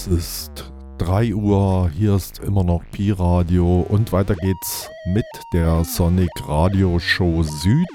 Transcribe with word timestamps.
Es 0.00 0.06
ist 0.06 0.72
3 0.96 1.34
Uhr, 1.34 1.90
hier 1.90 2.14
ist 2.14 2.38
immer 2.38 2.64
noch 2.64 2.82
Pi 2.90 3.10
Radio 3.10 3.84
und 3.86 4.14
weiter 4.14 4.34
geht's 4.34 4.88
mit 5.12 5.26
der 5.52 5.84
Sonic 5.84 6.30
Radio 6.48 6.98
Show 6.98 7.42
Süd 7.42 7.86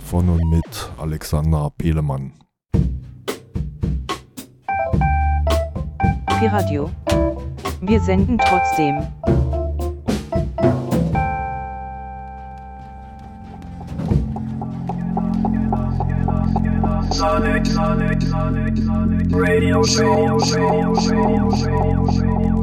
von 0.00 0.28
und 0.28 0.50
mit 0.50 0.90
Alexander 0.98 1.70
Pelemann. 1.78 2.32
Pi 6.40 6.46
Radio. 6.48 6.90
Wir 7.82 8.00
senden 8.00 8.36
trotzdem. 8.38 9.06
Sonic, 17.20 17.66
Sonic, 17.66 18.22
Sonic, 18.22 18.78
Sonic, 18.78 19.26
Radio 19.30 19.82
Show, 19.82 20.38
Radio 20.38 20.94
Show, 20.94 21.50
Radio 21.50 22.12
Show. 22.12 22.59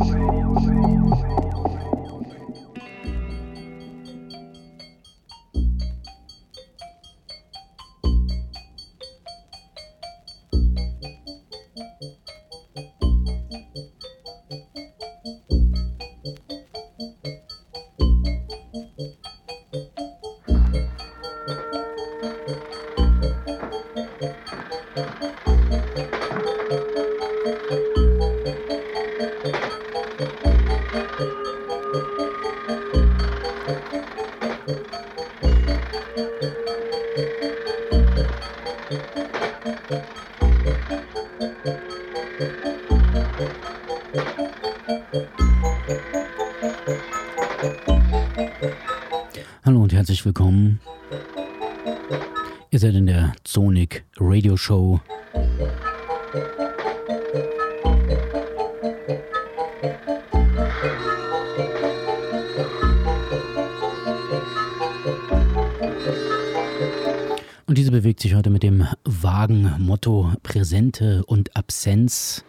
Präsente 70.67 71.23
und 71.27 71.55
Absenz 71.55 72.43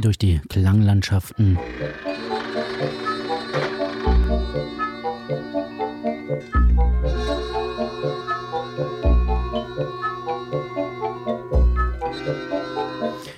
durch 0.00 0.16
die 0.16 0.40
Klanglandschaften. 0.48 1.58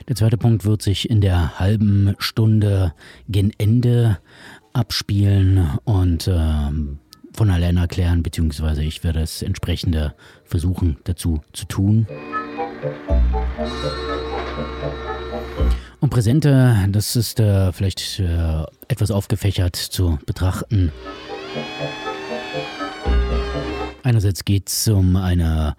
Der 0.07 0.15
zweite 0.15 0.37
Punkt 0.37 0.65
wird 0.65 0.83
sich 0.83 1.11
in 1.11 1.21
der 1.21 1.59
halben 1.59 2.15
Stunde 2.21 2.95
gen 3.29 3.53
Ende 3.59 4.21
abspielen 4.73 5.79
und 5.83 6.29
ähm, 6.33 7.01
von 7.33 7.51
alleine 7.51 7.81
erklären, 7.81 8.23
beziehungsweise 8.23 8.85
ich 8.85 9.03
werde 9.03 9.19
das 9.19 9.43
entsprechende 9.43 10.15
versuchen 10.45 10.99
dazu 11.03 11.41
zu 11.53 11.65
tun. 11.65 12.07
Und 16.01 16.11
Präsente, 16.11 16.87
das 16.91 17.17
ist 17.17 17.41
äh, 17.41 17.73
vielleicht 17.73 18.21
äh, 18.21 18.63
etwas 18.87 19.11
aufgefächert 19.11 19.75
zu 19.75 20.19
betrachten. 20.27 20.93
Einerseits 24.05 24.45
geht 24.45 24.69
es 24.69 24.87
um 24.89 25.17
eine 25.17 25.75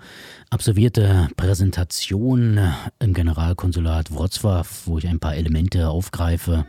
absolvierte 0.49 1.29
Präsentation 1.37 2.59
im 2.99 3.13
Generalkonsulat 3.13 4.11
Wrocław, 4.11 4.67
wo 4.85 4.97
ich 4.97 5.07
ein 5.07 5.19
paar 5.19 5.35
Elemente 5.35 5.89
aufgreife. 5.89 6.65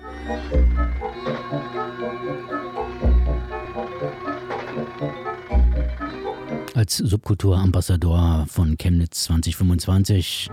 Als 6.81 6.97
Subkulturambassador 6.97 8.47
von 8.49 8.79
Chemnitz 8.79 9.25
2025. 9.25 10.49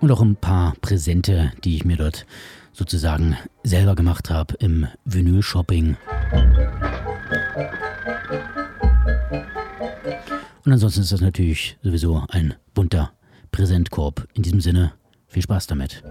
Und 0.00 0.10
auch 0.10 0.20
ein 0.20 0.34
paar 0.34 0.74
Präsente, 0.80 1.52
die 1.62 1.76
ich 1.76 1.84
mir 1.84 1.96
dort 1.96 2.26
sozusagen 2.72 3.36
selber 3.62 3.94
gemacht 3.94 4.28
habe 4.28 4.54
im 4.58 4.88
Vinyl-Shopping. 5.04 5.96
Und 10.64 10.72
ansonsten 10.72 11.02
ist 11.02 11.12
das 11.12 11.20
natürlich 11.20 11.78
sowieso 11.80 12.24
ein 12.28 12.54
bunter 12.74 13.12
Präsentkorb. 13.52 14.26
In 14.34 14.42
diesem 14.42 14.60
Sinne, 14.60 14.94
viel 15.28 15.42
Spaß 15.42 15.68
damit. 15.68 16.02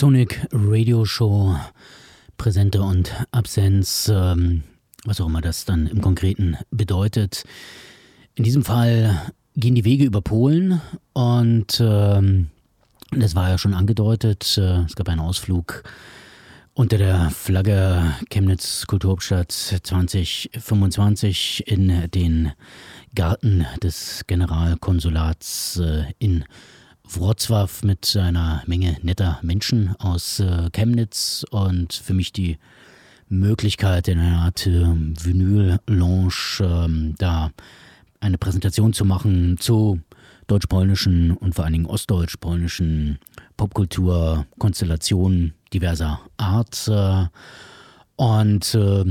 Sonic 0.00 0.46
Radio 0.52 1.04
Show, 1.04 1.56
Präsente 2.36 2.82
und 2.82 3.12
Absenz, 3.32 4.08
ähm, 4.08 4.62
was 5.04 5.20
auch 5.20 5.26
immer 5.26 5.40
das 5.40 5.64
dann 5.64 5.88
im 5.88 6.00
Konkreten 6.00 6.56
bedeutet. 6.70 7.42
In 8.36 8.44
diesem 8.44 8.62
Fall 8.62 9.20
gehen 9.56 9.74
die 9.74 9.84
Wege 9.84 10.04
über 10.04 10.20
Polen 10.20 10.80
und 11.14 11.80
ähm, 11.80 12.46
das 13.10 13.34
war 13.34 13.48
ja 13.48 13.58
schon 13.58 13.74
angedeutet. 13.74 14.56
Äh, 14.56 14.84
es 14.84 14.94
gab 14.94 15.08
einen 15.08 15.18
Ausflug 15.18 15.82
unter 16.74 16.96
der 16.96 17.30
Flagge 17.30 18.14
Chemnitz 18.30 18.86
Kulturhauptstadt 18.86 19.50
2025 19.50 21.64
in 21.66 22.08
den 22.12 22.52
Garten 23.16 23.66
des 23.82 24.22
Generalkonsulats 24.28 25.80
äh, 25.80 26.04
in 26.20 26.44
Wrocław 27.10 27.84
mit 27.84 28.16
einer 28.16 28.62
Menge 28.66 28.98
netter 29.02 29.38
Menschen 29.42 29.96
aus 29.98 30.40
äh, 30.40 30.68
Chemnitz 30.72 31.44
und 31.50 31.92
für 31.94 32.12
mich 32.12 32.32
die 32.32 32.58
Möglichkeit, 33.28 34.08
in 34.08 34.18
einer 34.18 34.42
Art 34.42 34.66
äh, 34.66 34.84
Vinyl-Lounge 34.84 36.60
äh, 36.60 37.14
da 37.18 37.50
eine 38.20 38.38
Präsentation 38.38 38.92
zu 38.92 39.04
machen 39.04 39.56
zu 39.58 40.00
deutsch-polnischen 40.48 41.32
und 41.32 41.54
vor 41.54 41.64
allen 41.64 41.74
Dingen 41.74 41.86
ostdeutsch-polnischen 41.86 43.18
Popkultur, 43.56 44.46
Konstellationen 44.58 45.54
diverser 45.72 46.20
Art. 46.36 46.88
Äh, 46.88 47.26
und 48.16 48.74
äh, 48.74 49.04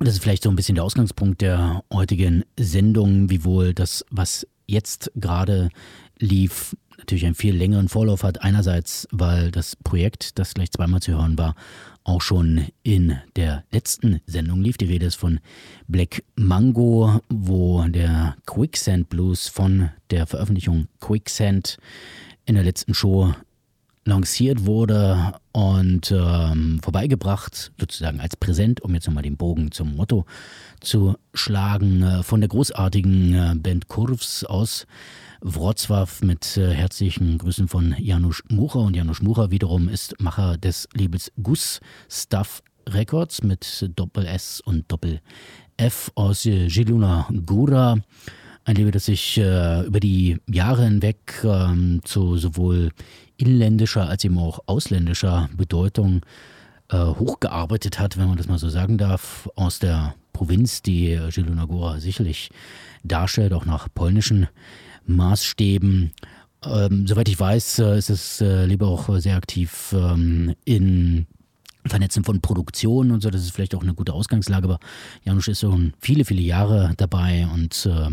das 0.00 0.14
ist 0.14 0.22
vielleicht 0.22 0.42
so 0.42 0.50
ein 0.50 0.56
bisschen 0.56 0.74
der 0.74 0.84
Ausgangspunkt 0.84 1.42
der 1.42 1.84
heutigen 1.92 2.44
Sendung, 2.58 3.30
wiewohl 3.30 3.72
das, 3.72 4.04
was 4.10 4.46
jetzt 4.66 5.12
gerade 5.14 5.70
lief, 6.18 6.76
natürlich 7.04 7.26
einen 7.26 7.34
viel 7.34 7.54
längeren 7.54 7.88
Vorlauf 7.88 8.22
hat. 8.22 8.42
Einerseits, 8.42 9.06
weil 9.12 9.50
das 9.50 9.76
Projekt, 9.76 10.38
das 10.38 10.54
gleich 10.54 10.70
zweimal 10.70 11.00
zu 11.00 11.12
hören 11.12 11.36
war, 11.36 11.54
auch 12.02 12.22
schon 12.22 12.68
in 12.82 13.18
der 13.36 13.64
letzten 13.70 14.22
Sendung 14.26 14.62
lief. 14.62 14.78
Die 14.78 14.86
Rede 14.86 15.04
ist 15.06 15.16
von 15.16 15.38
Black 15.86 16.24
Mango, 16.34 17.20
wo 17.28 17.84
der 17.88 18.36
Quicksand 18.46 19.10
Blues 19.10 19.48
von 19.48 19.90
der 20.10 20.26
Veröffentlichung 20.26 20.88
Quicksand 21.00 21.76
in 22.46 22.54
der 22.54 22.64
letzten 22.64 22.94
Show 22.94 23.34
lanciert 24.06 24.64
wurde 24.64 25.34
und 25.52 26.10
ähm, 26.10 26.80
vorbeigebracht, 26.82 27.72
sozusagen 27.78 28.20
als 28.20 28.36
Präsent, 28.36 28.80
um 28.80 28.94
jetzt 28.94 29.06
nochmal 29.06 29.22
den 29.22 29.36
Bogen 29.36 29.72
zum 29.72 29.96
Motto 29.96 30.24
zu 30.80 31.16
schlagen, 31.32 32.02
äh, 32.02 32.22
von 32.22 32.40
der 32.40 32.48
großartigen 32.48 33.34
äh, 33.34 33.54
Band 33.56 33.88
Kurvs 33.88 34.44
aus 34.44 34.86
Wrocław 35.44 36.24
mit 36.24 36.56
äh, 36.56 36.72
herzlichen 36.72 37.36
Grüßen 37.36 37.68
von 37.68 37.94
Janusz 37.98 38.42
Mucha. 38.48 38.78
Und 38.78 38.96
Janusz 38.96 39.20
Mucha 39.20 39.50
wiederum 39.50 39.90
ist 39.90 40.18
Macher 40.18 40.56
des 40.56 40.88
Labels 40.94 41.30
Gus 41.42 41.80
Stuff 42.08 42.62
Records 42.88 43.42
mit 43.42 43.90
Doppel 43.94 44.24
S 44.24 44.62
und 44.62 44.90
Doppel 44.90 45.20
F 45.76 46.10
aus 46.14 46.46
äh, 46.46 46.68
Giluna 46.68 47.28
Gura. 47.44 47.98
Ein 48.64 48.76
Label, 48.76 48.92
das 48.92 49.04
sich 49.04 49.36
äh, 49.36 49.82
über 49.84 50.00
die 50.00 50.38
Jahre 50.50 50.84
hinweg 50.84 51.42
ähm, 51.44 52.00
zu 52.04 52.38
sowohl 52.38 52.88
inländischer 53.36 54.08
als 54.08 54.24
eben 54.24 54.38
auch 54.38 54.60
ausländischer 54.64 55.50
Bedeutung 55.54 56.22
äh, 56.88 56.96
hochgearbeitet 56.96 57.98
hat, 57.98 58.16
wenn 58.16 58.28
man 58.28 58.38
das 58.38 58.48
mal 58.48 58.58
so 58.58 58.70
sagen 58.70 58.96
darf, 58.96 59.50
aus 59.56 59.78
der 59.78 60.14
Provinz, 60.32 60.80
die 60.80 61.20
Zielona 61.30 61.64
Góra 61.64 62.00
sicherlich 62.00 62.48
darstellt, 63.02 63.52
auch 63.52 63.66
nach 63.66 63.88
polnischen 63.94 64.48
Maßstäben. 65.06 66.12
Ähm, 66.64 67.06
soweit 67.06 67.28
ich 67.28 67.38
weiß, 67.38 67.78
äh, 67.80 67.98
ist 67.98 68.10
es 68.10 68.40
äh, 68.40 68.64
lieber 68.66 68.88
auch 68.88 69.18
sehr 69.18 69.36
aktiv 69.36 69.94
ähm, 69.96 70.54
in 70.64 71.26
Vernetzen 71.86 72.24
von 72.24 72.40
Produktionen 72.40 73.10
und 73.10 73.22
so. 73.22 73.30
Das 73.30 73.42
ist 73.42 73.52
vielleicht 73.52 73.74
auch 73.74 73.82
eine 73.82 73.94
gute 73.94 74.14
Ausgangslage, 74.14 74.64
aber 74.64 74.78
Janusz 75.24 75.48
ist 75.48 75.60
schon 75.60 75.92
viele, 75.98 76.24
viele 76.24 76.40
Jahre 76.40 76.94
dabei 76.96 77.46
und 77.52 77.86
äh, 77.86 78.10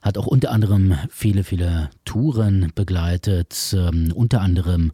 hat 0.00 0.18
auch 0.18 0.26
unter 0.26 0.50
anderem 0.50 0.96
viele, 1.10 1.44
viele 1.44 1.90
Touren 2.04 2.72
begleitet, 2.74 3.74
ähm, 3.76 4.12
unter 4.14 4.40
anderem 4.40 4.92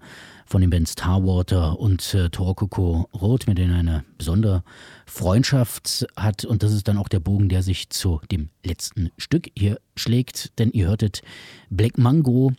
von 0.50 0.60
den 0.60 0.70
Bands 0.70 0.96
Tarwater 0.96 1.78
und 1.78 2.12
äh, 2.12 2.28
Torokoko 2.28 3.08
Roth, 3.14 3.46
mit 3.46 3.56
denen 3.56 3.72
eine 3.72 4.04
besondere 4.18 4.64
Freundschaft 5.06 6.08
hat. 6.16 6.44
Und 6.44 6.64
das 6.64 6.72
ist 6.72 6.88
dann 6.88 6.98
auch 6.98 7.08
der 7.08 7.20
Bogen, 7.20 7.48
der 7.48 7.62
sich 7.62 7.88
zu 7.90 8.20
dem 8.32 8.50
letzten 8.64 9.10
Stück 9.16 9.48
hier 9.56 9.80
schlägt, 9.94 10.58
denn 10.58 10.72
ihr 10.72 10.88
hörtet 10.88 11.22
Black 11.70 11.98
Mango 11.98 12.52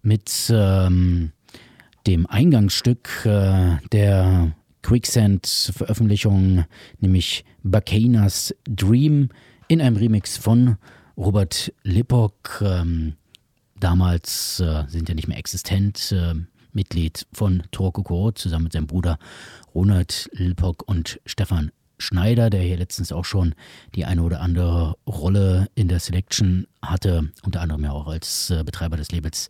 mit 0.00 0.32
ähm, 0.50 1.32
dem 2.06 2.26
Eingangsstück 2.26 3.26
äh, 3.26 3.76
der 3.92 4.56
Quicksand-Veröffentlichung, 4.80 6.64
nämlich 7.00 7.44
Bacanas 7.62 8.54
Dream 8.64 9.28
in 9.68 9.82
einem 9.82 9.96
Remix 9.96 10.38
von 10.38 10.78
Robert 11.18 11.70
Lippock. 11.82 12.62
Ähm, 12.64 13.16
damals 13.78 14.58
äh, 14.60 14.84
sind 14.88 15.10
ja 15.10 15.14
nicht 15.14 15.28
mehr 15.28 15.38
existent. 15.38 16.12
Äh, 16.12 16.46
Mitglied 16.76 17.26
von 17.32 17.64
Torkoko 17.72 18.30
zusammen 18.30 18.64
mit 18.64 18.74
seinem 18.74 18.86
Bruder 18.86 19.18
Ronald 19.74 20.30
Lippock 20.32 20.84
und 20.86 21.20
Stefan 21.26 21.72
Schneider, 21.98 22.50
der 22.50 22.60
hier 22.60 22.76
letztens 22.76 23.10
auch 23.10 23.24
schon 23.24 23.54
die 23.94 24.04
eine 24.04 24.22
oder 24.22 24.40
andere 24.40 24.96
Rolle 25.06 25.68
in 25.74 25.88
der 25.88 25.98
Selection 25.98 26.66
hatte, 26.82 27.32
unter 27.42 27.62
anderem 27.62 27.84
ja 27.84 27.92
auch 27.92 28.06
als 28.06 28.50
äh, 28.50 28.62
Betreiber 28.62 28.98
des 28.98 29.10
Labels 29.12 29.48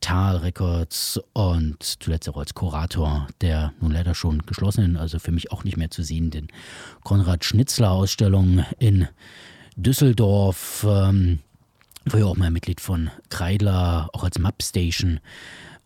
Tal 0.00 0.38
Records 0.38 1.20
und 1.34 1.82
zuletzt 1.82 2.28
auch 2.28 2.38
als 2.38 2.54
Kurator 2.54 3.28
der 3.40 3.72
nun 3.80 3.92
leider 3.92 4.14
schon 4.14 4.42
geschlossenen, 4.46 4.96
also 4.96 5.18
für 5.18 5.32
mich 5.32 5.52
auch 5.52 5.64
nicht 5.64 5.76
mehr 5.76 5.90
zu 5.90 6.02
sehenden 6.02 6.48
Konrad 7.04 7.44
Schnitzler 7.44 7.92
Ausstellung 7.92 8.64
in 8.78 9.06
Düsseldorf. 9.76 10.84
Ähm, 10.88 11.40
war 12.06 12.18
ja 12.18 12.26
auch 12.26 12.36
mal 12.36 12.50
Mitglied 12.50 12.80
von 12.80 13.10
Kreidler, 13.28 14.08
auch 14.12 14.24
als 14.24 14.38
Map 14.38 14.60
Station 14.62 15.20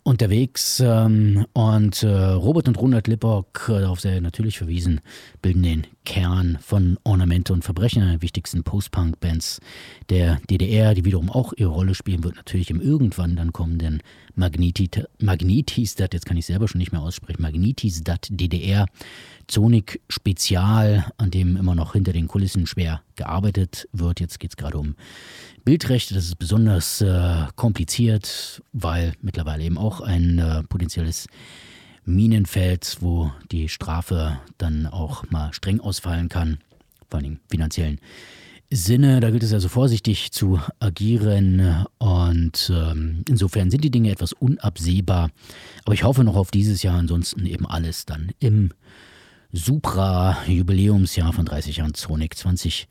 unterwegs. 0.06 0.80
Ähm, 0.80 1.46
und 1.52 2.02
äh, 2.02 2.08
Robert 2.08 2.68
und 2.68 2.78
Ronald 2.78 3.08
Lippock, 3.08 3.68
äh, 3.68 3.80
darauf 3.80 4.00
sehr 4.00 4.20
natürlich 4.20 4.58
verwiesen, 4.58 5.00
bilden 5.42 5.64
den 5.64 5.86
Kern 6.04 6.58
von 6.62 6.96
Ornamente 7.02 7.52
und 7.52 7.64
Verbrechen, 7.64 8.02
einer 8.02 8.12
der 8.12 8.22
wichtigsten 8.22 8.62
Post-Punk-Bands 8.62 9.60
der 10.08 10.40
DDR, 10.48 10.94
die 10.94 11.04
wiederum 11.04 11.28
auch 11.28 11.52
ihre 11.56 11.70
Rolle 11.70 11.96
spielen 11.96 12.22
wird, 12.22 12.36
natürlich 12.36 12.70
im 12.70 12.80
irgendwann 12.80 13.34
dann 13.34 13.52
kommenden 13.52 14.00
Magnetistat 14.36 16.14
jetzt 16.14 16.26
kann 16.26 16.36
ich 16.36 16.46
selber 16.46 16.68
schon 16.68 16.78
nicht 16.78 16.92
mehr 16.92 17.02
aussprechen, 17.02 17.42
Magnetistat 17.42 18.28
DDR, 18.30 18.86
Zonik 19.48 20.00
Spezial, 20.08 21.10
an 21.18 21.30
dem 21.30 21.56
immer 21.56 21.74
noch 21.74 21.92
hinter 21.92 22.12
den 22.12 22.28
Kulissen 22.28 22.66
schwer 22.66 23.02
gearbeitet 23.14 23.88
wird. 23.92 24.20
Jetzt 24.20 24.40
geht 24.40 24.50
es 24.50 24.56
gerade 24.56 24.78
um 24.78 24.96
Bildrechte, 25.64 26.14
das 26.14 26.24
ist 26.24 26.38
besonders 26.38 27.00
äh, 27.00 27.46
kompliziert, 27.56 28.62
weil 28.72 29.14
mittlerweile 29.20 29.64
eben 29.64 29.78
auch 29.78 30.00
ein 30.00 30.38
äh, 30.38 30.62
potenzielles 30.64 31.26
Minenfeld, 32.04 32.98
wo 33.00 33.32
die 33.50 33.68
Strafe 33.68 34.38
dann 34.58 34.86
auch 34.86 35.28
mal 35.30 35.52
streng 35.52 35.80
ausfallen 35.80 36.28
kann, 36.28 36.58
vor 37.08 37.18
allem 37.18 37.40
finanziellen 37.50 37.98
Sinne. 38.70 39.20
Da 39.20 39.30
gilt 39.30 39.42
es 39.42 39.52
also 39.52 39.68
vorsichtig 39.68 40.30
zu 40.30 40.60
agieren 40.78 41.86
und 41.98 42.72
ähm, 42.72 43.24
insofern 43.28 43.70
sind 43.70 43.82
die 43.82 43.90
Dinge 43.90 44.10
etwas 44.10 44.32
unabsehbar. 44.32 45.30
Aber 45.84 45.94
ich 45.94 46.04
hoffe 46.04 46.24
noch 46.24 46.36
auf 46.36 46.50
dieses 46.50 46.82
Jahr, 46.82 46.96
ansonsten 46.96 47.44
eben 47.46 47.66
alles 47.66 48.06
dann 48.06 48.30
im 48.38 48.70
Supra-Jubiläumsjahr 49.52 51.32
von 51.32 51.44
30 51.44 51.78
Jahren 51.78 51.94
Sonic 51.94 52.36
20. 52.36 52.88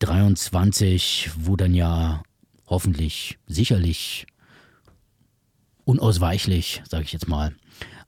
23, 0.00 1.30
wo 1.36 1.56
dann 1.56 1.74
ja 1.74 2.22
hoffentlich, 2.66 3.38
sicherlich, 3.46 4.26
unausweichlich, 5.84 6.82
sage 6.88 7.04
ich 7.04 7.12
jetzt 7.12 7.28
mal, 7.28 7.54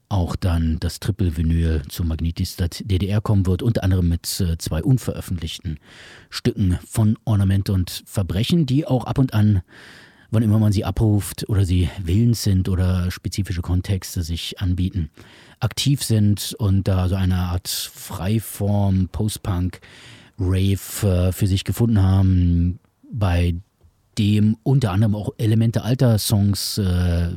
auch 0.09 0.35
dann 0.35 0.79
das 0.79 0.99
Triple-Vinyl 0.99 1.83
zu 1.89 2.03
Magnetistat 2.03 2.83
DDR 2.85 3.21
kommen 3.21 3.45
wird, 3.45 3.61
unter 3.61 3.83
anderem 3.83 4.09
mit 4.09 4.39
äh, 4.41 4.57
zwei 4.57 4.83
unveröffentlichten 4.83 5.79
Stücken 6.29 6.77
von 6.85 7.17
Ornament 7.25 7.69
und 7.69 8.03
Verbrechen, 8.05 8.65
die 8.65 8.85
auch 8.85 9.05
ab 9.05 9.17
und 9.17 9.33
an, 9.33 9.61
wann 10.29 10.43
immer 10.43 10.59
man 10.59 10.71
sie 10.71 10.85
abruft 10.85 11.47
oder 11.49 11.65
sie 11.65 11.89
willens 12.01 12.43
sind 12.43 12.69
oder 12.69 13.11
spezifische 13.11 13.61
Kontexte 13.61 14.23
sich 14.23 14.59
anbieten, 14.59 15.09
aktiv 15.59 16.03
sind 16.03 16.55
und 16.57 16.87
da 16.87 17.07
so 17.09 17.15
eine 17.15 17.35
Art 17.35 17.67
Freiform, 17.67 19.09
Post-Punk, 19.11 19.79
Rave 20.39 21.07
äh, 21.07 21.31
für 21.31 21.47
sich 21.47 21.63
gefunden 21.63 22.01
haben, 22.01 22.79
bei 23.11 23.55
dem 24.17 24.57
unter 24.63 24.91
anderem 24.91 25.15
auch 25.15 25.31
Elemente 25.37 25.83
alter 25.83 26.17
Songs, 26.19 26.77
äh, 26.77 27.29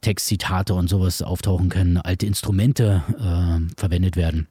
Textzitate 0.00 0.74
und 0.74 0.88
sowas 0.88 1.22
auftauchen 1.22 1.68
können, 1.68 1.98
alte 1.98 2.26
Instrumente 2.26 3.02
äh, 3.18 3.78
verwendet 3.78 4.16
werden. 4.16 4.46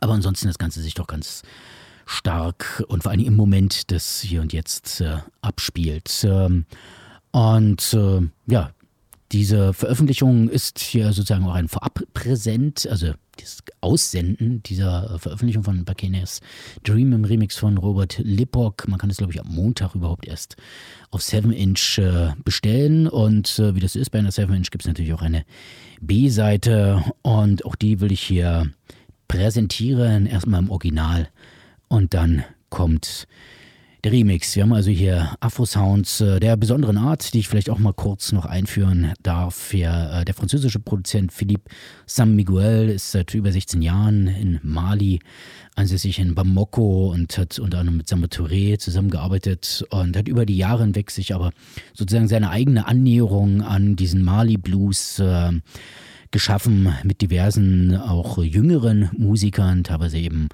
Aber 0.00 0.14
ansonsten 0.14 0.46
das 0.46 0.58
Ganze 0.58 0.80
sich 0.80 0.94
doch 0.94 1.06
ganz 1.06 1.42
stark 2.06 2.82
und 2.88 3.02
vor 3.02 3.12
allem 3.12 3.20
im 3.20 3.36
Moment 3.36 3.90
des 3.90 4.20
Hier 4.20 4.40
und 4.40 4.52
Jetzt 4.52 5.00
äh, 5.00 5.18
abspielt. 5.42 6.24
Ähm, 6.24 6.64
und 7.30 7.94
äh, 7.94 8.22
ja, 8.46 8.70
diese 9.32 9.72
Veröffentlichung 9.72 10.48
ist 10.48 10.80
hier 10.80 11.12
sozusagen 11.12 11.46
auch 11.46 11.54
ein 11.54 11.68
Vorabpräsent, 11.68 12.88
also 12.90 13.12
das 13.36 13.62
Aussenden 13.80 14.62
dieser 14.64 15.18
Veröffentlichung 15.18 15.62
von 15.62 15.84
Bakenes 15.84 16.40
Dream 16.82 17.12
im 17.12 17.24
Remix 17.24 17.56
von 17.56 17.78
Robert 17.78 18.18
Lippock. 18.18 18.88
Man 18.88 18.98
kann 18.98 19.08
es, 19.08 19.18
glaube 19.18 19.32
ich, 19.32 19.40
am 19.40 19.48
Montag 19.48 19.94
überhaupt 19.94 20.26
erst 20.26 20.56
auf 21.10 21.22
7-Inch 21.22 21.98
äh, 21.98 22.32
bestellen. 22.44 23.06
Und 23.06 23.58
äh, 23.58 23.74
wie 23.74 23.80
das 23.80 23.96
ist 23.96 24.10
bei 24.10 24.18
einer 24.18 24.30
7-Inch 24.30 24.70
gibt 24.70 24.82
es 24.82 24.88
natürlich 24.88 25.14
auch 25.14 25.22
eine 25.22 25.44
B-Seite. 26.00 27.02
Und 27.22 27.64
auch 27.64 27.76
die 27.76 28.00
will 28.00 28.12
ich 28.12 28.22
hier 28.22 28.70
präsentieren. 29.28 30.26
Erstmal 30.26 30.60
im 30.60 30.70
Original. 30.70 31.28
Und 31.88 32.14
dann 32.14 32.44
kommt 32.68 33.26
der 34.04 34.12
Remix. 34.12 34.56
Wir 34.56 34.62
haben 34.62 34.72
also 34.72 34.90
hier 34.90 35.34
Afro-Sounds 35.40 36.20
äh, 36.20 36.40
der 36.40 36.56
besonderen 36.56 36.96
Art, 36.96 37.34
die 37.34 37.40
ich 37.40 37.48
vielleicht 37.48 37.70
auch 37.70 37.78
mal 37.78 37.92
kurz 37.92 38.32
noch 38.32 38.46
einführen 38.46 39.12
darf. 39.22 39.74
Ja, 39.74 40.20
äh, 40.20 40.24
der 40.24 40.34
französische 40.34 40.78
Produzent 40.78 41.32
Philippe 41.32 41.70
San 42.06 42.34
Miguel 42.34 42.88
ist 42.88 43.12
seit 43.12 43.34
über 43.34 43.52
16 43.52 43.82
Jahren 43.82 44.26
in 44.26 44.60
Mali 44.62 45.20
ansässig 45.76 46.18
in 46.18 46.34
Bamako 46.34 47.10
und 47.12 47.36
hat 47.36 47.58
unter 47.58 47.78
anderem 47.78 47.98
mit 47.98 48.08
Samba 48.08 48.26
Touré 48.26 48.78
zusammengearbeitet 48.78 49.84
und 49.90 50.16
hat 50.16 50.28
über 50.28 50.46
die 50.46 50.56
Jahre 50.56 50.82
hinweg 50.82 51.10
sich 51.10 51.34
aber 51.34 51.52
sozusagen 51.94 52.28
seine 52.28 52.50
eigene 52.50 52.86
Annäherung 52.86 53.62
an 53.62 53.96
diesen 53.96 54.22
Mali-Blues 54.22 55.18
äh, 55.20 55.52
geschaffen 56.30 56.94
mit 57.02 57.20
diversen, 57.22 57.96
auch 57.96 58.38
jüngeren 58.38 59.10
Musikern, 59.16 59.84
teilweise 59.84 60.18
eben 60.18 60.48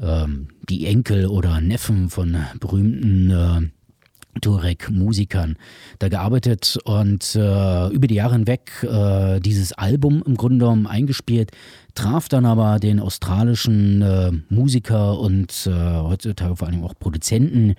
ähm, 0.00 0.48
die 0.68 0.86
Enkel 0.86 1.26
oder 1.26 1.60
Neffen 1.60 2.10
von 2.10 2.36
berühmten 2.60 3.30
äh, 3.30 4.40
Turek-Musikern 4.40 5.56
da 5.98 6.08
gearbeitet 6.08 6.78
und 6.84 7.34
äh, 7.34 7.88
über 7.88 8.06
die 8.06 8.14
Jahre 8.14 8.34
hinweg 8.34 8.70
äh, 8.82 9.40
dieses 9.40 9.72
Album 9.72 10.22
im 10.24 10.36
Grunde 10.36 10.58
genommen 10.58 10.86
eingespielt, 10.86 11.50
traf 11.94 12.28
dann 12.28 12.44
aber 12.44 12.78
den 12.78 13.00
australischen 13.00 14.02
äh, 14.02 14.32
Musiker 14.48 15.18
und 15.18 15.66
äh, 15.66 15.70
heutzutage 15.70 16.56
vor 16.56 16.68
allem 16.68 16.84
auch 16.84 16.94
Produzenten 16.98 17.74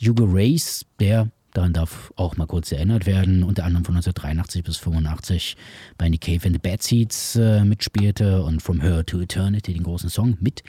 Hugo 0.00 0.24
Race, 0.26 0.86
der 1.00 1.30
daran 1.54 1.72
darf 1.72 2.12
auch 2.16 2.36
mal 2.36 2.46
kurz 2.46 2.72
erinnert 2.72 3.06
werden, 3.06 3.42
unter 3.42 3.64
anderem 3.64 3.84
von 3.84 3.96
1983 3.96 4.62
bis 4.62 4.76
85 4.76 5.56
bei 5.96 6.08
The 6.10 6.18
Cave 6.18 6.46
and 6.46 6.54
the 6.54 6.58
Bad 6.58 6.82
Seeds 6.82 7.36
äh, 7.36 7.64
mitspielte 7.64 8.42
und 8.42 8.62
From 8.62 8.80
Her 8.80 9.04
to 9.04 9.20
Eternity, 9.20 9.72
den 9.72 9.82
großen 9.82 10.10
Song, 10.10 10.36
mit 10.40 10.62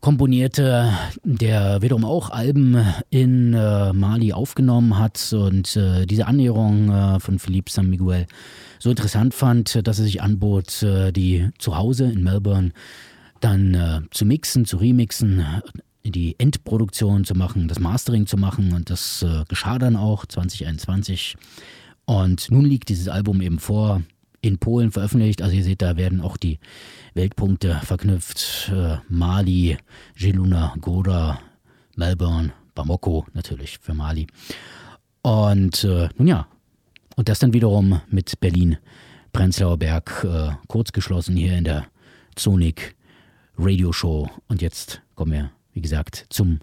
komponierte, 0.00 0.92
der 1.24 1.82
wiederum 1.82 2.04
auch 2.04 2.30
Alben 2.30 2.76
in 3.10 3.54
äh, 3.54 3.92
Mali 3.92 4.32
aufgenommen 4.32 4.98
hat 4.98 5.32
und 5.32 5.76
äh, 5.76 6.06
diese 6.06 6.26
Annäherung 6.26 6.90
äh, 6.90 7.20
von 7.20 7.38
Philippe 7.38 7.70
San 7.70 7.90
Miguel 7.90 8.26
so 8.78 8.90
interessant 8.90 9.34
fand, 9.34 9.86
dass 9.86 9.98
er 9.98 10.04
sich 10.04 10.22
anbot, 10.22 10.82
äh, 10.82 11.12
die 11.12 11.50
zu 11.58 11.76
Hause 11.76 12.04
in 12.04 12.22
Melbourne 12.22 12.72
dann 13.40 13.74
äh, 13.74 14.00
zu 14.10 14.24
mixen, 14.24 14.64
zu 14.64 14.76
remixen, 14.78 15.44
die 16.04 16.36
Endproduktion 16.38 17.24
zu 17.24 17.34
machen, 17.34 17.68
das 17.68 17.80
Mastering 17.80 18.26
zu 18.26 18.36
machen 18.36 18.72
und 18.72 18.90
das 18.90 19.22
äh, 19.22 19.44
geschah 19.48 19.78
dann 19.78 19.96
auch 19.96 20.26
2021. 20.26 21.36
Und 22.04 22.50
nun 22.50 22.64
liegt 22.64 22.88
dieses 22.88 23.08
Album 23.08 23.40
eben 23.42 23.58
vor 23.58 24.02
in 24.40 24.58
Polen 24.58 24.90
veröffentlicht. 24.90 25.42
Also 25.42 25.56
ihr 25.56 25.64
seht, 25.64 25.82
da 25.82 25.96
werden 25.96 26.20
auch 26.20 26.36
die 26.36 26.58
Weltpunkte 27.14 27.80
verknüpft. 27.84 28.70
Äh, 28.74 28.98
Mali, 29.08 29.76
Geluna, 30.16 30.74
Goda, 30.80 31.40
Melbourne, 31.96 32.52
Bamako 32.74 33.26
natürlich 33.34 33.78
für 33.78 33.94
Mali. 33.94 34.26
Und 35.22 35.84
äh, 35.84 36.08
nun 36.16 36.28
ja, 36.28 36.46
und 37.16 37.28
das 37.28 37.40
dann 37.40 37.52
wiederum 37.52 38.00
mit 38.08 38.38
Berlin, 38.40 38.78
Prenzlauer 39.32 39.76
Berg, 39.76 40.24
äh, 40.24 40.52
kurz 40.68 40.90
hier 40.94 41.58
in 41.58 41.64
der 41.64 41.86
Sonic 42.38 42.94
Radio 43.58 43.92
Show. 43.92 44.30
Und 44.46 44.62
jetzt 44.62 45.02
kommen 45.16 45.32
wir, 45.32 45.50
wie 45.72 45.80
gesagt, 45.80 46.26
zum 46.30 46.60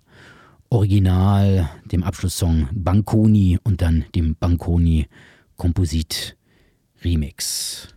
Original, 0.70 1.70
dem 1.86 2.04
Abschlusssong 2.04 2.70
Banconi 2.72 3.60
und 3.64 3.82
dann 3.82 4.06
dem 4.16 4.36
Banconi 4.36 5.08
Komposit 5.58 6.35
Remix. 7.06 7.95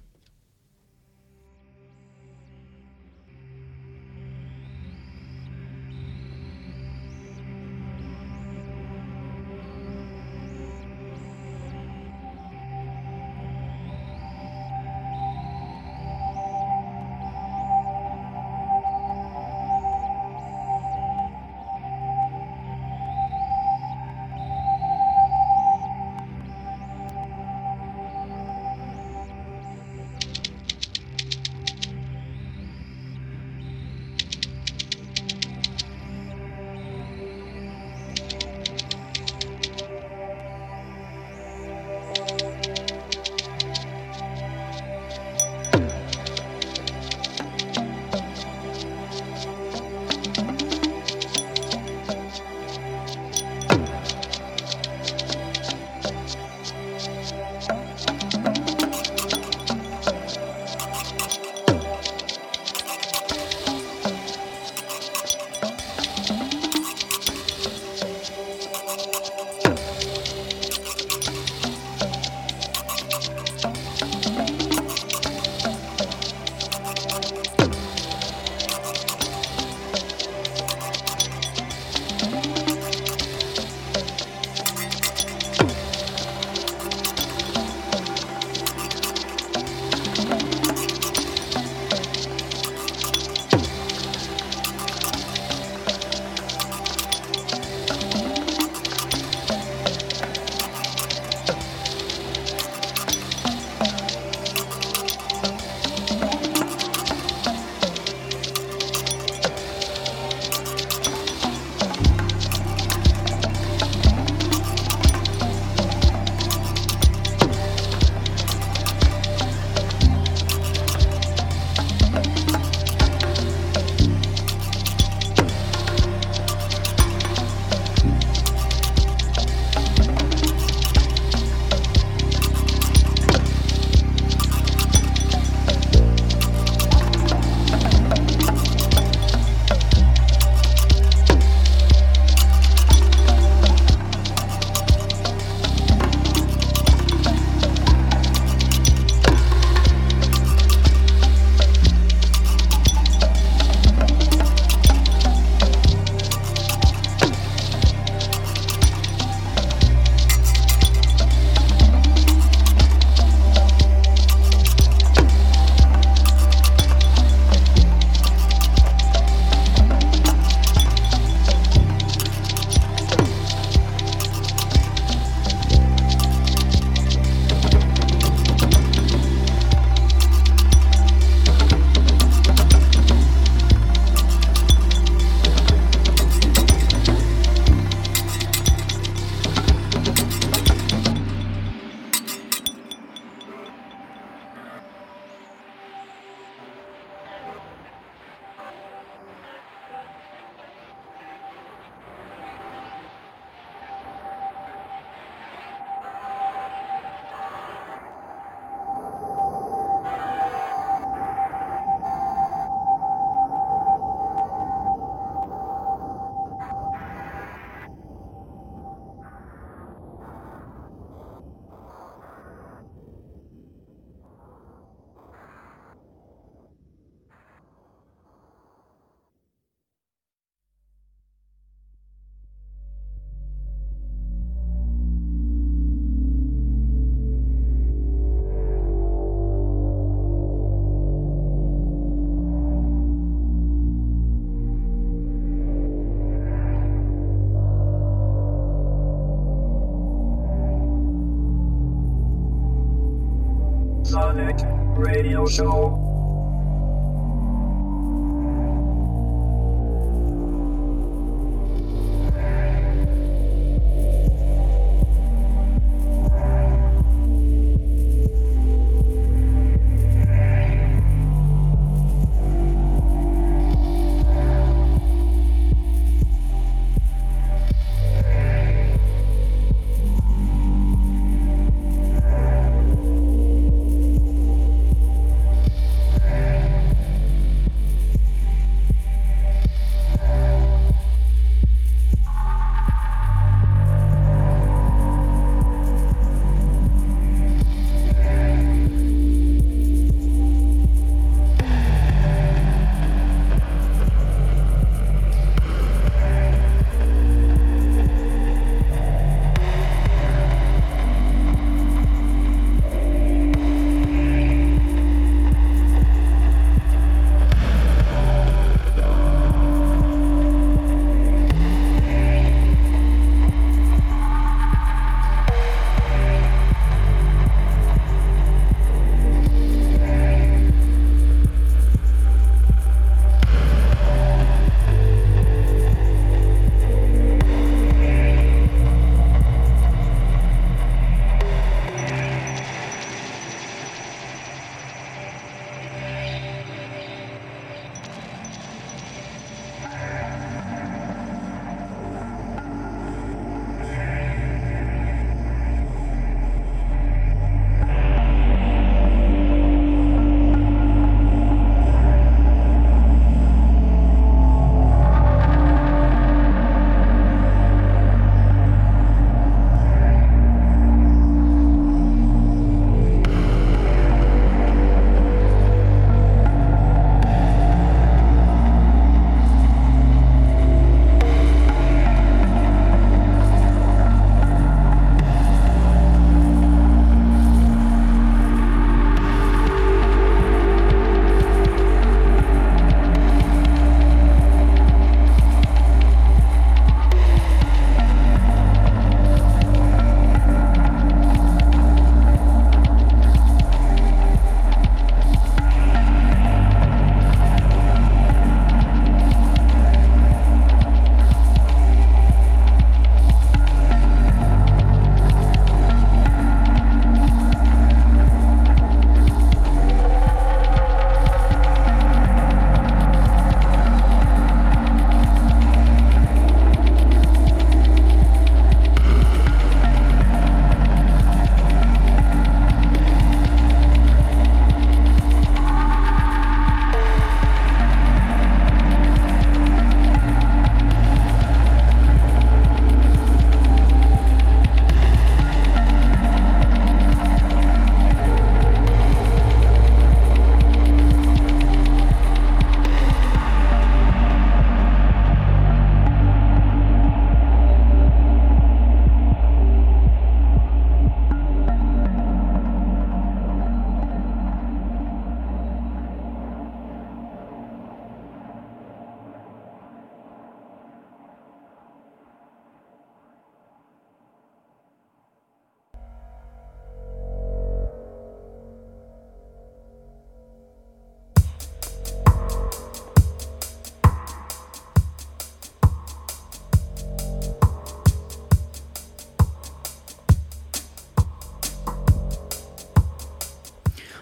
Sonic 254.19 254.59
Radio 254.97 255.47
Show. 255.47 256.08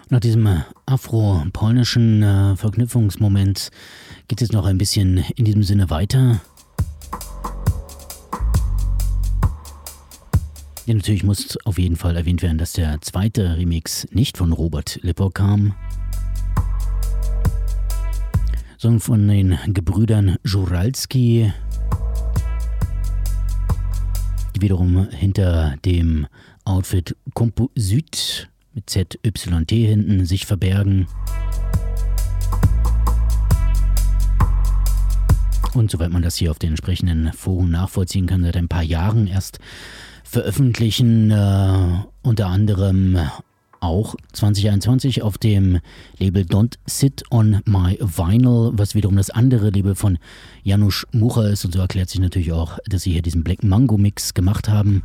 Nach 0.08 0.20
diesem 0.20 0.62
afro-polnischen 0.86 2.22
äh, 2.22 2.54
Verknüpfungsmoment 2.54 3.70
geht 4.28 4.40
es 4.40 4.52
noch 4.52 4.64
ein 4.64 4.78
bisschen 4.78 5.24
in 5.34 5.44
diesem 5.44 5.64
Sinne 5.64 5.90
weiter. 5.90 6.40
Ja, 10.84 10.94
natürlich 10.94 11.24
muss 11.24 11.58
auf 11.64 11.80
jeden 11.80 11.96
Fall 11.96 12.16
erwähnt 12.16 12.42
werden, 12.42 12.56
dass 12.56 12.74
der 12.74 13.00
zweite 13.00 13.56
Remix 13.56 14.06
nicht 14.12 14.38
von 14.38 14.52
Robert 14.52 15.00
Lipper 15.02 15.30
kam, 15.32 15.74
sondern 18.78 19.00
von 19.00 19.26
den 19.26 19.58
Gebrüdern 19.66 20.36
Juralski, 20.44 21.52
die 24.54 24.60
wiederum 24.60 25.08
hinter 25.08 25.74
dem 25.84 26.28
Outfit 26.64 27.16
Composit 27.34 28.48
mit 28.76 28.90
ZYT 28.90 29.70
hinten 29.70 30.26
sich 30.26 30.46
verbergen. 30.46 31.08
Und 35.72 35.90
soweit 35.90 36.10
man 36.10 36.22
das 36.22 36.36
hier 36.36 36.50
auf 36.50 36.58
den 36.58 36.70
entsprechenden 36.70 37.32
Foren 37.32 37.70
nachvollziehen 37.70 38.26
kann, 38.26 38.42
seit 38.42 38.56
ein 38.56 38.68
paar 38.68 38.82
Jahren 38.82 39.26
erst 39.26 39.58
veröffentlichen, 40.24 41.30
äh, 41.30 42.02
unter 42.22 42.46
anderem 42.46 43.18
auch 43.80 44.14
2021 44.32 45.22
auf 45.22 45.38
dem 45.38 45.80
Label 46.18 46.42
Don't 46.42 46.74
Sit 46.86 47.24
on 47.30 47.60
My 47.66 47.98
Vinyl, 48.00 48.72
was 48.72 48.94
wiederum 48.94 49.16
das 49.16 49.30
andere 49.30 49.70
Label 49.70 49.94
von 49.94 50.18
Janusz 50.62 51.06
Mucha 51.12 51.46
ist. 51.48 51.64
Und 51.64 51.72
so 51.72 51.80
erklärt 51.80 52.10
sich 52.10 52.20
natürlich 52.20 52.52
auch, 52.52 52.78
dass 52.86 53.02
sie 53.02 53.12
hier 53.12 53.22
diesen 53.22 53.44
Black 53.44 53.62
Mango 53.62 53.96
Mix 53.96 54.34
gemacht 54.34 54.68
haben. 54.68 55.02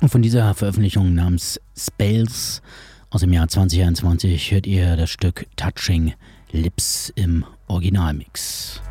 Und 0.00 0.08
von 0.10 0.22
dieser 0.22 0.54
Veröffentlichung 0.54 1.14
namens 1.14 1.60
Spells 1.76 2.62
aus 3.10 3.22
dem 3.22 3.32
Jahr 3.32 3.48
2021 3.48 4.50
hört 4.50 4.66
ihr 4.66 4.96
das 4.96 5.10
Stück 5.10 5.46
Touching 5.56 6.14
Lips 6.52 7.12
im 7.16 7.44
Originalmix. 7.66 8.82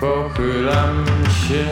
Pochylam 0.00 1.04
się 1.28 1.66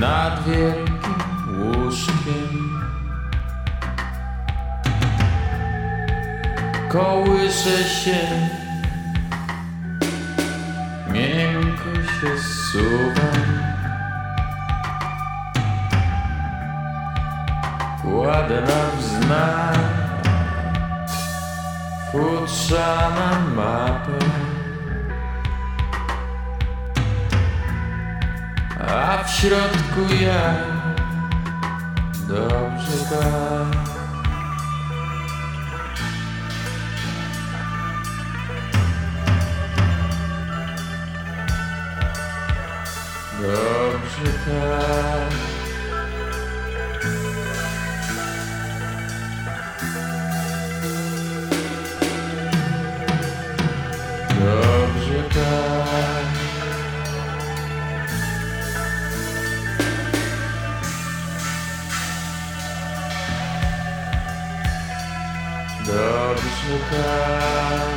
nad 0.00 0.44
wielkim 0.44 1.14
łóżkiem. 1.58 2.80
Kołyszę 6.88 7.84
się, 7.84 8.18
miękko 11.12 11.94
się 11.94 12.38
zsuwam. 12.38 13.44
Kładę 18.02 18.60
na 18.60 19.00
wznak 19.00 19.78
futrzana 22.12 23.40
mapę. 23.56 24.53
A 28.94 29.24
w 29.24 29.30
środku 29.30 30.14
ja 30.20 30.54
dobrze 32.28 32.98
tak. 33.10 33.84
Dobrze 43.42 44.32
tak. 44.46 45.30
Dobrze 54.40 55.22
tak. 55.34 55.73
Krishna. 66.64 67.93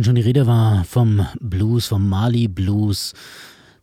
Wenn 0.00 0.04
schon 0.06 0.14
die 0.14 0.22
Rede 0.22 0.46
war 0.46 0.82
vom 0.84 1.26
Blues, 1.40 1.88
vom 1.88 2.08
Mali 2.08 2.48
Blues, 2.48 3.12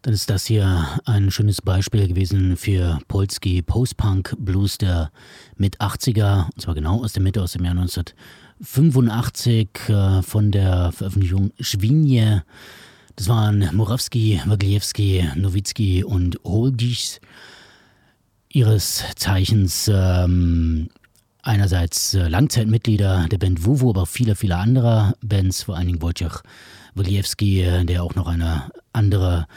dann 0.02 0.16
ist 0.16 0.32
das 0.32 0.48
hier 0.48 0.88
ein 1.06 1.30
schönes 1.30 1.62
Beispiel 1.62 2.08
gewesen 2.08 2.58
für 2.58 2.98
Polski 3.08 3.62
Post-Punk 3.62 4.36
Blues 4.40 4.80
der 4.80 5.12
mit 5.58 5.80
80er, 5.80 6.46
und 6.46 6.60
zwar 6.60 6.74
genau 6.74 7.04
aus 7.04 7.14
der 7.14 7.22
Mitte, 7.22 7.44
aus 7.44 7.52
dem 7.52 7.64
Jahr 7.66 7.78
1985 7.78 9.70
äh, 9.90 10.24
von 10.24 10.50
der 10.50 10.92
Veröffentlichung 10.92 11.52
Schwinje. 11.60 12.44
Das 13.16 13.30
waren 13.30 13.70
Murawski, 13.74 14.42
Wagliewski, 14.44 15.24
Nowitzki 15.36 16.04
und 16.04 16.40
Holgis, 16.44 17.22
ihres 18.52 19.04
Zeichens 19.16 19.88
ähm, 19.94 20.90
einerseits 21.48 22.14
äh, 22.14 22.28
Langzeitmitglieder 22.28 23.28
der 23.32 23.38
Band 23.38 23.66
Wuwu, 23.66 23.90
aber 23.90 24.06
viele, 24.06 24.36
viele 24.36 24.58
anderer 24.58 25.16
Bands, 25.22 25.64
vor 25.64 25.78
allen 25.78 25.88
Dingen 25.88 26.02
Wojciech 26.02 26.42
Woliewski, 26.94 27.62
äh, 27.62 27.86
der 27.86 28.04
auch 28.04 28.16
noch 28.16 28.28
eine 28.28 28.70
andere 28.94 29.48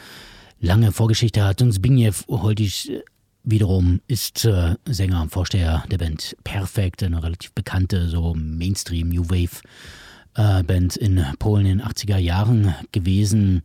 lange 0.59 0.91
Vorgeschichte 0.91 1.43
hat. 1.43 1.61
Und 1.61 1.73
Zbigniew 1.73 2.13
Holdisch 2.29 2.89
äh, 2.89 3.01
wiederum 3.43 4.01
ist 4.07 4.47
Sänger 4.85 5.21
und 5.23 5.31
Vorsteher 5.31 5.83
der 5.89 5.97
Band 5.97 6.37
Perfect, 6.43 7.01
eine 7.01 7.23
relativ 7.23 7.51
bekannte, 7.53 8.07
so 8.07 8.35
Mainstream, 8.35 9.09
New 9.09 9.25
Wave 9.29 9.61
Band 10.35 10.95
in 10.95 11.25
Polen 11.39 11.65
in 11.65 11.79
den 11.79 11.87
80er 11.87 12.17
Jahren 12.17 12.75
gewesen. 12.91 13.63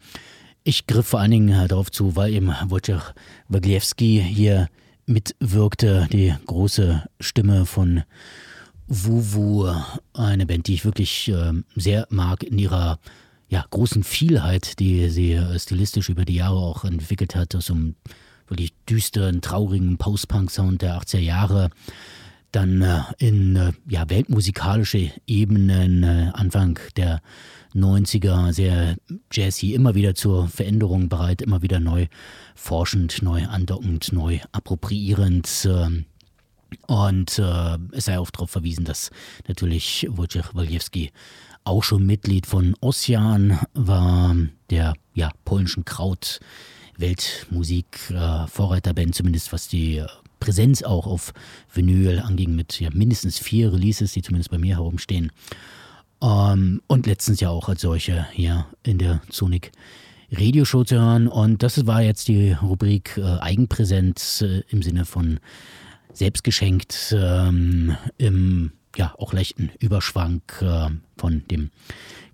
Ich 0.65 0.87
griff 0.87 1.09
vor 1.09 1.21
allen 1.21 1.31
Dingen 1.31 1.69
darauf 1.69 1.91
zu, 1.91 2.17
weil 2.17 2.33
eben 2.33 2.55
Wojciech 2.65 3.03
Wagliewski 3.49 4.25
hier 4.27 4.69
mitwirkte, 5.07 6.09
die 6.13 6.35
große 6.47 7.05
Stimme 7.21 7.65
von 7.67 8.03
Wuwu, 8.89 9.73
eine 10.13 10.47
Band, 10.47 10.67
die 10.67 10.75
ich 10.75 10.85
wirklich 10.85 11.29
äh, 11.29 11.53
sehr 11.75 12.07
mag 12.11 12.43
in 12.43 12.59
ihrer 12.59 12.99
ja, 13.49 13.65
großen 13.71 14.05
Vielheit, 14.05 14.79
die 14.81 15.09
sie 15.09 15.33
äh, 15.33 15.59
stilistisch 15.59 16.09
über 16.09 16.25
die 16.25 16.35
Jahre 16.35 16.57
auch 16.57 16.85
entwickelt 16.85 17.35
hat, 17.35 17.55
aus 17.55 17.71
einem 17.71 17.95
wirklich 18.49 18.73
düsteren, 18.89 19.41
traurigen 19.41 19.99
Post-Punk-Sound 19.99 20.83
der 20.83 21.01
80er 21.01 21.19
Jahre, 21.19 21.71
dann 22.53 22.83
äh, 22.83 23.01
in 23.19 23.57
äh, 23.57 23.73
ja, 23.89 24.09
weltmusikalische 24.09 25.11
Ebenen 25.27 26.03
äh, 26.03 26.31
Anfang 26.33 26.79
der 26.97 27.21
90er, 27.77 28.53
sehr 28.53 28.97
jazzy, 29.33 29.75
immer 29.75 29.95
wieder 29.95 30.15
zur 30.15 30.49
Veränderung 30.49 31.09
bereit, 31.09 31.43
immer 31.43 31.63
wieder 31.63 31.81
neu 31.81 32.07
forschend, 32.55 33.23
neu 33.23 33.47
andockend, 33.47 34.13
neu 34.13 34.41
appropriierend. 34.53 35.69
Ähm, 35.71 36.07
und 36.87 37.39
äh, 37.39 37.79
es 37.93 38.07
sei 38.07 38.19
auch 38.19 38.31
darauf 38.31 38.51
verwiesen, 38.51 38.85
dass 38.85 39.11
natürlich 39.47 40.07
Wojciech 40.11 40.55
Waljewski 40.55 41.13
auch 41.65 41.83
schon 41.83 42.07
Mitglied 42.07 42.47
von 42.47 42.75
Ossian 42.81 43.59
war, 43.75 44.37
der 44.71 44.95
ja, 45.15 45.31
polnischen 45.45 45.85
Kraut 45.85 46.41
Weltmusik 46.97 48.11
äh, 48.11 48.47
Vorreiterband, 48.47 49.15
zumindest 49.15 49.53
was 49.53 49.69
die 49.69 49.99
äh, 49.99 50.07
Präsenz 50.41 50.83
auch 50.83 51.07
auf 51.07 51.33
Vinyl 51.73 52.21
anging, 52.21 52.55
mit 52.55 52.81
ja, 52.81 52.91
mindestens 52.93 53.39
vier 53.39 53.73
Releases, 53.73 54.13
die 54.13 54.23
zumindest 54.23 54.51
bei 54.51 54.59
mir 54.59 54.77
herumstehen. 54.77 55.33
Ähm, 56.23 56.81
und 56.87 57.07
letztens 57.07 57.41
ja 57.41 57.51
auch 57.51 57.69
als 57.69 57.83
solche 57.83 58.27
hier 58.33 58.67
in 58.83 58.99
der 58.99 59.21
Sonic 59.31 59.73
Radioshow 60.33 60.85
zu 60.85 60.97
hören. 60.97 61.29
Und 61.29 61.63
das 61.63 61.87
war 61.87 62.03
jetzt 62.03 62.29
die 62.29 62.53
Rubrik 62.53 63.17
äh, 63.17 63.39
Eigenpräsenz 63.41 64.43
äh, 64.43 64.63
im 64.69 64.83
Sinne 64.83 65.05
von 65.05 65.41
selbstgeschenkt 66.13 67.15
ähm, 67.17 67.97
im 68.17 68.73
ja 68.97 69.15
auch 69.19 69.33
leichten 69.33 69.71
Überschwank 69.79 70.61
äh, 70.63 70.89
von 71.19 71.43
dem 71.51 71.71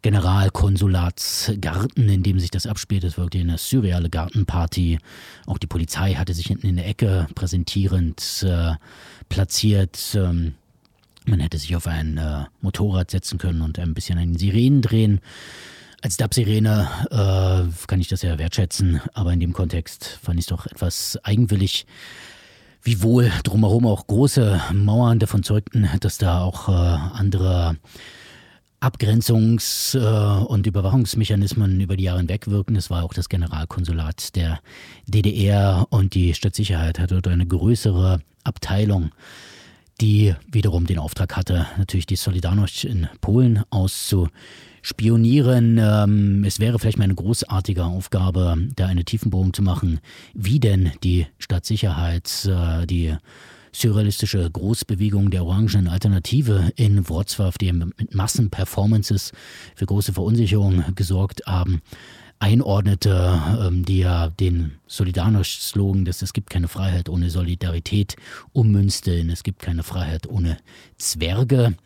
Generalkonsulatsgarten, 0.02 2.08
in 2.08 2.22
dem 2.22 2.40
sich 2.40 2.50
das 2.50 2.66
abspielt. 2.66 3.04
Das 3.04 3.18
wirkte 3.18 3.38
eine 3.38 3.58
surreale 3.58 4.08
Gartenparty. 4.10 4.98
Auch 5.46 5.58
die 5.58 5.66
Polizei 5.66 6.14
hatte 6.14 6.34
sich 6.34 6.46
hinten 6.46 6.68
in 6.68 6.76
der 6.76 6.88
Ecke 6.88 7.26
präsentierend 7.34 8.44
äh, 8.46 8.72
platziert. 9.28 9.98
Ähm, 10.14 10.54
man 11.24 11.40
hätte 11.40 11.58
sich 11.58 11.76
auf 11.76 11.86
ein 11.86 12.18
äh, 12.18 12.44
Motorrad 12.60 13.10
setzen 13.10 13.38
können 13.38 13.62
und 13.62 13.78
ein 13.78 13.94
bisschen 13.94 14.18
an 14.18 14.32
den 14.32 14.38
Sirenen 14.38 14.82
drehen. 14.82 15.20
Als 16.00 16.16
Dub-Sirene 16.16 16.88
äh, 17.10 17.86
kann 17.86 18.00
ich 18.00 18.08
das 18.08 18.22
ja 18.22 18.38
wertschätzen, 18.38 19.00
aber 19.14 19.32
in 19.32 19.40
dem 19.40 19.52
Kontext 19.52 20.18
fand 20.22 20.38
ich 20.38 20.44
es 20.44 20.48
doch 20.48 20.66
etwas 20.66 21.18
eigenwillig. 21.22 21.86
Wiewohl 22.82 23.30
drumherum 23.44 23.86
auch 23.86 24.08
große 24.08 24.60
Mauern 24.72 25.20
davon 25.20 25.44
zeugten, 25.44 25.88
dass 26.00 26.18
da 26.18 26.42
auch 26.42 26.68
äh, 26.68 26.72
andere 26.72 27.76
Abgrenzungs- 28.82 29.96
äh, 29.96 30.44
und 30.44 30.66
Überwachungsmechanismen 30.66 31.80
über 31.80 31.96
die 31.96 32.04
Jahre 32.04 32.18
hinweg 32.18 32.48
wirken. 32.48 32.74
Es 32.74 32.90
war 32.90 33.04
auch 33.04 33.14
das 33.14 33.28
Generalkonsulat 33.28 34.34
der 34.34 34.58
DDR 35.06 35.86
und 35.90 36.14
die 36.14 36.34
Stadtsicherheit 36.34 36.98
hatte 36.98 37.14
dort 37.14 37.28
eine 37.28 37.46
größere 37.46 38.20
Abteilung, 38.42 39.12
die 40.02 40.34
wiederum 40.50 40.86
den 40.86 40.98
Auftrag 40.98 41.36
hatte, 41.36 41.66
natürlich 41.78 42.06
die 42.06 42.16
Solidarność 42.16 42.88
in 42.88 43.06
Polen 43.20 43.62
auszuspionieren. 43.70 45.78
Ähm, 45.80 46.42
es 46.44 46.58
wäre 46.58 46.80
vielleicht 46.80 46.98
mal 46.98 47.04
eine 47.04 47.14
großartige 47.14 47.84
Aufgabe, 47.84 48.56
da 48.74 48.86
eine 48.86 49.04
Tiefenbohrung 49.04 49.54
zu 49.54 49.62
machen, 49.62 50.00
wie 50.34 50.58
denn 50.58 50.90
die 51.04 51.28
Stadtsicherheit, 51.38 52.46
äh, 52.46 52.84
die 52.84 53.14
surrealistische 53.70 54.50
Großbewegung 54.50 55.30
der 55.30 55.44
Orangenen 55.44 55.86
Alternative 55.86 56.72
in 56.74 57.04
Wrocław, 57.04 57.56
die 57.58 57.72
mit 57.72 58.12
Massenperformances 58.12 59.30
für 59.76 59.86
große 59.86 60.12
Verunsicherung 60.12 60.82
gesorgt 60.96 61.42
haben, 61.46 61.80
einordnete, 62.42 63.40
ähm, 63.60 63.84
die 63.84 63.98
ja 63.98 64.28
den 64.28 64.72
Solidarność-Slogan, 64.88 66.04
dass 66.04 66.22
es 66.22 66.32
gibt 66.32 66.50
keine 66.50 66.66
Freiheit 66.66 67.08
ohne 67.08 67.30
Solidarität, 67.30 68.16
ummünzte 68.52 69.12
in 69.12 69.30
es 69.30 69.44
gibt 69.44 69.62
keine 69.62 69.84
Freiheit 69.84 70.26
ohne 70.26 70.58
Zwerge. 70.98 71.76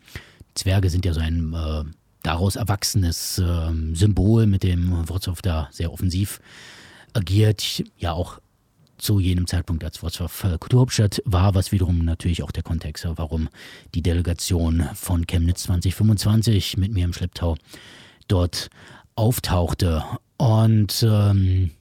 Zwerge 0.55 0.89
sind 0.89 1.05
ja 1.05 1.13
so 1.13 1.19
ein 1.19 1.53
äh, 1.53 1.83
daraus 2.23 2.55
erwachsenes 2.55 3.37
äh, 3.37 3.71
Symbol, 3.93 4.47
mit 4.47 4.63
dem 4.63 5.05
Wrocław 5.05 5.39
da 5.43 5.69
sehr 5.71 5.93
offensiv 5.93 6.41
agiert, 7.13 7.83
ja 7.99 8.13
auch 8.13 8.39
zu 8.97 9.19
jenem 9.19 9.45
Zeitpunkt 9.45 9.83
als 9.83 10.01
Wrocław 10.01 10.57
Kulturhauptstadt 10.57 11.21
war, 11.25 11.53
was 11.53 11.71
wiederum 11.71 12.03
natürlich 12.03 12.41
auch 12.41 12.51
der 12.51 12.63
Kontext 12.63 13.05
war, 13.05 13.19
warum 13.19 13.47
die 13.93 14.01
Delegation 14.01 14.89
von 14.95 15.27
Chemnitz 15.27 15.63
2025 15.63 16.77
mit 16.77 16.93
mir 16.93 17.05
im 17.05 17.13
Schlepptau 17.13 17.57
dort 18.27 18.71
auftauchte. 19.17 20.03
Und 20.37 21.05
ähm, 21.07 21.71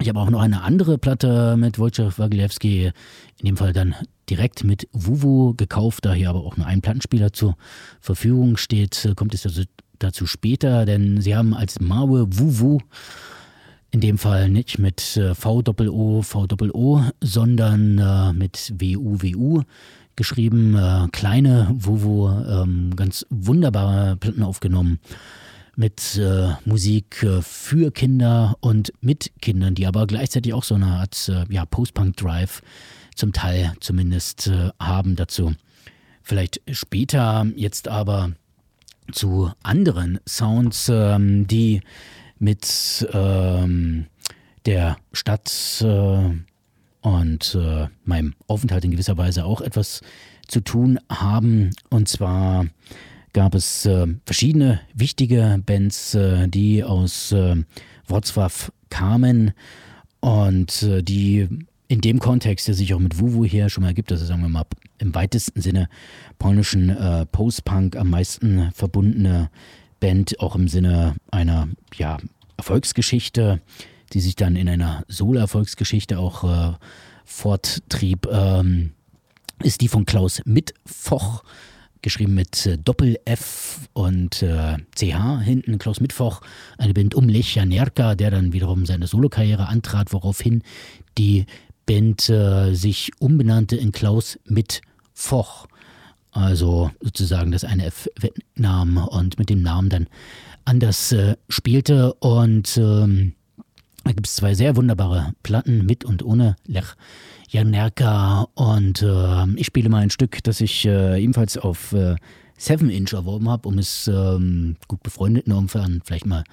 ich 0.00 0.08
habe 0.08 0.18
auch 0.18 0.30
noch 0.30 0.40
eine 0.40 0.62
andere 0.62 0.98
Platte 0.98 1.56
mit 1.58 1.78
Wojciech 1.78 2.18
Waglewski, 2.18 2.90
in 3.38 3.46
dem 3.46 3.56
Fall 3.56 3.72
dann 3.72 3.94
direkt 4.30 4.64
mit 4.64 4.88
Wuwu 4.92 5.54
gekauft, 5.54 6.06
da 6.06 6.14
hier 6.14 6.30
aber 6.30 6.40
auch 6.40 6.56
nur 6.56 6.66
ein 6.66 6.80
Plattenspieler 6.80 7.32
zur 7.32 7.56
Verfügung 8.00 8.56
steht, 8.56 9.12
kommt 9.16 9.34
es 9.34 9.42
dazu, 9.42 9.62
dazu 9.98 10.26
später, 10.26 10.86
denn 10.86 11.20
sie 11.20 11.36
haben 11.36 11.52
als 11.52 11.80
Maue 11.80 12.26
Wuwu 12.30 12.78
in 13.90 14.00
dem 14.00 14.18
Fall 14.18 14.48
nicht 14.48 14.78
mit 14.78 15.16
äh, 15.16 15.34
V-O-O, 15.34 16.22
V-O, 16.22 17.02
sondern 17.20 17.98
äh, 17.98 18.32
mit 18.32 18.72
W-U-W-U 18.78 19.62
geschrieben. 20.14 20.76
Äh, 20.76 21.08
kleine 21.10 21.74
Wuwu, 21.76 22.28
ähm, 22.28 22.94
ganz 22.94 23.26
wunderbare 23.30 24.16
Platten 24.16 24.44
aufgenommen 24.44 25.00
mit 25.80 26.18
äh, 26.18 26.50
Musik 26.66 27.22
äh, 27.22 27.40
für 27.40 27.90
Kinder 27.90 28.54
und 28.60 28.92
mit 29.00 29.32
Kindern, 29.40 29.74
die 29.74 29.86
aber 29.86 30.06
gleichzeitig 30.06 30.52
auch 30.52 30.62
so 30.62 30.74
eine 30.74 30.88
Art 30.88 31.30
äh, 31.30 31.46
ja, 31.48 31.64
Post-Punk-Drive 31.64 32.60
zum 33.16 33.32
Teil 33.32 33.72
zumindest 33.80 34.48
äh, 34.48 34.68
haben 34.78 35.16
dazu. 35.16 35.54
Vielleicht 36.22 36.60
später, 36.70 37.46
jetzt 37.56 37.88
aber 37.88 38.32
zu 39.10 39.50
anderen 39.62 40.20
Sounds, 40.28 40.90
ähm, 40.92 41.46
die 41.46 41.80
mit 42.38 43.08
ähm, 43.14 44.04
der 44.66 44.98
Stadt 45.14 45.50
äh, 45.80 46.30
und 47.00 47.58
meinem 48.04 48.34
Aufenthalt 48.46 48.84
in 48.84 48.90
gewisser 48.90 49.16
Weise 49.16 49.46
auch 49.46 49.62
etwas 49.62 50.02
zu 50.46 50.60
tun 50.60 50.98
haben. 51.08 51.70
Und 51.88 52.10
zwar 52.10 52.66
gab 53.32 53.54
es 53.54 53.86
äh, 53.86 54.06
verschiedene 54.24 54.80
wichtige 54.94 55.60
Bands, 55.64 56.14
äh, 56.14 56.48
die 56.48 56.84
aus 56.84 57.32
äh, 57.32 57.56
Wrocław 58.08 58.70
kamen 58.90 59.52
und 60.20 60.82
äh, 60.82 61.02
die 61.02 61.48
in 61.88 62.00
dem 62.00 62.20
Kontext, 62.20 62.68
der 62.68 62.74
sich 62.74 62.94
auch 62.94 63.00
mit 63.00 63.18
Wuwu 63.18 63.44
hier 63.44 63.68
schon 63.68 63.82
mal 63.82 63.94
gibt, 63.94 64.12
also 64.12 64.24
sagen 64.24 64.42
wir 64.42 64.48
mal 64.48 64.64
im 64.98 65.14
weitesten 65.14 65.60
Sinne 65.60 65.88
polnischen 66.38 66.90
äh, 66.90 67.26
Post-Punk 67.26 67.96
am 67.96 68.10
meisten 68.10 68.70
verbundene 68.72 69.50
Band 69.98 70.38
auch 70.40 70.54
im 70.54 70.68
Sinne 70.68 71.16
einer 71.30 71.68
ja, 71.96 72.18
Erfolgsgeschichte, 72.56 73.60
die 74.12 74.20
sich 74.20 74.36
dann 74.36 74.56
in 74.56 74.68
einer 74.68 75.04
Solo-Erfolgsgeschichte 75.08 76.18
auch 76.18 76.44
äh, 76.44 76.76
forttrieb, 77.24 78.26
ähm, 78.30 78.92
ist 79.62 79.80
die 79.80 79.88
von 79.88 80.06
Klaus 80.06 80.42
Mitfoch, 80.44 81.42
geschrieben 82.02 82.34
mit 82.34 82.66
äh, 82.66 82.78
Doppel-F 82.78 83.88
und 83.92 84.42
äh, 84.42 84.76
CH 84.94 85.40
hinten. 85.42 85.78
Klaus 85.78 86.00
Mitfoch, 86.00 86.40
eine 86.78 86.94
Band 86.94 87.14
um 87.14 87.28
Lech 87.28 87.54
Janerka, 87.54 88.14
der 88.14 88.30
dann 88.30 88.52
wiederum 88.52 88.86
seine 88.86 89.06
Solokarriere 89.06 89.68
antrat, 89.68 90.12
woraufhin 90.12 90.62
die 91.18 91.46
Band 91.86 92.28
äh, 92.28 92.74
sich 92.74 93.10
umbenannte 93.18 93.76
in 93.76 93.92
Klaus 93.92 94.38
Mitfoch 94.44 95.66
also 96.32 96.90
sozusagen 97.00 97.50
das 97.50 97.64
eine 97.64 97.86
F 97.86 98.08
nahm 98.54 98.96
und 98.96 99.38
mit 99.38 99.50
dem 99.50 99.62
Namen 99.62 99.88
dann 99.88 100.06
anders 100.64 101.12
äh, 101.12 101.36
spielte. 101.48 102.14
Und 102.14 102.76
ähm, 102.76 103.34
da 104.04 104.12
gibt 104.12 104.26
es 104.26 104.36
zwei 104.36 104.54
sehr 104.54 104.76
wunderbare 104.76 105.32
Platten 105.42 105.84
mit 105.84 106.04
und 106.04 106.22
ohne 106.22 106.56
Lech 106.66 106.94
Janerka. 107.50 108.48
Und 108.54 109.02
äh, 109.02 109.46
ich 109.56 109.66
spiele 109.66 109.88
mal 109.88 110.02
ein 110.02 110.10
Stück, 110.10 110.42
das 110.44 110.60
ich 110.60 110.86
äh, 110.86 111.22
ebenfalls 111.22 111.58
auf 111.58 111.92
äh, 111.92 112.16
7 112.56 112.90
Inch 112.90 113.12
erworben 113.12 113.48
habe, 113.48 113.68
um 113.68 113.78
es 113.78 114.06
ähm, 114.06 114.76
gut 114.86 115.02
befreundeten 115.02 115.52
Umfern 115.52 116.02
vielleicht 116.04 116.26
mal 116.26 116.44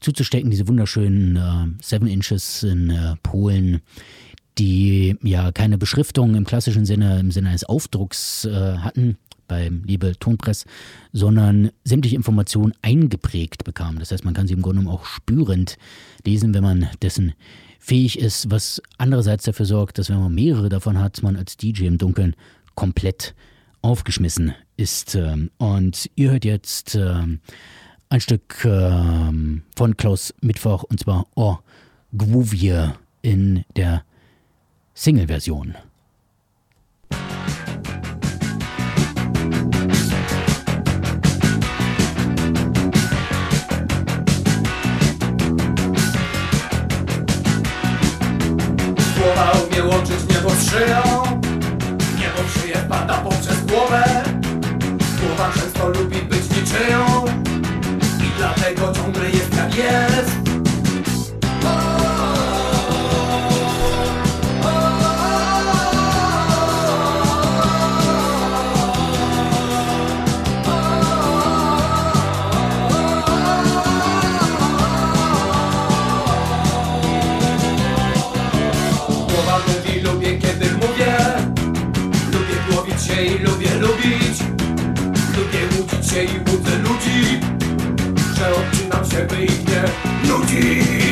zuzustecken. 0.00 0.50
Diese 0.50 0.68
wunderschönen 0.68 1.36
äh, 1.36 1.82
7 1.82 2.06
Inches 2.06 2.62
in 2.62 2.90
äh, 2.90 3.14
Polen 3.22 3.80
die 4.58 5.16
ja 5.22 5.50
keine 5.52 5.78
Beschriftung 5.78 6.34
im 6.34 6.44
klassischen 6.44 6.84
Sinne, 6.84 7.18
im 7.18 7.30
Sinne 7.30 7.48
eines 7.48 7.64
Aufdrucks 7.64 8.44
äh, 8.44 8.78
hatten, 8.78 9.16
beim 9.46 9.82
Liebe 9.84 10.12
Tonpress, 10.18 10.64
sondern 11.12 11.70
sämtliche 11.84 12.16
Informationen 12.16 12.72
eingeprägt 12.82 13.64
bekam. 13.64 13.98
Das 13.98 14.10
heißt, 14.10 14.24
man 14.24 14.34
kann 14.34 14.46
sie 14.46 14.54
im 14.54 14.62
Grunde 14.62 14.80
genommen 14.80 14.96
auch 14.96 15.04
spürend 15.04 15.76
lesen, 16.24 16.54
wenn 16.54 16.62
man 16.62 16.88
dessen 17.02 17.34
fähig 17.84 18.18
ist, 18.18 18.50
was 18.50 18.80
andererseits 18.96 19.44
dafür 19.44 19.66
sorgt, 19.66 19.98
dass 19.98 20.08
wenn 20.08 20.18
man 20.18 20.34
mehrere 20.34 20.70
davon 20.70 20.98
hat, 20.98 21.22
man 21.22 21.36
als 21.36 21.58
DJ 21.58 21.84
im 21.84 21.98
Dunkeln 21.98 22.34
komplett 22.74 23.34
aufgeschmissen 23.82 24.54
ist. 24.78 25.14
Ähm, 25.14 25.50
und 25.58 26.10
ihr 26.14 26.30
hört 26.30 26.46
jetzt 26.46 26.94
ähm, 26.94 27.40
ein 28.08 28.20
Stück 28.22 28.64
ähm, 28.64 29.64
von 29.76 29.98
Klaus 29.98 30.32
Mittwoch 30.40 30.84
und 30.84 31.00
zwar 31.00 31.26
Oh 31.34 31.58
Gwovier 32.16 32.96
in 33.20 33.64
der 33.76 34.02
Single-Version. 34.94 35.74
Szyją. 50.70 51.22
Niebo 52.18 52.48
w 52.48 52.60
szyję 52.60 52.76
wpada 52.76 53.14
poprzez 53.14 53.64
głowę. 53.64 54.04
Głowa 55.20 55.52
często 55.54 55.88
lubi 55.88 56.22
być 56.22 56.50
niczyją. 56.50 57.24
I 58.20 58.38
dlatego 58.38 58.92
ciągle 58.92 59.30
jest 59.30 59.56
jak 59.56 59.74
jest 59.74 60.13
się 86.14 86.24
i 86.24 86.38
łudzę 86.38 86.78
ludzi 86.78 87.40
Że 88.36 88.54
odcinam 88.54 89.04
się 89.10 89.26
by 89.26 89.46
nudzić 90.28 91.03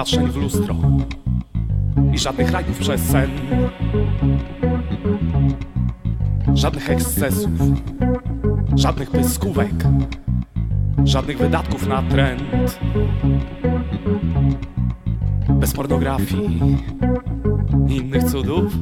patrzeń 0.00 0.26
w 0.28 0.36
lustro 0.36 0.76
i 2.12 2.18
żadnych 2.18 2.50
rajdów 2.50 2.78
przez 2.78 3.00
sen. 3.02 3.30
Żadnych 6.54 6.90
ekscesów, 6.90 7.50
żadnych 8.74 9.10
pyskówek, 9.10 9.74
żadnych 11.04 11.38
wydatków 11.38 11.86
na 11.86 12.02
trend. 12.02 12.42
Bez 15.48 15.72
pornografii 15.72 16.60
i 17.88 17.96
innych 17.96 18.24
cudów. 18.24 18.72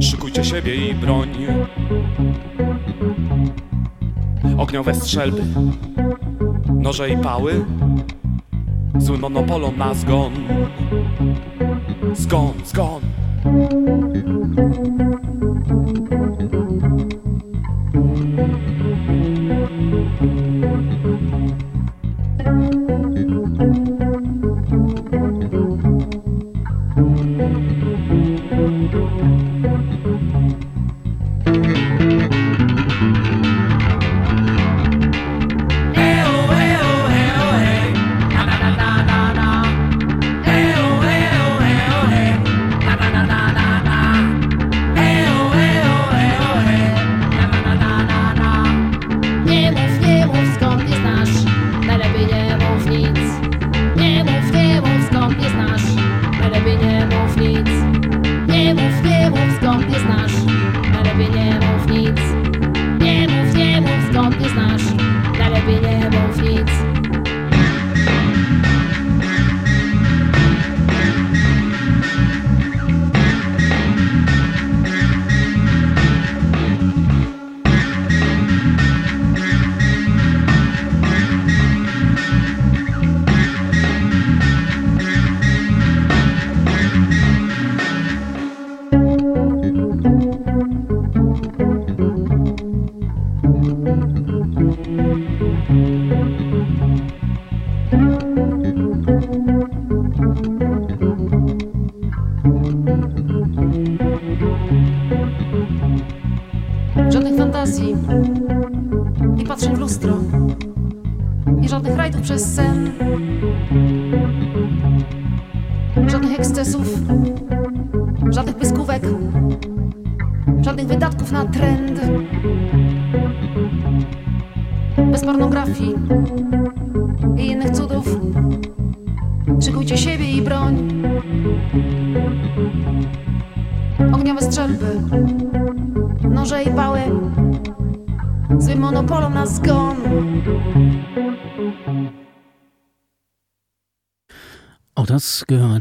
Szykujcie 0.00 0.44
siebie 0.44 0.90
i 0.90 0.94
broń. 0.94 1.28
Ogniowe 4.58 4.94
strzelby, 4.94 5.42
noże 6.74 7.10
i 7.10 7.16
pały, 7.16 7.64
monopolom 9.24 9.76
na 9.76 9.94
zgon. 9.94 10.32
Zgon, 12.12 12.54
zgon. 12.64 13.13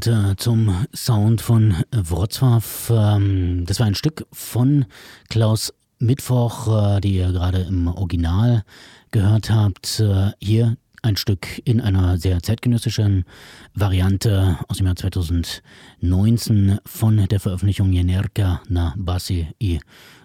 Gehörte 0.04 0.36
zum 0.36 0.86
Sound 0.94 1.42
von 1.42 1.76
Wrocław. 1.92 2.90
Ähm, 2.90 3.64
Das 3.66 3.80
war 3.80 3.88
ein 3.88 3.96
Stück 3.96 4.26
von 4.34 4.86
Klaus 5.30 5.74
Mittwoch, 6.00 6.98
äh, 6.98 7.00
die 7.00 7.16
ihr 7.16 7.32
gerade 7.32 7.62
im 7.62 7.88
Original 7.88 8.64
gehört 9.12 9.50
habt. 9.50 10.02
Äh, 10.02 10.32
Hier 10.42 10.76
ein 11.02 11.16
Stück 11.16 11.62
in 11.64 11.80
einer 11.80 12.18
sehr 12.18 12.42
zeitgenössischen 12.42 13.24
Variante 13.76 14.58
aus 14.68 14.78
dem 14.78 14.88
Jahr 14.88 14.98
2019 14.98 16.80
von 16.86 17.26
der 17.28 17.40
Veröffentlichung 17.40 17.94
Janerka 17.94 18.62
na 18.68 18.94
Basi 18.98 19.48
i 19.62 19.80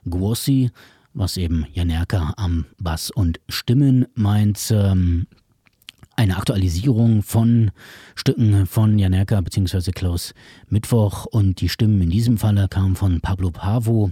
Głosi, 0.09 0.71
was 1.15 1.37
eben 1.37 1.67
Janerka 1.73 2.35
am 2.37 2.65
Bass 2.79 3.11
und 3.11 3.39
Stimmen 3.49 4.07
meint. 4.15 4.75
Eine 6.19 6.37
Aktualisierung 6.37 7.23
von 7.23 7.71
Stücken 8.17 8.67
von 8.67 8.99
Janerka 8.99 9.41
bzw. 9.41 9.93
Klaus 9.93 10.35
Mittwoch 10.69 11.27
und 11.27 11.61
die 11.61 11.69
Stimmen 11.69 12.03
in 12.03 12.11
diesem 12.11 12.39
Falle 12.39 12.67
kamen 12.67 12.97
von 12.97 13.21
Pablo 13.21 13.53
Pavo 13.53 14.11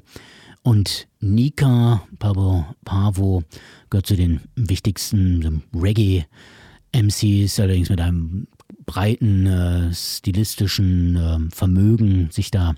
und 0.63 1.09
Nika. 1.19 2.07
Pablo 2.21 2.65
Pavo 2.85 3.43
gehört 3.91 4.07
zu 4.07 4.15
den 4.15 4.43
wichtigsten 4.55 5.65
Reggae-MCs, 5.75 7.59
allerdings 7.59 7.91
mit 7.91 8.01
einem 8.01 8.47
breiten 8.85 9.47
äh, 9.49 9.93
stilistischen 9.93 11.17
äh, 11.17 11.39
Vermögen, 11.53 12.31
sich 12.31 12.53
da 12.53 12.77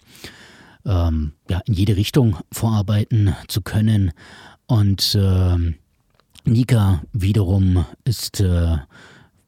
ähm, 0.87 1.33
ja, 1.51 1.61
in 1.67 1.75
jede 1.75 1.97
Richtung 1.97 2.39
vorarbeiten 2.51 3.37
zu 3.47 3.61
können. 3.61 4.13
Und 4.65 5.15
ähm, 5.21 5.75
Nika 6.47 7.03
wiederum 7.13 7.85
ist 8.05 8.41
äh, 8.41 8.79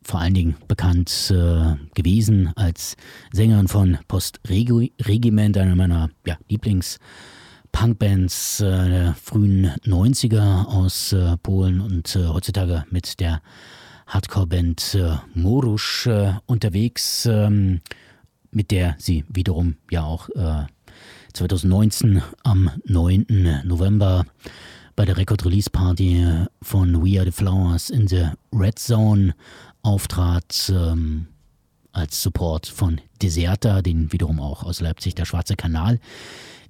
vor 0.02 0.20
allen 0.20 0.34
Dingen 0.34 0.56
bekannt 0.68 1.30
äh, 1.30 1.76
gewesen 1.94 2.52
als 2.56 2.96
Sängerin 3.32 3.68
von 3.68 3.96
Postregiment, 4.08 5.56
einer 5.56 5.76
meiner 5.76 6.10
ja, 6.26 6.36
Lieblings-Punkbands 6.48 8.60
äh, 8.60 8.88
der 8.88 9.14
frühen 9.14 9.70
90er 9.84 10.66
aus 10.66 11.12
äh, 11.12 11.36
Polen 11.38 11.80
und 11.80 12.16
äh, 12.16 12.26
heutzutage 12.26 12.84
mit 12.90 13.20
der 13.20 13.40
Hardcore-Band 14.06 14.96
äh, 14.96 15.16
Morusch 15.34 16.06
äh, 16.06 16.34
unterwegs, 16.46 17.26
ähm, 17.26 17.80
mit 18.50 18.72
der 18.72 18.96
sie 18.98 19.24
wiederum 19.28 19.76
ja 19.90 20.02
auch 20.02 20.28
äh, 20.30 20.64
2019 21.32 22.22
am 22.42 22.70
9. 22.86 23.62
November 23.64 24.24
bei 24.96 25.04
der 25.04 25.16
Record 25.16 25.46
Release 25.46 25.70
Party 25.70 26.26
von 26.60 27.04
We 27.04 27.18
Are 27.18 27.24
the 27.24 27.32
Flowers 27.32 27.88
in 27.88 28.08
the 28.08 28.26
Red 28.52 28.78
Zone 28.78 29.34
auftrat 29.82 30.72
ähm, 30.74 31.26
als 31.92 32.22
Support 32.22 32.66
von 32.66 33.00
Deserta, 33.22 33.82
den 33.82 34.12
wiederum 34.12 34.40
auch 34.40 34.62
aus 34.62 34.80
Leipzig 34.80 35.14
der 35.14 35.24
Schwarze 35.24 35.56
Kanal 35.56 36.00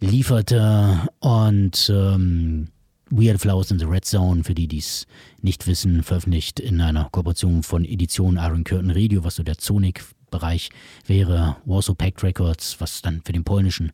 lieferte. 0.01 1.09
Und 1.21 1.93
ähm, 1.95 2.69
We 3.11 3.29
Are 3.29 3.37
the 3.37 3.43
Flowers 3.43 3.71
in 3.71 3.79
the 3.79 3.87
Red 3.87 4.05
Zone, 4.05 4.45
für 4.45 4.55
die 4.55 4.69
dies 4.69 5.07
nicht 5.43 5.67
wissen, 5.67 6.03
veröffentlicht 6.03 6.61
in 6.61 6.81
einer 6.81 7.09
Kooperation 7.11 7.63
von 7.63 7.85
Edition 7.85 8.37
Iron 8.37 8.65
Curtain 8.65 8.93
Radio, 8.93 9.25
was 9.25 9.37
so 9.37 9.43
der 9.43 9.57
Sonic-Bereich 9.59 10.71
wäre, 11.07 11.57
Warsaw 11.65 11.97
Pact 11.97 12.23
Records, 12.23 12.81
was 12.81 13.03
dann 13.03 13.21
für 13.25 13.33
den 13.33 13.45
polnischen 13.45 13.93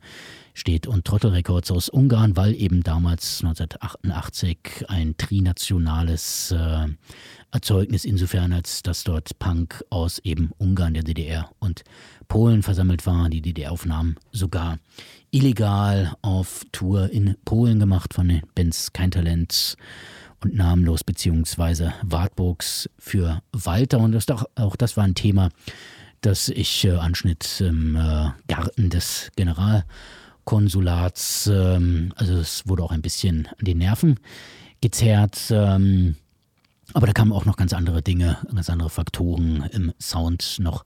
steht, 0.57 0.87
und 0.87 1.05
Trottel 1.05 1.33
Records 1.33 1.71
aus 1.71 1.91
Ungarn, 1.91 2.35
weil 2.35 2.55
eben 2.55 2.83
damals 2.83 3.45
1988 3.45 4.87
ein 4.89 5.15
trinationales 5.19 6.51
äh, 6.51 6.87
Erzeugnis 7.51 8.07
insofern, 8.07 8.55
als 8.55 8.83
dass 8.83 9.05
dort 9.05 9.39
Punk 9.39 9.85
aus 9.91 10.19
eben 10.21 10.51
Ungarn, 10.57 10.95
der 10.95 11.03
DDR 11.03 11.51
und 11.59 11.85
Polen 12.27 12.63
versammelt 12.63 13.05
war. 13.05 13.29
Die 13.29 13.43
DDR-Aufnahmen 13.43 14.17
sogar 14.33 14.79
illegal 15.31 16.17
auf 16.23 16.65
Tour 16.73 17.11
in 17.11 17.37
Polen 17.45 17.79
gemacht 17.79 18.15
von 18.15 18.29
den 18.29 18.43
Bands 18.55 18.95
Kein 18.95 19.11
Talent 19.11 19.77
und 20.43 20.55
Namenlos 20.55 21.05
beziehungsweise 21.05 21.93
Wartburgs 22.03 22.89
für 22.99 23.43
Walter. 23.53 23.99
Und 23.99 24.13
das, 24.13 24.27
auch, 24.31 24.45
auch 24.55 24.77
das 24.77 24.97
war 24.97 25.05
ein 25.05 25.15
Thema, 25.15 25.51
das 26.23 26.49
ich 26.49 26.85
äh, 26.87 26.93
anschnitt 26.93 27.61
im 27.61 27.95
äh, 27.95 28.31
Garten 28.49 28.89
des 28.89 29.31
Generalkonsulats. 30.47 31.49
Ähm, 31.49 32.13
also 32.17 32.35
es 32.35 32.67
wurde 32.67 32.83
auch 32.83 32.93
ein 32.93 33.03
bisschen 33.03 33.49
an 33.59 33.65
den 33.65 33.79
Nerven 33.79 34.19
gezerrt. 34.81 35.51
Ähm, 35.51 36.17
aber 36.95 37.07
da 37.07 37.13
kamen 37.13 37.33
auch 37.33 37.45
noch 37.45 37.57
ganz 37.57 37.73
andere 37.73 38.01
Dinge, 38.01 38.39
ganz 38.55 38.71
andere 38.71 38.91
Faktoren 38.91 39.69
im 39.73 39.93
Sound 40.01 40.59
noch 40.61 40.85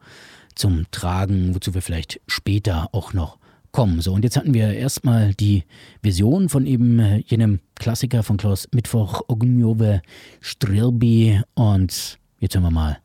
zum 0.55 0.87
Tragen, 0.91 1.55
wozu 1.55 1.75
wir 1.75 1.83
vielleicht 1.83 2.21
später 2.27 2.89
auch 2.93 3.13
noch 3.13 3.39
kommen. 3.71 4.01
So, 4.01 4.13
und 4.15 4.25
jetzt 4.25 4.37
hatten 4.37 4.55
wir 4.55 4.73
erstmal 4.73 5.35
die 5.35 5.65
Version 6.03 6.49
von 6.49 6.67
eben 6.67 6.99
äh, 6.99 7.19
jenem 7.27 7.61
Klassiker 7.77 8.23
von 8.23 8.37
Klaus 8.37 8.67
Mittwoch, 8.73 9.21
Ognjove 9.29 10.01
Strilby. 10.41 11.43
Und 11.55 12.19
jetzt 12.41 12.55
hören 12.55 12.65
wir 12.65 12.71
mal 12.71 12.99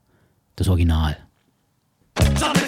das 0.56 0.70
Original. 0.70 1.18
Żadnych 2.40 2.65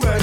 around. 0.00 0.21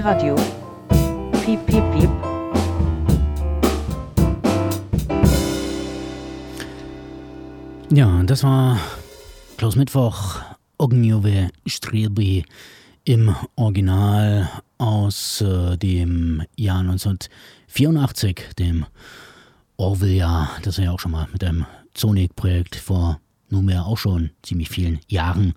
Pi-Radio. 0.00 0.34
Piep, 1.44 1.66
piep, 1.66 1.84
piep. 1.92 2.10
Ja, 7.90 8.22
das 8.22 8.42
war 8.42 8.78
Klaus 9.58 9.76
Mittwoch, 9.76 10.40
Ognjove 10.78 11.50
Strebi 11.66 12.46
im 13.04 13.36
Original 13.56 14.48
aus 14.78 15.42
äh, 15.42 15.76
dem 15.76 16.44
Jahr 16.56 16.80
1984, 16.80 18.54
dem 18.58 18.86
Orwell-Jahr, 19.76 20.48
das 20.62 20.78
wir 20.78 20.86
ja 20.86 20.92
auch 20.92 21.00
schon 21.00 21.12
mal 21.12 21.28
mit 21.30 21.44
einem 21.44 21.66
Sonic-Projekt 21.94 22.76
vor 22.76 23.20
nunmehr 23.50 23.84
auch 23.84 23.98
schon 23.98 24.30
ziemlich 24.42 24.70
vielen 24.70 25.00
Jahren 25.08 25.52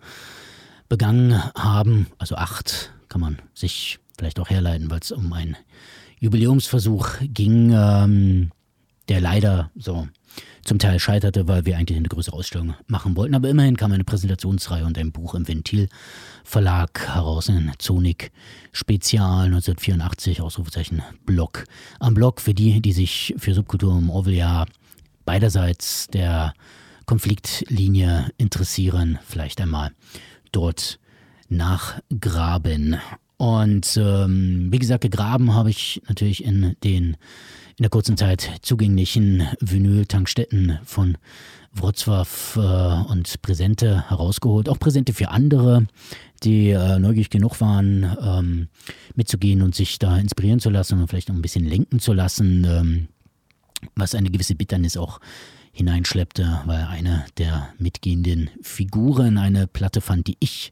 begangen 0.89 1.41
haben. 1.55 2.07
Also 2.17 2.35
acht 2.35 2.91
kann 3.07 3.21
man 3.21 3.37
sich 3.53 3.99
vielleicht 4.17 4.39
auch 4.39 4.49
herleiten, 4.49 4.89
weil 4.89 4.99
es 4.99 5.11
um 5.11 5.31
einen 5.33 5.57
Jubiläumsversuch 6.19 7.09
ging, 7.21 7.71
ähm, 7.73 8.51
der 9.09 9.21
leider 9.21 9.71
so 9.75 10.07
zum 10.63 10.79
Teil 10.79 10.99
scheiterte, 10.99 11.47
weil 11.47 11.65
wir 11.65 11.77
eigentlich 11.77 11.97
eine 11.97 12.07
größere 12.07 12.35
Ausstellung 12.35 12.73
machen 12.87 13.15
wollten. 13.15 13.35
Aber 13.35 13.49
immerhin 13.49 13.75
kam 13.75 13.91
eine 13.91 14.05
Präsentationsreihe 14.05 14.85
und 14.85 14.97
ein 14.97 15.11
Buch 15.11 15.35
im 15.35 15.47
Ventil 15.47 15.89
Verlag 16.43 17.07
heraus, 17.13 17.49
ein 17.49 17.73
Zonik 17.77 18.31
Spezial 18.71 19.45
1984, 19.45 20.41
Ausrufezeichen 20.41 21.03
Block. 21.25 21.65
Am 21.99 22.13
Block 22.13 22.39
für 22.39 22.53
die, 22.53 22.81
die 22.81 22.93
sich 22.93 23.35
für 23.37 23.53
Subkultur 23.53 23.97
im 23.97 24.09
Orwell-Jahr 24.09 24.67
beiderseits 25.25 26.07
der 26.07 26.53
Konfliktlinie 27.05 28.29
interessieren, 28.37 29.19
vielleicht 29.25 29.59
einmal 29.59 29.91
dort 30.51 30.99
nachgraben. 31.49 32.97
Und 33.43 33.97
ähm, 33.97 34.69
wie 34.71 34.79
gesagt, 34.79 35.01
gegraben 35.01 35.53
habe 35.53 35.69
ich 35.69 36.01
natürlich 36.07 36.45
in 36.45 36.77
den 36.81 37.17
in 37.75 37.81
der 37.81 37.89
kurzen 37.89 38.15
Zeit 38.15 38.49
zugänglichen 38.61 39.45
Vinyl-Tankstätten 39.59 40.79
von 40.85 41.17
Wrocław 41.75 42.55
äh, 42.55 43.11
und 43.11 43.41
Präsente 43.41 44.09
herausgeholt. 44.09 44.69
Auch 44.69 44.79
Präsente 44.79 45.11
für 45.11 45.27
andere, 45.27 45.87
die 46.43 46.69
äh, 46.69 46.99
neugierig 46.99 47.31
genug 47.31 47.59
waren, 47.59 48.15
ähm, 48.21 48.67
mitzugehen 49.15 49.61
und 49.61 49.75
sich 49.75 49.99
da 49.99 50.17
inspirieren 50.17 50.61
zu 50.61 50.69
lassen 50.69 51.01
und 51.01 51.09
vielleicht 51.09 51.29
auch 51.29 51.35
ein 51.35 51.41
bisschen 51.41 51.65
lenken 51.65 51.99
zu 51.99 52.13
lassen, 52.13 52.65
ähm, 52.65 53.07
was 53.95 54.15
eine 54.15 54.31
gewisse 54.31 54.55
Bitternis 54.55 54.95
auch 54.95 55.19
hineinschleppte, 55.73 56.61
weil 56.65 56.85
eine 56.85 57.25
der 57.37 57.73
mitgehenden 57.77 58.51
Figuren 58.61 59.37
eine 59.37 59.67
Platte 59.67 59.99
fand, 59.99 60.27
die 60.27 60.37
ich 60.39 60.71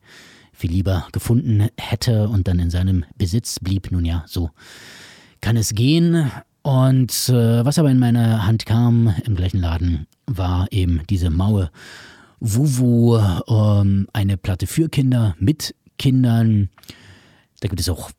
viel 0.61 0.71
lieber 0.71 1.07
gefunden 1.11 1.67
hätte 1.77 2.29
und 2.29 2.47
dann 2.47 2.59
in 2.59 2.69
seinem 2.69 3.03
Besitz 3.17 3.59
blieb. 3.59 3.91
Nun 3.91 4.05
ja, 4.05 4.23
so 4.27 4.51
kann 5.41 5.57
es 5.57 5.73
gehen. 5.73 6.31
Und 6.61 7.11
äh, 7.29 7.65
was 7.65 7.79
aber 7.79 7.89
in 7.89 7.97
meine 7.97 8.45
Hand 8.45 8.67
kam 8.67 9.13
im 9.25 9.35
gleichen 9.35 9.59
Laden, 9.59 10.05
war 10.27 10.67
eben 10.71 11.01
diese 11.09 11.31
Maue 11.31 11.71
Wuwu, 12.39 13.17
ähm, 13.47 14.07
eine 14.13 14.37
Platte 14.37 14.67
für 14.67 14.87
Kinder, 14.87 15.35
mit 15.39 15.75
Kindern. 15.97 16.69
Da 17.59 17.67
gibt 17.67 17.81
es 17.81 17.89
auch 17.89 18.11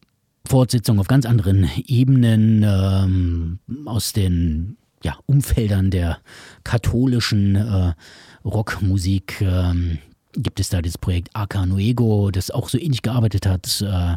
Fortsetzungen 0.44 1.00
auf 1.00 1.06
ganz 1.06 1.24
anderen 1.24 1.70
Ebenen 1.86 2.64
ähm, 2.64 3.58
aus 3.86 4.12
den 4.12 4.76
ja, 5.04 5.16
Umfeldern 5.26 5.92
der 5.92 6.18
katholischen 6.64 7.54
äh, 7.54 7.94
Rockmusik. 8.44 9.40
Ähm, 9.40 9.98
gibt 10.34 10.60
es 10.60 10.68
da 10.68 10.82
das 10.82 10.98
Projekt 10.98 11.30
Arca 11.34 11.66
Nuego, 11.66 12.30
das 12.30 12.50
auch 12.50 12.68
so 12.68 12.78
ähnlich 12.78 13.02
gearbeitet 13.02 13.46
hat. 13.46 13.80
Äh, 13.82 14.16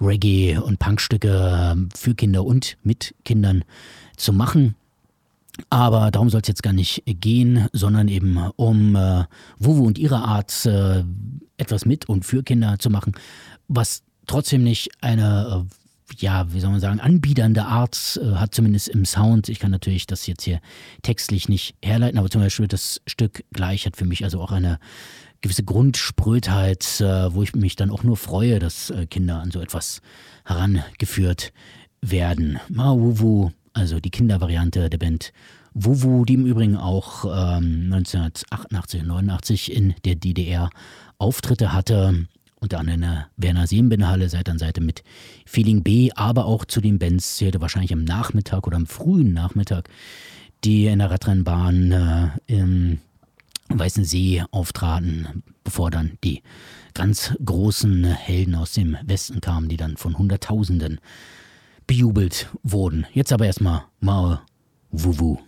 Reggae- 0.00 0.58
und 0.58 0.78
Punkstücke 0.78 1.72
ähm, 1.72 1.88
für 1.94 2.14
Kinder 2.14 2.44
und 2.44 2.76
mit 2.82 3.14
Kindern 3.24 3.64
zu 4.16 4.32
machen. 4.32 4.74
Aber 5.70 6.10
darum 6.10 6.30
soll 6.30 6.40
es 6.40 6.48
jetzt 6.48 6.62
gar 6.62 6.72
nicht 6.72 7.02
gehen, 7.06 7.68
sondern 7.72 8.08
eben 8.08 8.38
um 8.56 8.96
äh, 8.96 9.24
Wuwu 9.58 9.86
und 9.86 9.98
ihre 9.98 10.24
Art 10.24 10.64
äh, 10.66 11.04
etwas 11.58 11.84
mit 11.84 12.08
und 12.08 12.24
für 12.24 12.42
Kinder 12.42 12.78
zu 12.78 12.88
machen, 12.90 13.12
was 13.68 14.02
trotzdem 14.26 14.64
nicht 14.64 14.90
eine, 15.02 15.66
äh, 15.66 16.14
ja, 16.18 16.52
wie 16.52 16.60
soll 16.60 16.70
man 16.70 16.80
sagen, 16.80 17.00
anbiedernde 17.00 17.66
Art 17.66 18.18
äh, 18.22 18.34
hat, 18.36 18.54
zumindest 18.54 18.88
im 18.88 19.04
Sound. 19.04 19.50
Ich 19.50 19.58
kann 19.58 19.70
natürlich 19.70 20.06
das 20.06 20.26
jetzt 20.26 20.42
hier 20.42 20.60
textlich 21.02 21.50
nicht 21.50 21.74
herleiten, 21.82 22.18
aber 22.18 22.30
zum 22.30 22.40
Beispiel 22.40 22.66
das 22.66 23.02
Stück 23.06 23.44
gleich 23.52 23.84
hat 23.84 23.96
für 23.96 24.06
mich 24.06 24.24
also 24.24 24.40
auch 24.40 24.52
eine 24.52 24.78
gewisse 25.42 25.64
Grundsprödheit, 25.64 27.00
äh, 27.00 27.34
wo 27.34 27.42
ich 27.42 27.54
mich 27.54 27.76
dann 27.76 27.90
auch 27.90 28.04
nur 28.04 28.16
freue, 28.16 28.58
dass 28.58 28.90
äh, 28.90 29.06
Kinder 29.06 29.40
an 29.40 29.50
so 29.50 29.60
etwas 29.60 30.00
herangeführt 30.44 31.52
werden. 32.00 32.58
Mauwu, 32.68 33.50
also 33.74 34.00
die 34.00 34.10
Kindervariante 34.10 34.88
der 34.88 34.98
Band 34.98 35.32
Wuwu, 35.74 36.24
die 36.24 36.34
im 36.34 36.46
Übrigen 36.46 36.76
auch 36.76 37.24
ähm, 37.24 37.90
1988 37.92 39.02
und 39.02 39.08
89 39.08 39.72
in 39.72 39.94
der 40.04 40.16
DDR 40.16 40.70
Auftritte 41.18 41.72
hatte, 41.72 42.26
unter 42.60 42.78
anderem 42.78 43.02
in 43.02 43.08
der 43.08 43.26
Werner 43.36 43.66
Seenbinder 43.66 44.28
Seite 44.28 44.50
an 44.50 44.58
Seite 44.58 44.80
mit 44.80 45.02
Feeling 45.46 45.82
B, 45.82 46.10
aber 46.14 46.44
auch 46.44 46.64
zu 46.64 46.80
den 46.80 46.98
Bands 46.98 47.36
zählte 47.36 47.60
wahrscheinlich 47.60 47.92
am 47.92 48.04
Nachmittag 48.04 48.66
oder 48.66 48.76
am 48.76 48.86
frühen 48.86 49.32
Nachmittag, 49.32 49.88
die 50.62 50.86
in 50.86 50.98
der 50.98 51.10
Radrennbahn 51.10 51.92
äh, 51.92 52.28
im 52.46 52.98
Weißen 53.78 54.04
See 54.04 54.42
auftraten, 54.50 55.42
bevor 55.64 55.90
dann 55.90 56.18
die 56.22 56.42
ganz 56.94 57.34
großen 57.44 58.04
Helden 58.04 58.54
aus 58.54 58.72
dem 58.72 58.96
Westen 59.04 59.40
kamen, 59.40 59.68
die 59.68 59.76
dann 59.76 59.96
von 59.96 60.18
Hunderttausenden 60.18 61.00
bejubelt 61.86 62.48
wurden. 62.62 63.06
Jetzt 63.12 63.32
aber 63.32 63.46
erstmal 63.46 63.84
Mao 64.00 64.38
Wuwu. 64.90 65.38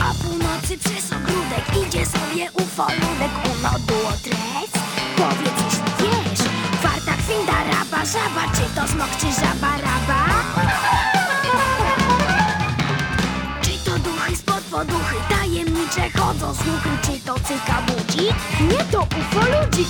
A 0.00 0.14
północy 0.14 0.78
przez 0.78 1.10
ufoludek 2.54 3.32
Uno 3.44 3.70
było 3.86 4.12
trec 4.22 4.70
Powiedz 5.16 5.58
jeśli 5.64 5.92
wiesz 5.98 6.48
Kwarta 6.80 7.12
kwinta 7.22 7.64
raba 7.64 8.04
żaba 8.04 8.52
Czy 8.54 8.62
to 8.74 8.88
smok 8.88 9.10
czy 9.20 9.40
żaba 9.40 9.72
raba? 9.76 10.20
Czy 13.62 13.70
to 13.84 13.98
duchy 13.98 14.36
spod 14.36 14.60
poduchy 14.70 15.16
Tajemnicze 15.28 16.10
chodzą 16.18 16.54
słuchy 16.54 16.90
Czy 17.02 17.20
to 17.26 17.34
cyka 17.34 17.82
budzi? 17.86 18.26
Nie 18.70 18.84
to 18.92 19.06
ufoludzik 19.20 19.88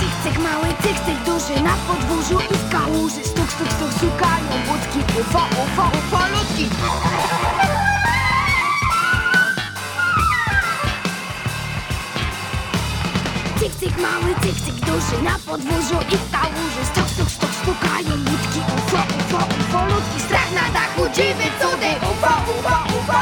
Cyk 0.00 0.12
cyk 0.22 0.38
mały 0.38 0.68
cyk 0.82 0.96
cyk 1.06 1.24
duży 1.26 1.62
Na 1.62 1.74
podwórzu 1.88 2.40
i 2.40 2.54
w 2.54 2.70
kałuży. 2.72 3.24
Stuk 3.24 3.50
stuk 3.52 3.72
stuk 3.72 3.92
sukają 4.00 4.54
budki. 4.66 5.20
Ufo 5.20 5.38
ufo 5.38 5.90
ufoludki 5.98 6.70
mały, 14.04 14.34
cyk, 14.42 14.56
cyk, 14.64 14.74
duży 14.86 15.22
Na 15.22 15.38
podwórzu 15.46 15.98
i 16.14 16.16
w 16.22 16.30
kałuży. 16.32 16.82
Stok, 16.92 17.08
stok, 17.14 17.30
stok, 17.30 17.50
stukają 17.62 18.14
łódki 18.26 18.60
Ufo, 18.76 19.02
ufo, 19.18 19.38
ufo, 19.60 19.80
ludki 19.86 20.20
Strach 20.26 20.52
na 20.58 20.66
dachu, 20.76 21.02
dziwy, 21.14 21.46
cudy. 21.60 21.90
Ufo, 22.10 22.32
ufo, 22.52 22.76
ufo, 22.98 23.18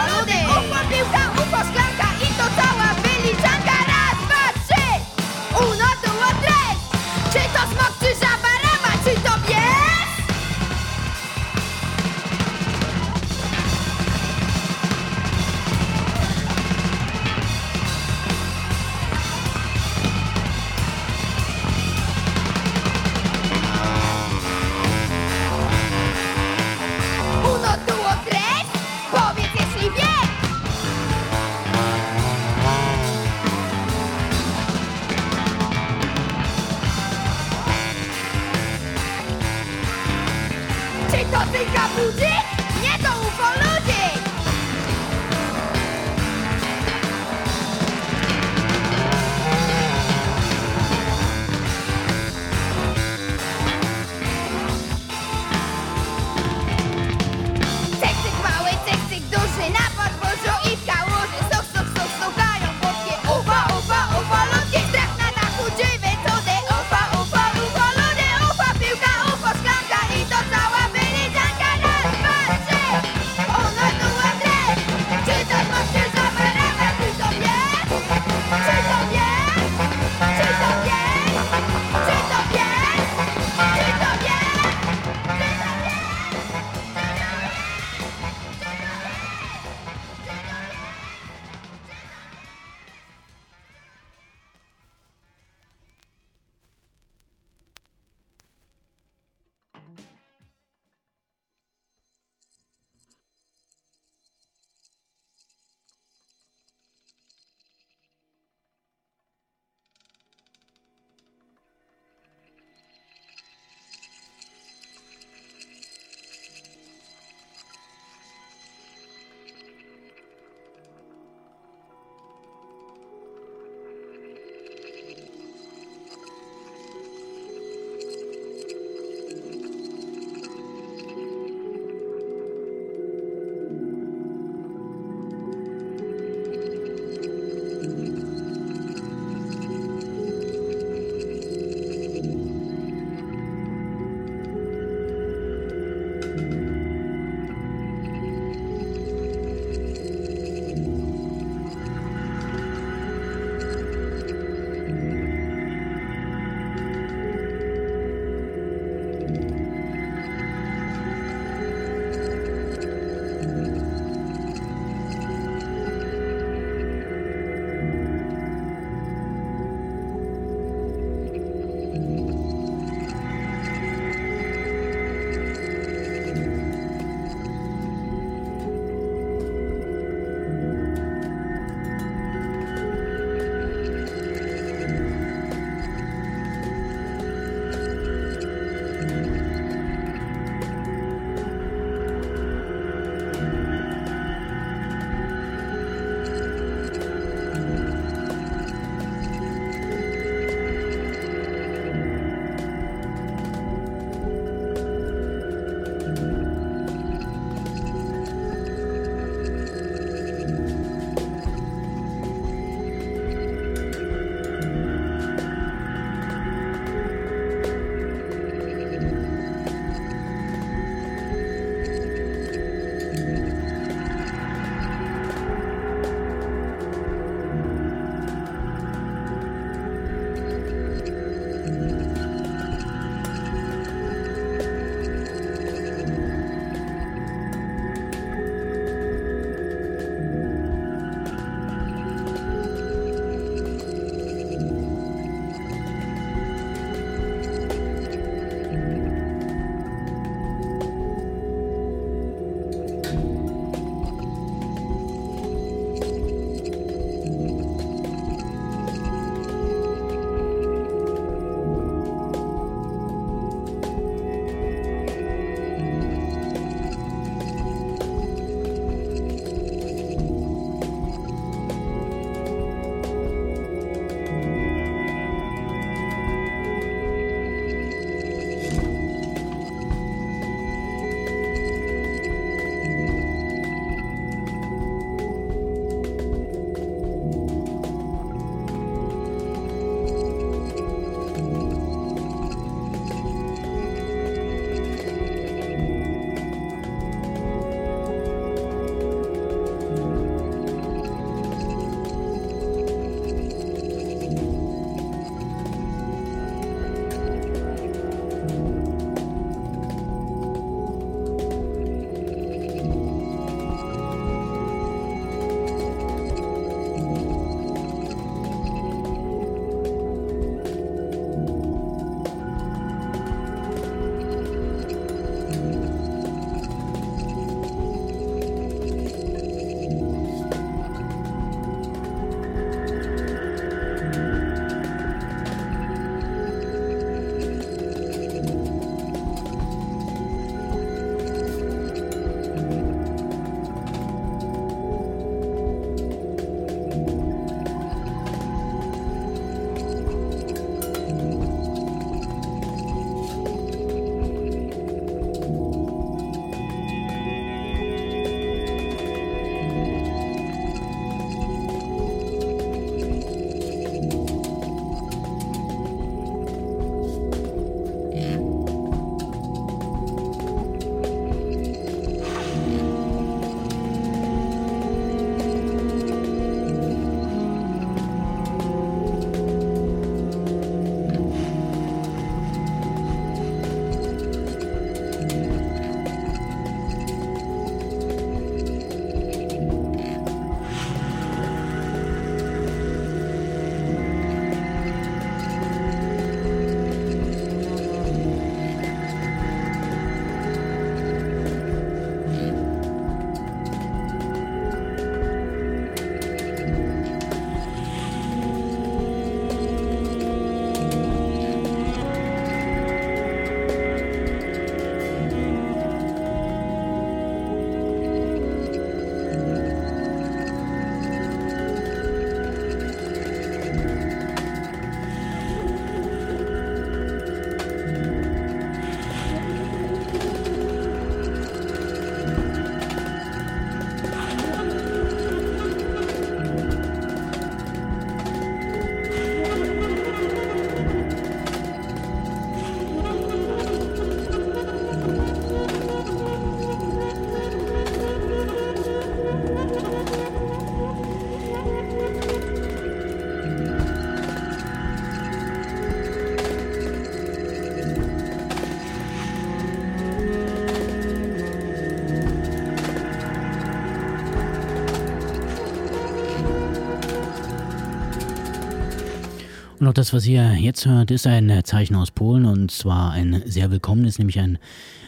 Auch 469.89 469.94
das, 469.94 470.12
was 470.12 470.27
ihr 470.27 470.52
jetzt 470.52 470.85
hört, 470.85 471.10
ist 471.10 471.27
ein 471.27 471.65
Zeichen 471.65 471.97
aus 471.97 472.10
Polen 472.10 472.44
und 472.44 472.70
zwar 472.70 473.12
ein 473.12 473.43
sehr 473.47 473.70
willkommenes, 473.70 474.19
nämlich 474.19 474.39
ein 474.39 474.59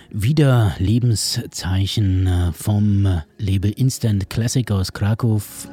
Wiederlebenszeichen 0.09 2.27
äh, 2.27 2.51
vom 2.55 3.21
Label 3.37 3.73
Instant 3.73 4.31
Classic 4.31 4.71
aus 4.71 4.95
Krakow. 4.95 5.69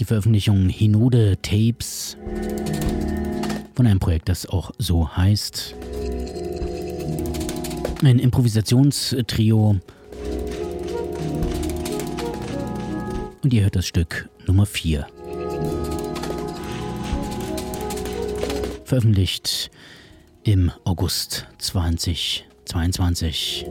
Die 0.00 0.04
Veröffentlichung 0.04 0.68
Hinode 0.68 1.36
Tapes 1.42 2.16
von 3.76 3.86
einem 3.86 4.00
Projekt, 4.00 4.28
das 4.28 4.46
auch 4.46 4.72
so 4.78 5.16
heißt. 5.16 5.76
Ein 8.02 8.18
Improvisationstrio. 8.18 9.76
Und 13.44 13.54
ihr 13.54 13.62
hört 13.62 13.76
das 13.76 13.86
Stück 13.86 14.28
Nummer 14.48 14.66
4. 14.66 15.06
Veröffentlicht 18.84 19.70
im 20.42 20.72
August 20.84 21.46
2022. 21.58 23.66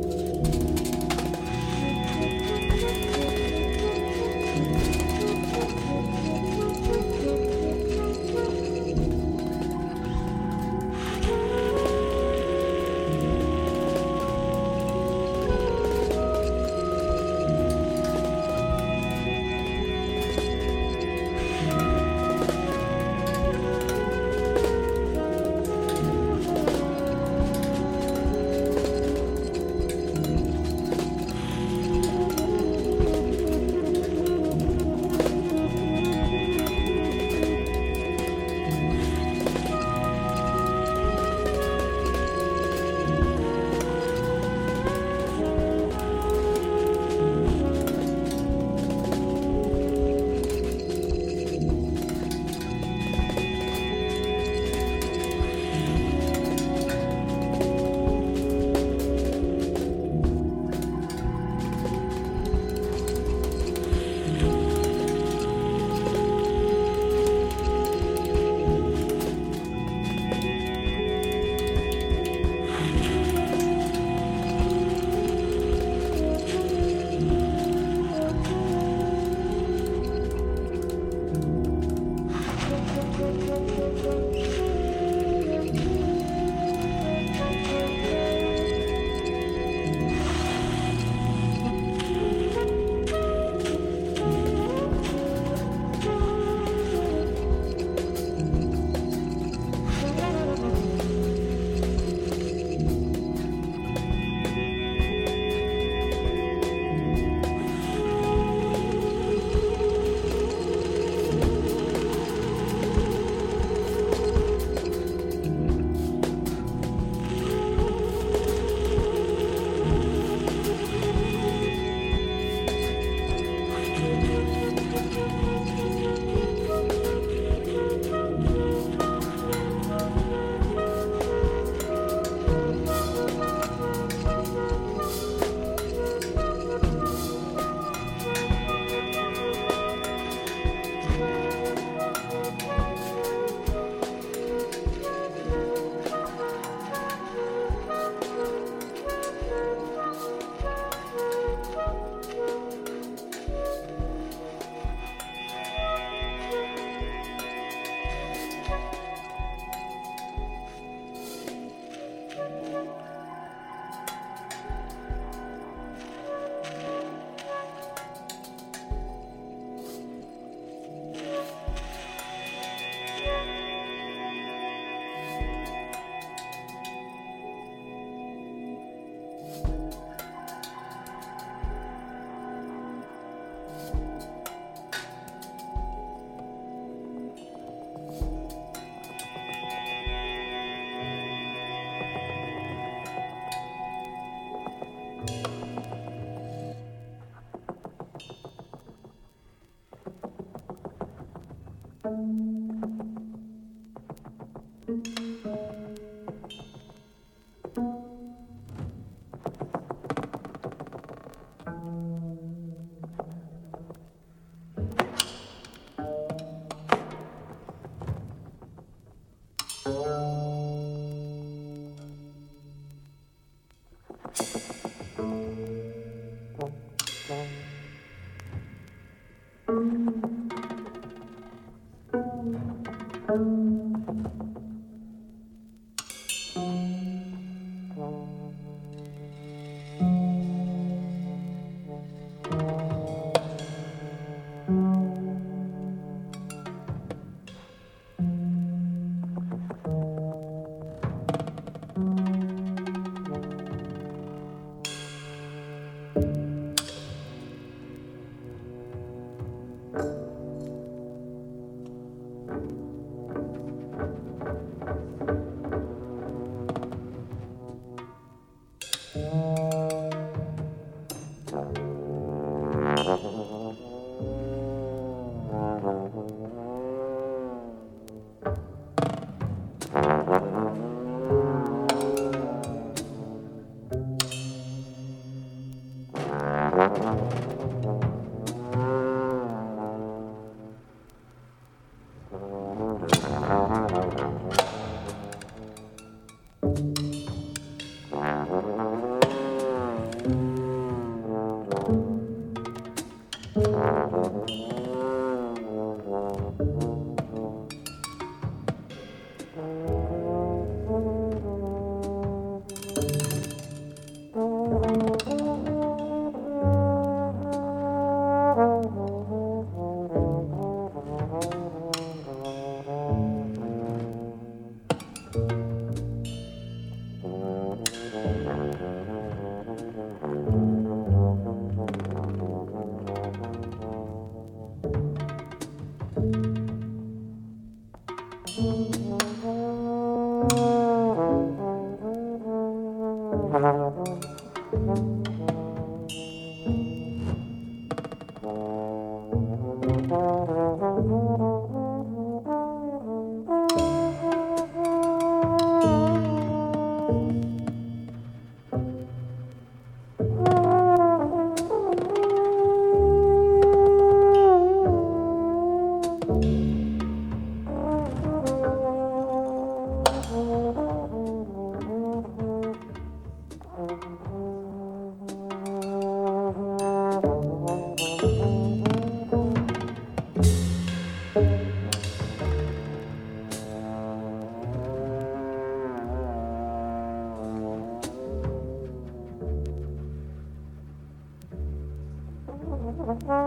Mm-hmm. 393.26 393.46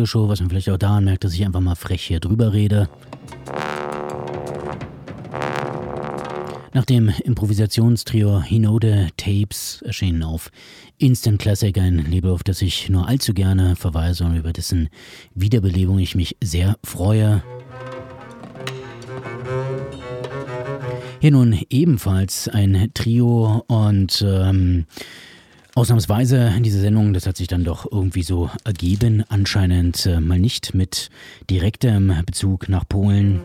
Sonic 0.00 0.06
Radio 0.06 0.06
Show, 0.06 0.28
was 0.28 0.40
man 0.40 0.48
vielleicht 0.48 0.70
auch 0.70 0.78
daran 0.78 1.04
merkt, 1.04 1.24
dass 1.24 1.34
ich 1.34 1.44
einfach 1.44 1.60
mal 1.60 1.74
frech 1.74 2.02
hier 2.02 2.20
drüber 2.20 2.54
rede. 2.54 2.88
Nach 6.72 6.86
dem 6.86 7.10
Improvisationstrio 7.24 8.40
Hinode 8.40 9.08
Tapes 9.18 9.82
erschienen 9.82 10.22
auf 10.22 10.50
Instant 10.96 11.38
Classic, 11.38 11.76
ein 11.76 11.98
Label, 12.10 12.30
auf 12.30 12.42
das 12.42 12.62
ich 12.62 12.88
nur 12.88 13.08
allzu 13.08 13.34
gerne 13.34 13.76
verweise 13.76 14.24
und 14.24 14.36
über 14.36 14.54
dessen 14.54 14.88
Wiederbelebung 15.34 15.98
ich 15.98 16.14
mich 16.14 16.36
sehr 16.42 16.76
freue. 16.82 17.42
Hier 21.20 21.30
nun 21.32 21.60
ebenfalls 21.68 22.48
ein 22.48 22.90
Trio 22.94 23.64
und 23.66 24.24
ähm, 24.26 24.86
Ausnahmsweise 25.80 26.52
in 26.54 26.62
dieser 26.62 26.80
Sendung, 26.80 27.14
das 27.14 27.26
hat 27.26 27.38
sich 27.38 27.48
dann 27.48 27.64
doch 27.64 27.90
irgendwie 27.90 28.22
so 28.22 28.50
ergeben, 28.64 29.24
anscheinend 29.30 30.04
äh, 30.04 30.20
mal 30.20 30.38
nicht 30.38 30.74
mit 30.74 31.08
direktem 31.48 32.12
Bezug 32.26 32.68
nach 32.68 32.86
Polen. 32.86 33.40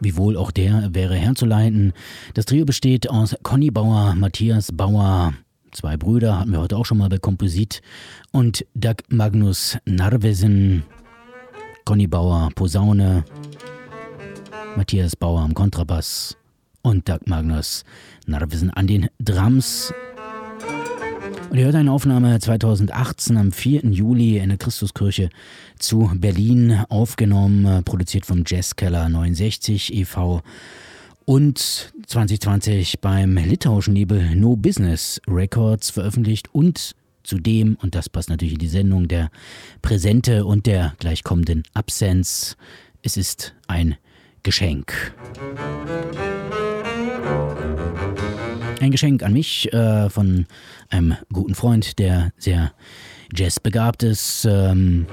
Wiewohl 0.00 0.38
auch 0.38 0.52
der 0.52 0.94
wäre 0.94 1.16
herzuleiten. 1.16 1.92
Das 2.32 2.46
Trio 2.46 2.64
besteht 2.64 3.10
aus 3.10 3.36
Conny 3.42 3.70
Bauer, 3.70 4.14
Matthias 4.14 4.72
Bauer, 4.72 5.34
zwei 5.70 5.98
Brüder, 5.98 6.40
hatten 6.40 6.52
wir 6.52 6.60
heute 6.60 6.78
auch 6.78 6.86
schon 6.86 6.96
mal 6.96 7.10
bei 7.10 7.18
Komposit, 7.18 7.82
und 8.32 8.64
Doug 8.74 9.02
Magnus 9.10 9.76
Narvesen, 9.84 10.82
Conny 11.84 12.06
Bauer 12.06 12.48
Posaune, 12.54 13.26
Matthias 14.78 15.14
Bauer 15.14 15.42
am 15.42 15.52
Kontrabass 15.52 16.38
und 16.86 17.08
Doug 17.08 17.18
Magnus 17.24 17.82
Narvesen 18.26 18.70
an 18.70 18.86
den 18.86 19.08
Drums. 19.18 19.92
Und 21.50 21.58
ihr 21.58 21.64
hört 21.64 21.74
eine 21.74 21.90
Aufnahme 21.90 22.38
2018 22.38 23.36
am 23.36 23.50
4. 23.50 23.86
Juli 23.86 24.38
in 24.38 24.50
der 24.50 24.58
Christuskirche 24.58 25.30
zu 25.80 26.08
Berlin 26.14 26.84
aufgenommen, 26.88 27.82
produziert 27.82 28.24
vom 28.24 28.44
Jazzkeller 28.46 29.08
69 29.08 29.94
e.V. 29.94 30.42
und 31.24 31.92
2020 32.06 33.00
beim 33.00 33.34
litauischen 33.34 33.94
Nebel 33.94 34.36
No 34.36 34.54
Business 34.54 35.20
Records 35.26 35.90
veröffentlicht 35.90 36.54
und 36.54 36.94
zudem, 37.24 37.76
und 37.82 37.96
das 37.96 38.08
passt 38.08 38.30
natürlich 38.30 38.54
in 38.54 38.60
die 38.60 38.68
Sendung, 38.68 39.08
der 39.08 39.30
Präsente 39.82 40.44
und 40.44 40.66
der 40.66 40.94
gleichkommenden 41.00 41.64
Absenz. 41.74 42.56
Es 43.02 43.16
ist 43.16 43.56
ein 43.66 43.96
Geschenk. 44.44 45.12
Ein 48.80 48.90
Geschenk 48.90 49.22
an 49.22 49.32
mich 49.32 49.72
äh, 49.72 50.08
von 50.10 50.46
einem 50.90 51.16
guten 51.32 51.54
Freund, 51.54 51.98
der 51.98 52.32
sehr 52.38 52.72
jazzbegabt 53.34 54.02
ist. 54.02 54.46
Ähm, 54.48 55.06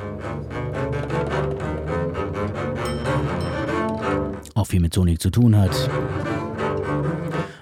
auch 4.53 4.67
viel 4.67 4.79
mit 4.79 4.93
Sonic 4.93 5.21
zu 5.21 5.29
tun 5.29 5.57
hat. 5.57 5.89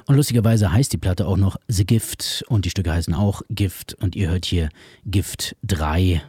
Und 0.06 0.18
lustigerweise 0.18 0.74
heißt 0.74 0.92
die 0.92 0.98
Platte 0.98 1.26
auch 1.26 1.38
noch 1.38 1.56
The 1.68 1.86
Gift 1.86 2.44
und 2.50 2.66
die 2.66 2.70
Stücke 2.70 2.92
heißen 2.92 3.14
auch 3.14 3.42
Gift 3.50 3.94
und 4.02 4.16
ihr 4.16 4.30
hört 4.30 4.46
hier 4.46 4.70
Gift 5.06 5.56
3. 5.66 6.22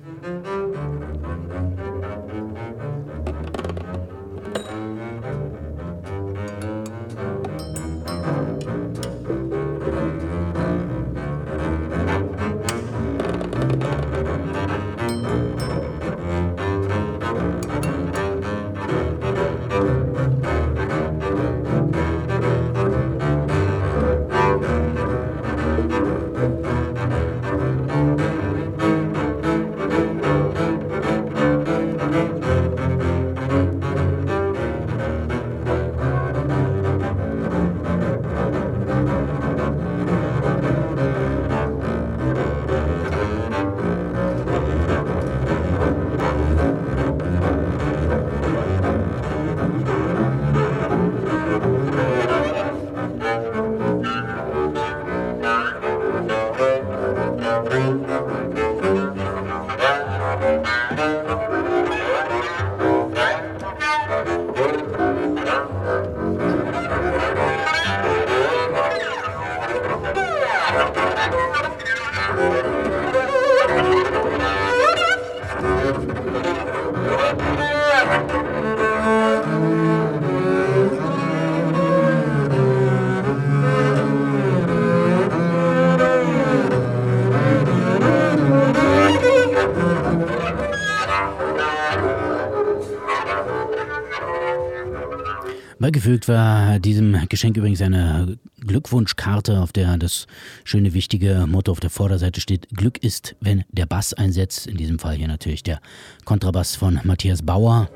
Beigefügt 96.13 96.29
war 96.29 96.79
diesem 96.79 97.27
Geschenk 97.31 97.57
übrigens 97.57 97.81
eine 97.81 98.37
Glückwunschkarte, 98.61 99.63
auf 99.63 99.73
der 99.73 99.97
das 99.97 100.27
schöne, 100.63 100.93
wichtige 100.93 101.47
Motto 101.49 101.73
auf 101.73 101.81
der 101.81 101.89
Vorderseite 101.89 102.43
steht: 102.43 102.69
Glück 102.69 103.03
ist, 103.03 103.35
wenn 103.41 103.65
der 103.71 103.87
Bass 103.87 104.13
einsetzt. 104.13 104.67
In 104.67 104.77
diesem 104.77 104.99
Fall 104.99 105.15
hier 105.15 105.27
natürlich 105.27 105.63
der 105.63 105.81
Kontrabass 106.27 106.77
von 106.77 107.01
Matthias 107.05 107.41
Bauer. 107.41 107.89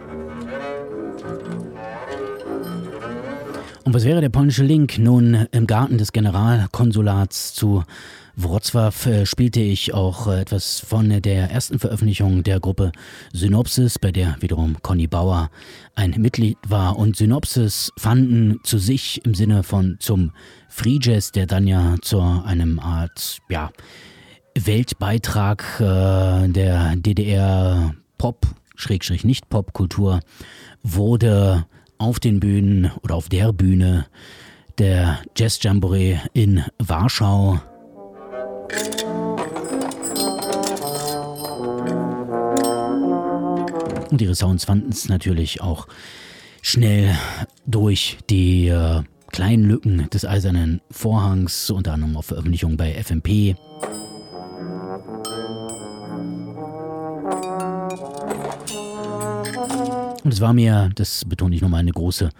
Und 3.86 3.94
was 3.94 4.04
wäre 4.04 4.20
der 4.20 4.30
polnische 4.30 4.64
Link? 4.64 4.98
Nun, 4.98 5.46
im 5.52 5.68
Garten 5.68 5.96
des 5.96 6.10
Generalkonsulats 6.10 7.54
zu 7.54 7.84
Wrocław 8.36 9.08
äh, 9.08 9.26
spielte 9.26 9.60
ich 9.60 9.94
auch 9.94 10.26
äh, 10.26 10.40
etwas 10.40 10.80
von 10.80 11.22
der 11.22 11.52
ersten 11.52 11.78
Veröffentlichung 11.78 12.42
der 12.42 12.58
Gruppe 12.58 12.90
Synopsis, 13.32 14.00
bei 14.00 14.10
der 14.10 14.38
wiederum 14.40 14.82
Conny 14.82 15.06
Bauer 15.06 15.50
ein 15.94 16.16
Mitglied 16.18 16.58
war. 16.66 16.98
Und 16.98 17.16
Synopsis 17.16 17.92
fanden 17.96 18.58
zu 18.64 18.78
sich 18.78 19.24
im 19.24 19.34
Sinne 19.34 19.62
von 19.62 19.98
zum 20.00 20.32
Free 20.68 20.98
Jazz, 21.00 21.30
der 21.30 21.46
dann 21.46 21.68
ja 21.68 21.94
zu 22.02 22.18
einem 22.20 22.80
Art, 22.80 23.38
ja, 23.48 23.70
Weltbeitrag 24.58 25.62
äh, 25.78 26.48
der 26.48 26.96
DDR 26.96 27.94
Pop, 28.18 28.48
Schrägstrich 28.74 29.22
nicht 29.22 29.48
Popkultur, 29.48 30.18
wurde 30.82 31.66
auf 31.98 32.20
den 32.20 32.40
Bühnen 32.40 32.90
oder 33.02 33.14
auf 33.14 33.28
der 33.28 33.52
Bühne 33.52 34.06
der 34.78 35.20
Jazz 35.36 35.58
Jamboree 35.62 36.18
in 36.32 36.64
Warschau 36.78 37.60
und 44.16 44.22
ihre 44.22 44.34
Sounds 44.34 44.64
fanden 44.64 44.90
es 44.90 45.10
natürlich 45.10 45.60
auch 45.60 45.88
schnell 46.62 47.14
durch 47.66 48.16
die 48.30 48.68
äh, 48.68 49.02
kleinen 49.30 49.64
Lücken 49.64 50.08
des 50.08 50.24
eisernen 50.24 50.80
Vorhangs, 50.90 51.70
unter 51.70 51.92
anderem 51.92 52.16
auf 52.16 52.26
Veröffentlichungen 52.26 52.78
bei 52.78 52.94
FMP. 52.94 53.56
Und 60.26 60.32
es 60.32 60.40
war 60.40 60.52
mir, 60.52 60.90
das 60.96 61.24
betone 61.24 61.54
ich 61.54 61.62
nochmal, 61.62 61.78
eine 61.78 61.92
große 61.92 62.30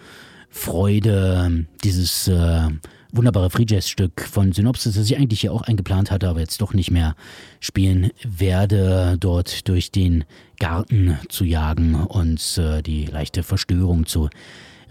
Freude, 0.49 1.65
dieses 1.85 2.27
äh, 2.27 2.67
wunderbare 3.13 3.49
Free 3.49 3.63
Jazz 3.65 3.87
Stück 3.87 4.27
von 4.29 4.51
Synopsis, 4.51 4.95
das 4.95 5.05
ich 5.09 5.15
eigentlich 5.15 5.43
ja 5.43 5.51
auch 5.51 5.61
eingeplant 5.61 6.11
hatte, 6.11 6.27
aber 6.27 6.41
jetzt 6.41 6.59
doch 6.59 6.73
nicht 6.73 6.91
mehr 6.91 7.15
spielen 7.61 8.11
werde, 8.25 9.15
dort 9.17 9.69
durch 9.69 9.89
den 9.89 10.25
Garten 10.59 11.17
zu 11.29 11.45
jagen 11.45 11.95
und 11.95 12.57
äh, 12.57 12.81
die 12.81 13.05
leichte 13.05 13.41
Verstörung 13.41 14.05
zu 14.05 14.29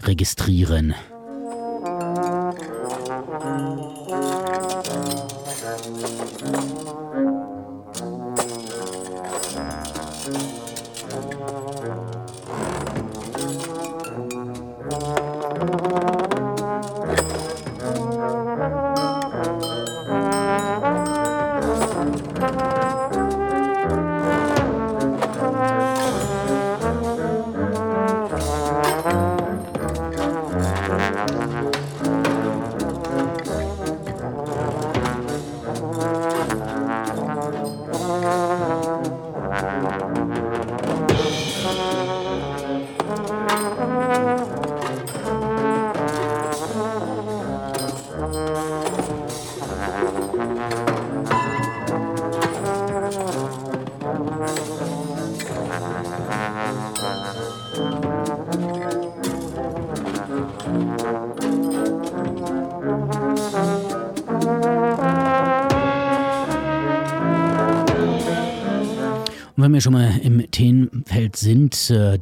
registrieren. 0.01 0.95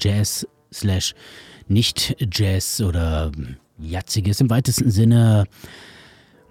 Jazz 0.06 0.48
slash 0.72 1.16
nicht 1.68 2.16
Jazz 2.32 2.80
oder 2.80 3.32
Jatziges 3.80 4.40
im 4.40 4.52
weitesten 4.52 4.92
Sinne. 4.92 5.46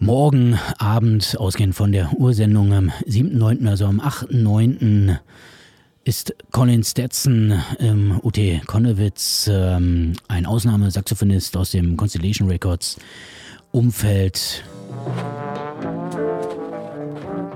Morgen 0.01 0.59
Abend, 0.79 1.39
ausgehend 1.39 1.77
von 1.77 1.93
der 1.93 2.13
Ursendung 2.19 2.73
am 2.73 2.89
7.9., 3.07 3.69
also 3.69 3.87
am 3.87 4.01
8.9., 4.01 5.19
ist 6.03 6.35
Colin 6.51 6.83
Stetson 6.83 7.63
im 7.79 8.21
UT 8.23 8.39
Konnewitz, 8.67 9.49
ähm, 9.51 10.15
ein 10.29 10.47
Ausnahmesaxophonist 10.47 11.57
aus 11.57 11.71
dem 11.71 11.97
Constellation 11.97 12.51
Records 12.51 12.99
Umfeld 13.71 14.65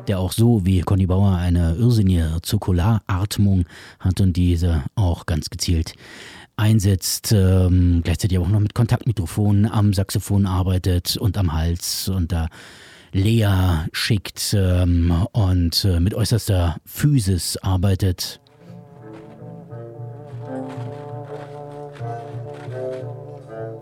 der 0.09 0.19
auch 0.19 0.33
so 0.33 0.65
wie 0.65 0.81
Conny 0.81 1.07
Bauer 1.07 1.37
eine 1.37 1.75
irrsinnige 1.75 2.39
Zirkularatmung 2.43 3.67
hat 4.01 4.21
und 4.21 4.37
diese 4.37 4.85
auch 4.95 5.27
ganz 5.27 5.51
gezielt 5.51 5.95
einsetzt, 6.57 7.33
ähm, 7.33 8.01
gleichzeitig 8.03 8.39
auch 8.39 8.49
noch 8.49 8.61
mit 8.61 8.75
Kontaktmikrofonen 8.75 9.71
am 9.71 9.95
Saxophon 9.95 10.47
arbeitet 10.47 11.17
und 11.17 11.39
am 11.39 11.53
Hals 11.53 12.09
und 12.09 12.33
da 12.33 12.49
Lea 13.13 13.87
schickt 13.93 14.55
ähm, 14.59 15.27
und 15.33 15.85
äh, 15.85 16.01
mit 16.01 16.15
äußerster 16.15 16.79
Physis 16.85 17.57
arbeitet. 17.59 18.41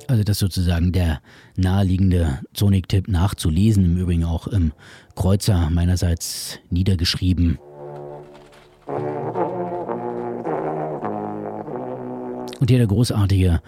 Also 0.09 0.23
das 0.23 0.37
ist 0.37 0.41
sozusagen 0.41 0.93
der 0.93 1.21
naheliegende 1.57 2.41
Sonic-Tipp 2.55 3.09
nachzulesen, 3.09 3.85
im 3.85 3.97
Übrigen 3.97 4.25
auch 4.25 4.47
im 4.47 4.73
Kreuzer 5.15 5.69
meinerseits 5.71 6.59
niedergeschrieben. 6.71 7.59
Und 12.61 12.71
hier 12.71 12.79
der 12.79 12.87
großartige 12.87 13.61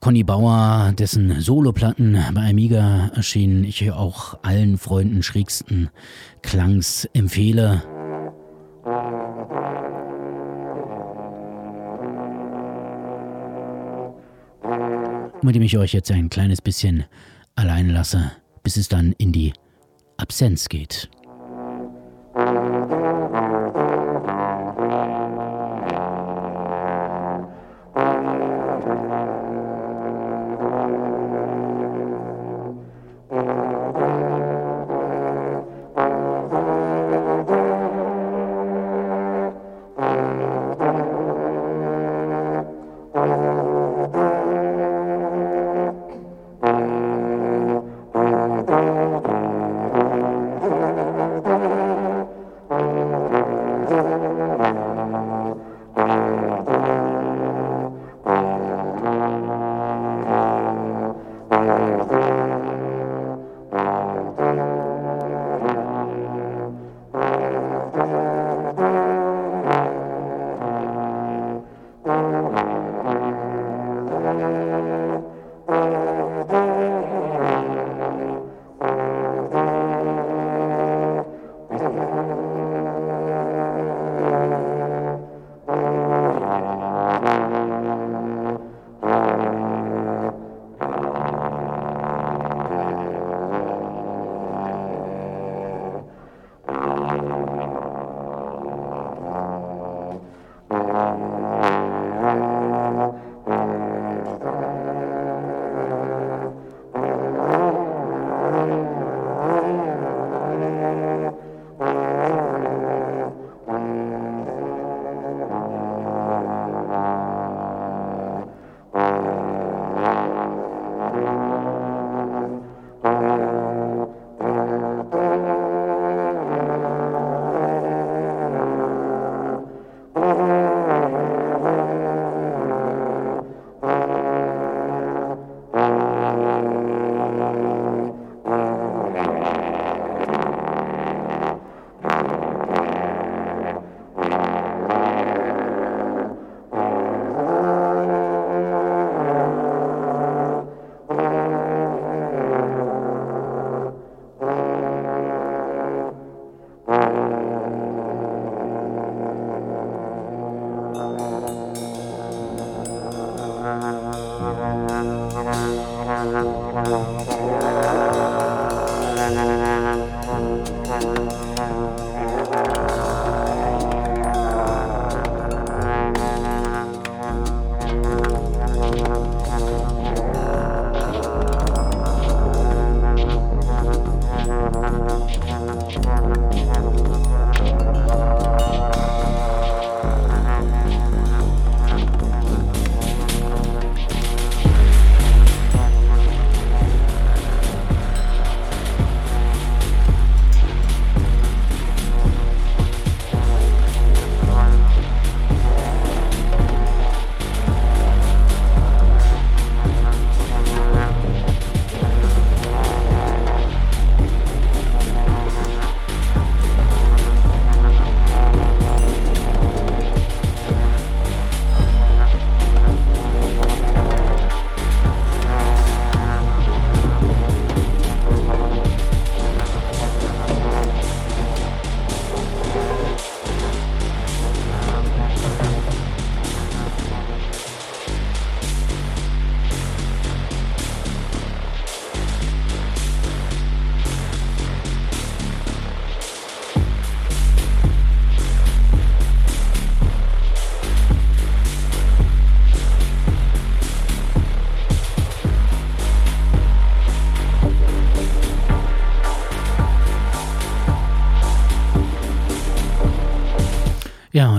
Conny 0.00 0.24
Bauer, 0.24 0.92
dessen 0.98 1.40
Soloplatten 1.40 2.18
bei 2.32 2.50
Amiga 2.50 3.10
erschienen, 3.14 3.64
ich 3.64 3.90
auch 3.96 4.38
allen 4.42 4.78
Freunden 4.78 5.22
schrägsten 5.22 5.90
Klangs 6.42 7.06
empfehle. 7.12 7.82
Mit 15.46 15.54
dem 15.54 15.62
ich 15.62 15.78
euch 15.78 15.92
jetzt 15.92 16.10
ein 16.10 16.28
kleines 16.28 16.60
bisschen 16.60 17.04
allein 17.54 17.88
lasse, 17.88 18.32
bis 18.62 18.76
es 18.76 18.88
dann 18.88 19.12
in 19.18 19.32
die 19.32 19.52
Absenz 20.18 20.68
geht. 20.68 21.08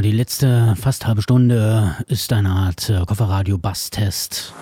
Die 0.08 0.14
letzte 0.14 0.74
fast 0.80 1.06
halbe 1.06 1.22
Stunde 1.22 1.98
ist 2.08 2.32
eine 2.32 2.48
Art 2.48 2.90
äh, 2.90 3.04
Kofferradio-Bass-Test. 3.06 4.54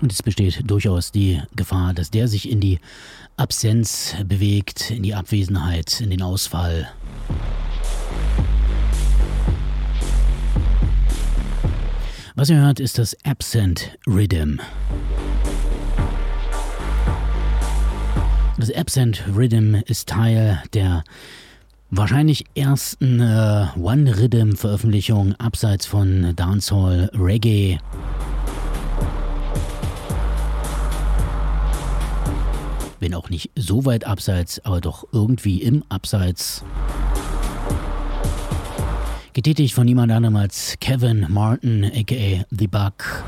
Und 0.00 0.10
es 0.10 0.22
besteht 0.22 0.62
durchaus 0.64 1.12
die 1.12 1.42
Gefahr, 1.54 1.92
dass 1.92 2.10
der 2.10 2.26
sich 2.26 2.50
in 2.50 2.58
die 2.58 2.78
Absenz 3.36 4.16
bewegt, 4.24 4.90
in 4.90 5.02
die 5.02 5.14
Abwesenheit, 5.14 6.00
in 6.00 6.08
den 6.08 6.22
Ausfall. 6.22 6.90
Was 12.34 12.48
ihr 12.48 12.56
hört, 12.56 12.80
ist 12.80 12.96
das 12.96 13.14
Absent 13.26 13.98
Rhythm. 14.06 14.58
Das 18.60 18.70
Absent 18.74 19.24
Rhythm 19.34 19.74
ist 19.86 20.10
Teil 20.10 20.62
der 20.74 21.02
wahrscheinlich 21.88 22.44
ersten 22.54 23.18
äh, 23.18 23.68
One-Rhythm-Veröffentlichung 23.80 25.34
abseits 25.36 25.86
von 25.86 26.36
Dancehall 26.36 27.10
Reggae. 27.14 27.78
Wenn 32.98 33.14
auch 33.14 33.30
nicht 33.30 33.50
so 33.56 33.86
weit 33.86 34.04
abseits, 34.04 34.62
aber 34.66 34.82
doch 34.82 35.06
irgendwie 35.10 35.62
im 35.62 35.82
Abseits. 35.88 36.62
Getätigt 39.32 39.72
von 39.72 39.86
niemand 39.86 40.12
anderem 40.12 40.36
als 40.36 40.76
Kevin 40.80 41.24
Martin, 41.30 41.86
aka 41.86 42.44
The 42.50 42.66
Buck. 42.66 43.24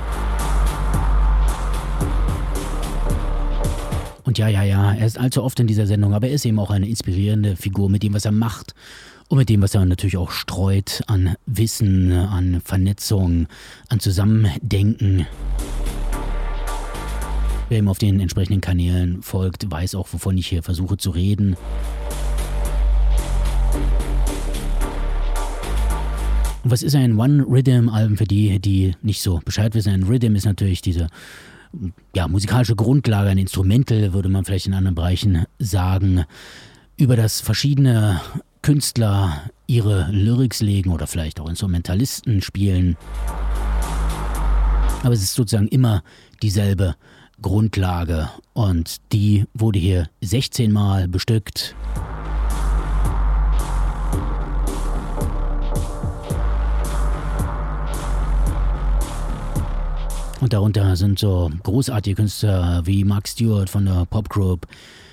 Und 4.25 4.39
ja, 4.39 4.49
ja, 4.49 4.63
ja, 4.63 4.95
er 4.95 5.07
ist 5.07 5.19
allzu 5.19 5.43
oft 5.43 5.59
in 5.59 5.67
dieser 5.67 5.87
Sendung, 5.87 6.15
aber 6.15 6.29
er 6.29 6.35
ist 6.35 6.47
eben 6.47 6.59
auch 6.59 6.71
eine 6.71 6.89
inspirierende 6.89 7.57
Figur 7.57 7.91
mit 7.91 8.03
dem, 8.03 8.15
was 8.15 8.25
er 8.25 8.33
macht 8.33 8.75
und 9.29 9.39
mit 9.39 9.49
dem, 9.49 9.63
was 9.63 9.75
er 9.75 9.85
natürlich 9.85 10.17
auch 10.17 10.31
streut 10.31 11.03
an 11.07 11.35
Wissen, 11.47 12.13
an 12.13 12.61
Vernetzung, 12.65 13.49
an 13.89 13.99
Zusammendenken. 13.99 15.27
Wer 17.69 17.79
ihm 17.79 17.89
auf 17.89 17.99
den 17.99 18.21
entsprechenden 18.21 18.61
Kanälen 18.61 19.23
folgt, 19.23 19.69
weiß 19.71 19.95
auch, 19.95 20.07
wovon 20.13 20.39
ich 20.39 20.47
hier 20.47 20.63
versuche 20.63 20.99
zu 20.99 21.11
reden. 21.11 21.57
Und 26.63 26.71
was 26.71 26.83
ist 26.83 26.95
ein 26.95 27.19
One-Rhythm-Album 27.19 28.17
für 28.17 28.27
die, 28.27 28.61
die 28.61 28.95
nicht 29.03 29.21
so 29.21 29.41
Bescheid 29.45 29.75
wissen? 29.75 29.93
Ein 29.93 30.05
Rhythm 30.05 30.37
ist 30.37 30.45
natürlich 30.45 30.81
diese 30.81 31.09
ja, 32.15 32.29
musikalische 32.29 32.77
Grundlage, 32.77 33.31
ein 33.31 33.39
Instrumental, 33.39 34.13
würde 34.13 34.29
man 34.29 34.45
vielleicht 34.45 34.67
in 34.67 34.75
anderen 34.75 34.95
Bereichen 34.95 35.47
sagen, 35.59 36.25
über 36.97 37.17
das 37.17 37.41
verschiedene 37.41 38.21
Künstler 38.63 39.51
ihre 39.67 40.09
Lyrics 40.11 40.61
legen 40.61 40.91
oder 40.91 41.07
vielleicht 41.07 41.41
auch 41.41 41.49
Instrumentalisten 41.49 42.43
spielen. 42.43 42.97
Aber 45.03 45.15
es 45.15 45.23
ist 45.23 45.35
sozusagen 45.35 45.69
immer 45.69 46.03
dieselbe 46.43 46.95
Grundlage 47.41 48.31
und 48.53 48.97
die 49.13 49.47
wurde 49.53 49.79
hier 49.79 50.09
16 50.21 50.71
Mal 50.71 51.09
bestückt. 51.09 51.75
Und 60.43 60.53
darunter 60.53 60.97
sind 60.97 61.21
so 61.21 61.53
großartige 61.63 62.17
Künstler 62.17 62.83
wie 62.85 63.05
Mark 63.05 63.29
Stewart 63.29 63.71
von 63.71 63.85
der 63.85 64.07
Popgroup, 64.07 64.67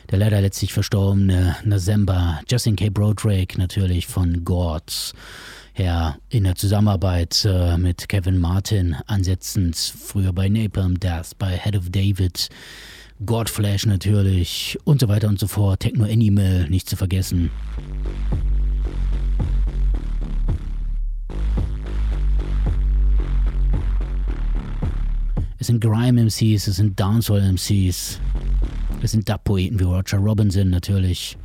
der 0.10 0.18
leider 0.18 0.42
letztlich 0.42 0.74
verstorbene 0.74 1.56
Nazemba, 1.64 2.40
Justin 2.50 2.76
K. 2.76 2.90
Brodrake 2.90 3.60
natürlich 3.60 4.08
von 4.08 4.44
Gods 4.44 5.14
her 5.74 6.18
in 6.30 6.46
der 6.46 6.56
Zusammenarbeit 6.56 7.46
äh, 7.46 7.78
mit 7.78 8.10
Kevin 8.10 8.40
Martin 8.40 8.96
ansetzend, 9.06 9.76
früher 9.76 10.34
bei 10.34 10.50
Napalm 10.50 11.00
Death, 11.00 11.38
bei 11.38 11.56
Head 11.56 11.78
of 11.78 11.92
David, 11.92 12.50
Godflash 13.24 13.86
natürlich 13.86 14.80
und 14.84 15.00
so 15.00 15.10
weiter 15.10 15.28
und 15.28 15.40
so 15.40 15.46
fort, 15.46 15.82
Techno 15.82 16.06
Animal 16.06 16.68
nicht 16.72 16.90
zu 16.90 16.96
vergessen. 16.96 17.52
Es 25.62 25.68
sind 25.68 25.82
Grime-MCs, 25.82 26.68
es 26.68 26.78
sind 26.78 26.98
Dancehall-MCs, 26.98 28.22
es 29.02 29.12
sind 29.12 29.28
Dub-Poeten 29.28 29.78
wie 29.78 29.84
Roger 29.84 30.18
Robinson 30.18 30.70
natürlich. 30.70 31.38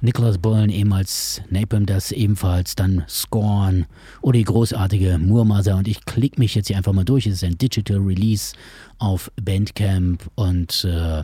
Nicholas 0.00 0.38
Bullen, 0.38 0.70
ehemals 0.70 1.40
Napalm, 1.50 1.86
das 1.86 2.10
ebenfalls, 2.10 2.74
dann 2.74 3.04
Scorn 3.08 3.86
oder 4.22 4.38
die 4.38 4.44
großartige 4.44 5.18
Murmasa 5.18 5.74
und 5.74 5.86
ich 5.86 6.04
klicke 6.04 6.40
mich 6.40 6.56
jetzt 6.56 6.66
hier 6.66 6.78
einfach 6.78 6.92
mal 6.92 7.04
durch. 7.04 7.28
Es 7.28 7.34
ist 7.34 7.44
ein 7.44 7.58
Digital 7.58 7.98
Release 7.98 8.56
auf 8.98 9.30
Bandcamp 9.40 10.28
und 10.34 10.84
äh, 10.84 11.22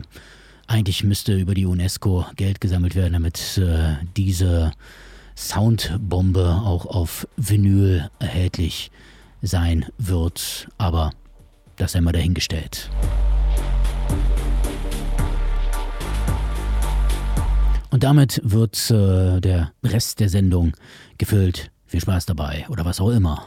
Eigentlich 0.69 1.01
müsste 1.05 1.33
über 1.37 1.53
die 1.53 1.65
UNESCO 1.65 2.25
Geld 2.35 2.59
gesammelt 2.59 2.93
werden, 2.93 3.13
damit 3.13 3.57
äh, 3.57 3.95
diese 4.17 4.73
Soundbombe 5.37 6.61
auch 6.65 6.87
auf 6.87 7.27
Vinyl 7.37 8.09
erhältlich 8.17 8.89
sein 9.43 9.85
wird. 9.99 10.67
Aber 10.79 11.11
das 11.75 11.91
sei 11.91 12.01
mal 12.01 12.11
dahingestellt. 12.11 12.89
Und 17.91 18.03
damit 18.03 18.41
wird 18.43 18.91
äh, 18.91 19.39
der 19.39 19.71
Rest 19.83 20.19
der 20.19 20.29
Sendung 20.29 20.73
gefüllt. 21.17 21.71
Viel 21.85 22.01
Spaß 22.01 22.25
dabei 22.25 22.65
oder 22.69 22.83
was 22.83 22.99
auch 22.99 23.11
immer. 23.11 23.45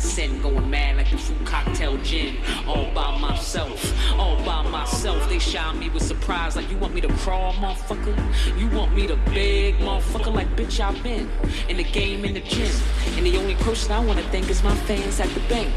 Sin, 0.00 0.40
going 0.42 0.68
mad 0.68 0.96
like 0.96 1.10
the 1.10 1.18
fruit 1.18 1.44
cocktail 1.46 1.96
gin. 1.98 2.36
All 2.66 2.90
by 2.94 3.18
myself, 3.18 3.92
all 4.18 4.36
by 4.44 4.68
myself. 4.68 5.28
They 5.28 5.38
shot 5.38 5.76
me 5.76 5.88
with 5.88 6.02
surprise 6.02 6.56
like 6.56 6.70
you 6.70 6.78
want 6.78 6.94
me 6.94 7.00
to 7.02 7.12
crawl, 7.18 7.52
motherfucker. 7.54 8.16
You 8.58 8.68
want 8.76 8.94
me 8.94 9.06
to 9.06 9.16
beg, 9.16 9.76
motherfucker, 9.78 10.34
like 10.34 10.48
bitch 10.56 10.80
I've 10.80 11.02
been 11.02 11.30
in 11.68 11.76
the 11.76 11.84
game 11.84 12.24
in 12.24 12.34
the 12.34 12.40
gym. 12.40 12.70
And 13.16 13.26
the 13.26 13.36
only 13.36 13.54
person 13.56 13.92
I 13.92 14.00
wanna 14.00 14.22
thank 14.24 14.48
is 14.50 14.62
my 14.62 14.74
fans 14.86 15.20
at 15.20 15.28
the 15.30 15.40
bank. 15.48 15.72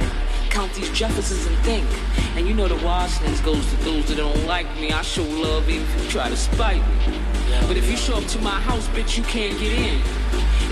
Count 0.49 0.73
these 0.73 0.91
Jeffersons 0.91 1.45
and 1.45 1.57
think. 1.57 1.87
And 2.35 2.47
you 2.47 2.53
know 2.53 2.67
the 2.67 2.83
Washingtons 2.85 3.41
goes 3.41 3.65
to 3.71 3.75
those 3.83 4.07
that 4.07 4.17
don't 4.17 4.45
like 4.45 4.67
me. 4.79 4.91
I 4.91 5.01
show 5.01 5.23
love 5.23 5.69
even 5.69 5.87
if 5.87 6.03
you 6.03 6.09
try 6.11 6.29
to 6.29 6.37
spite 6.37 6.81
me. 6.87 7.19
But 7.67 7.77
if 7.77 7.89
you 7.89 7.97
show 7.97 8.15
up 8.15 8.25
to 8.25 8.39
my 8.39 8.59
house, 8.61 8.87
bitch, 8.89 9.17
you 9.17 9.23
can't 9.23 9.57
get 9.59 9.71
in. 9.71 10.01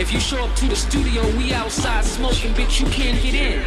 If 0.02 0.12
you 0.12 0.20
show 0.20 0.44
up 0.44 0.56
to 0.56 0.68
the 0.68 0.76
studio, 0.76 1.22
we 1.38 1.54
outside 1.54 2.04
smoking, 2.04 2.56
bitch, 2.56 2.80
you 2.80 2.88
can't 2.88 3.22
get 3.22 3.36
in. 3.36 3.64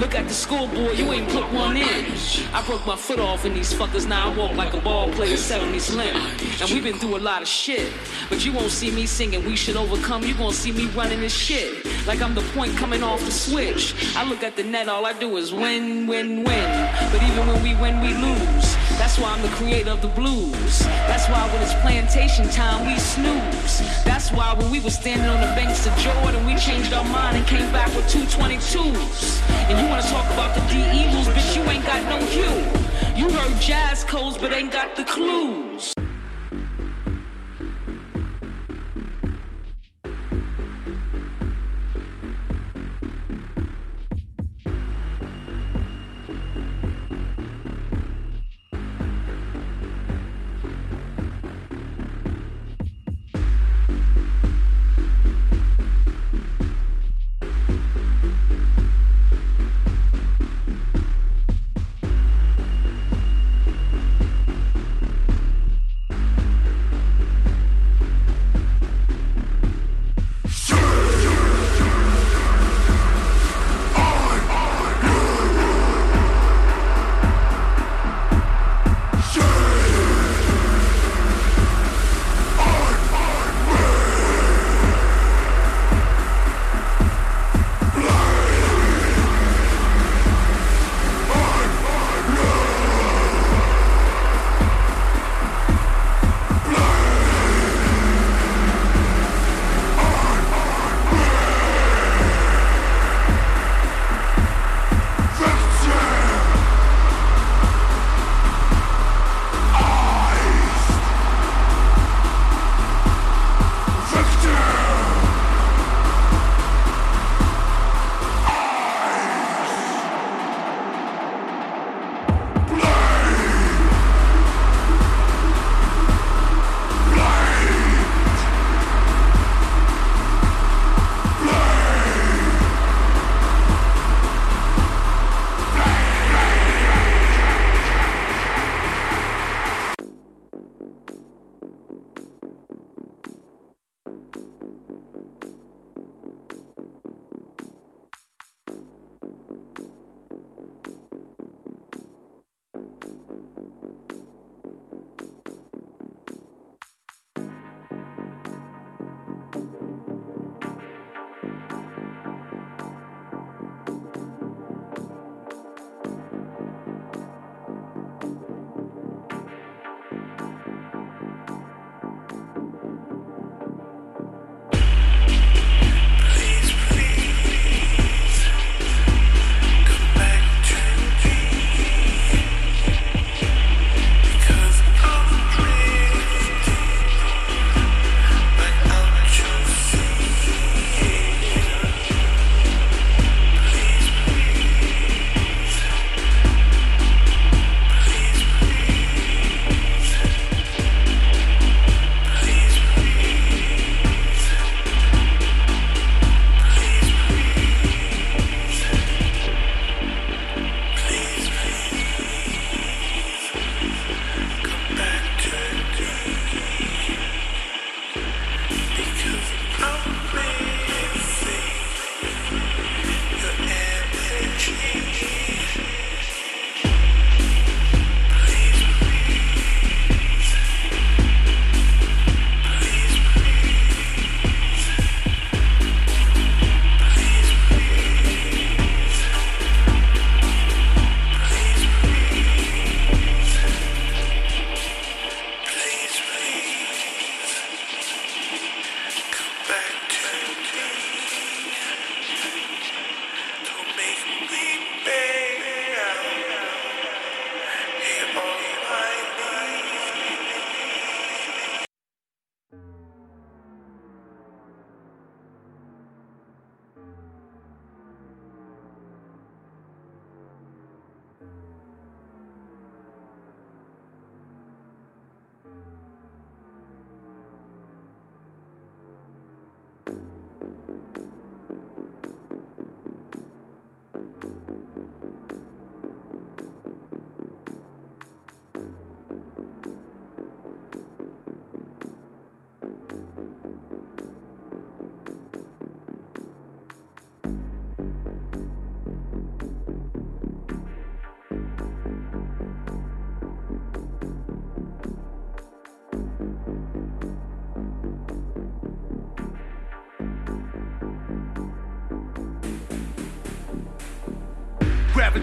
Look 0.00 0.16
at 0.16 0.26
the 0.26 0.34
scoreboard, 0.34 0.98
you 0.98 1.12
ain't 1.12 1.28
put 1.28 1.44
one 1.52 1.76
in. 1.76 2.06
I 2.52 2.60
broke 2.66 2.84
my 2.88 2.96
foot 2.96 3.20
off 3.20 3.44
in 3.44 3.54
these 3.54 3.72
fuckers, 3.72 4.08
now 4.08 4.32
I 4.32 4.36
walk 4.36 4.56
like 4.56 4.74
a 4.74 4.80
ball 4.80 5.12
player, 5.12 5.36
70 5.36 5.78
slim. 5.78 6.16
And 6.60 6.70
we've 6.70 6.82
been 6.82 6.98
through 6.98 7.18
a 7.18 7.22
lot 7.22 7.40
of 7.40 7.46
shit. 7.46 7.92
But 8.28 8.44
you 8.44 8.52
won't 8.52 8.72
see 8.72 8.90
me 8.90 9.06
singing, 9.06 9.44
we 9.46 9.54
should 9.54 9.76
overcome. 9.76 10.24
You 10.24 10.34
gonna 10.34 10.52
see 10.52 10.72
me 10.72 10.86
running 10.86 11.20
this 11.20 11.32
shit. 11.32 11.86
Like 12.04 12.20
I'm 12.20 12.34
the 12.34 12.42
point 12.52 12.76
coming 12.76 13.04
off 13.04 13.24
the 13.24 13.30
switch. 13.30 13.94
I 14.16 14.28
look 14.28 14.42
at 14.42 14.56
the 14.56 14.64
net, 14.64 14.88
all 14.88 15.06
I 15.06 15.12
do 15.12 15.36
is 15.36 15.52
win, 15.52 16.08
win, 16.08 16.42
win. 16.42 16.90
But 17.12 17.22
even 17.22 17.46
when 17.46 17.62
we 17.62 17.76
win, 17.76 18.00
we 18.00 18.12
lose. 18.14 18.79
That's 19.10 19.22
why 19.22 19.32
I'm 19.32 19.42
the 19.42 19.56
creator 19.56 19.90
of 19.90 20.02
the 20.02 20.08
blues. 20.14 20.78
That's 21.10 21.28
why 21.28 21.44
when 21.52 21.60
it's 21.62 21.74
plantation 21.82 22.48
time, 22.48 22.86
we 22.86 22.96
snooze. 22.96 23.80
That's 24.04 24.30
why 24.30 24.54
when 24.54 24.70
we 24.70 24.78
were 24.78 24.90
standing 24.90 25.28
on 25.28 25.40
the 25.40 25.52
banks 25.56 25.84
of 25.84 25.96
Jordan, 25.96 26.46
we 26.46 26.54
changed 26.54 26.92
our 26.92 27.02
mind 27.02 27.36
and 27.36 27.44
came 27.44 27.72
back 27.72 27.88
with 27.96 28.06
222s. 28.06 29.42
And 29.68 29.80
you 29.80 29.88
wanna 29.88 30.02
talk 30.02 30.30
about 30.30 30.54
the 30.54 30.60
D 30.70 30.78
evils, 30.78 31.26
bitch, 31.26 31.56
you 31.56 31.62
ain't 31.68 31.84
got 31.84 32.04
no 32.04 32.24
hue. 32.26 33.20
You 33.20 33.28
heard 33.34 33.60
jazz 33.60 34.04
codes, 34.04 34.38
but 34.38 34.52
ain't 34.52 34.70
got 34.70 34.94
the 34.94 35.02
clues. 35.02 35.92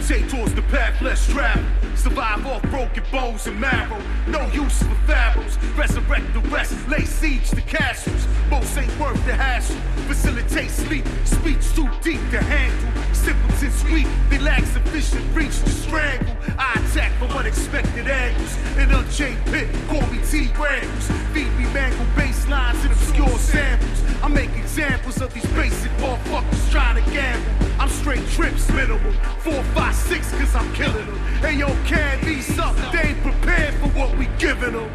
Gravitate 0.07 0.31
towards 0.31 0.53
the 0.53 0.61
path 0.61 1.01
less 1.01 1.27
traveled. 1.27 1.65
Survive 1.97 2.45
off 2.47 2.61
broken 2.69 3.03
bones 3.11 3.45
and 3.45 3.59
marrow. 3.59 4.01
No 4.27 4.47
use 4.51 4.81
for 4.81 4.95
pharaohs. 5.05 5.57
Resurrect 5.75 6.33
the 6.33 6.39
rest. 6.47 6.87
Lay 6.87 7.03
siege 7.03 7.49
to 7.49 7.59
castles. 7.59 8.25
Most 8.49 8.77
ain't 8.77 8.99
worth 8.99 9.21
the 9.25 9.33
hassle. 9.33 9.75
Facilitate 10.07 10.69
sleep. 10.69 11.05
Speech 11.25 11.75
too 11.75 11.89
deep 12.01 12.21
to 12.31 12.39
handle. 12.39 13.03
Simpletons 13.13 13.83
weak. 13.91 14.07
They 14.29 14.39
lack 14.39 14.63
sufficient 14.63 15.25
reach 15.35 15.59
to 15.59 15.69
strangle. 15.69 16.37
I 16.57 16.81
attack 16.85 17.11
from 17.19 17.31
unexpected 17.31 18.07
angles. 18.07 18.57
An 18.77 18.91
unchained 18.91 19.43
pit. 19.47 19.67
Call 19.89 20.07
me 20.07 20.19
T. 20.31 20.47
Randles. 20.55 21.11
Feed 21.33 21.51
me 21.59 21.65
mangled 21.73 22.07
bass 22.15 22.47
lines 22.47 22.81
and 22.85 22.93
obscure 22.93 23.37
samples. 23.39 24.03
I 24.23 24.29
make 24.29 24.51
examples 24.51 25.21
of 25.21 25.33
these 25.33 25.47
basic 25.47 25.91
motherfuckers 25.97 26.71
trying 26.71 27.03
to 27.03 27.11
gamble. 27.11 27.56
I'm 27.79 27.89
straight 27.89 28.27
trips 28.29 28.69
minimal. 28.71 29.11
Four, 29.39 29.63
five, 29.75 29.95
six, 29.95 30.31
cause 30.31 30.55
I'm 30.55 30.73
killing 30.73 31.05
them. 31.05 31.17
Hey 31.39 31.57
yo, 31.57 31.67
can 31.85 32.23
these 32.25 32.57
up? 32.57 32.75
They 32.91 33.09
ain't 33.09 33.21
prepared 33.21 33.73
for 33.75 33.87
what 33.89 34.17
we 34.17 34.27
giving 34.37 34.73
them. 34.73 34.87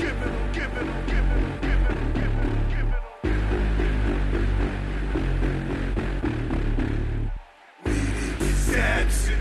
absent. 9.02 9.36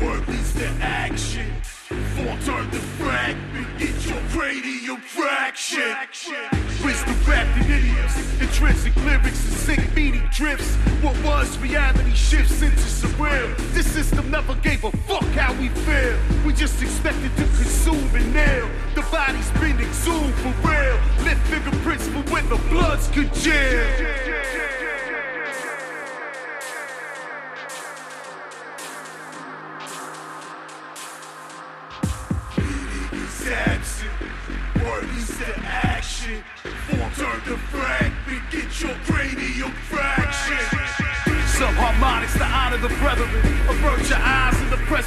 Word 0.00 0.26
leads 0.28 0.54
to 0.54 0.66
action. 0.80 1.50
Form 2.14 2.38
turn 2.44 2.70
to 2.70 2.78
fragment. 2.98 3.78
Get 3.78 4.06
your 4.06 4.20
cranium 4.30 5.00
fraction. 5.00 5.96
Wisdom 6.84 7.16
wrapped 7.26 7.56
in 7.64 7.70
idioms. 7.70 8.40
Intrinsic 8.40 8.96
lyrics 8.96 9.49
drifts. 10.40 10.74
What 11.04 11.22
was 11.22 11.58
reality 11.58 12.14
shifts 12.14 12.62
into 12.62 12.78
surreal. 12.78 13.54
This 13.74 13.86
system 13.86 14.30
never 14.30 14.54
gave 14.54 14.82
a 14.84 14.90
fuck 15.06 15.28
how 15.36 15.52
we 15.60 15.68
feel. 15.68 16.18
We 16.46 16.54
just 16.54 16.80
expected 16.80 17.30
to 17.36 17.42
consume 17.42 18.08
and 18.16 18.32
nail. 18.32 18.66
The 18.94 19.02
body's 19.12 19.50
been 19.60 19.78
exhumed 19.78 20.34
for 20.36 20.54
real. 20.66 20.98
Lift 21.24 21.46
fingerprints 21.48 22.08
for 22.08 22.22
when 22.32 22.48
the 22.48 22.56
bloods 22.70 23.08
could 23.08 23.30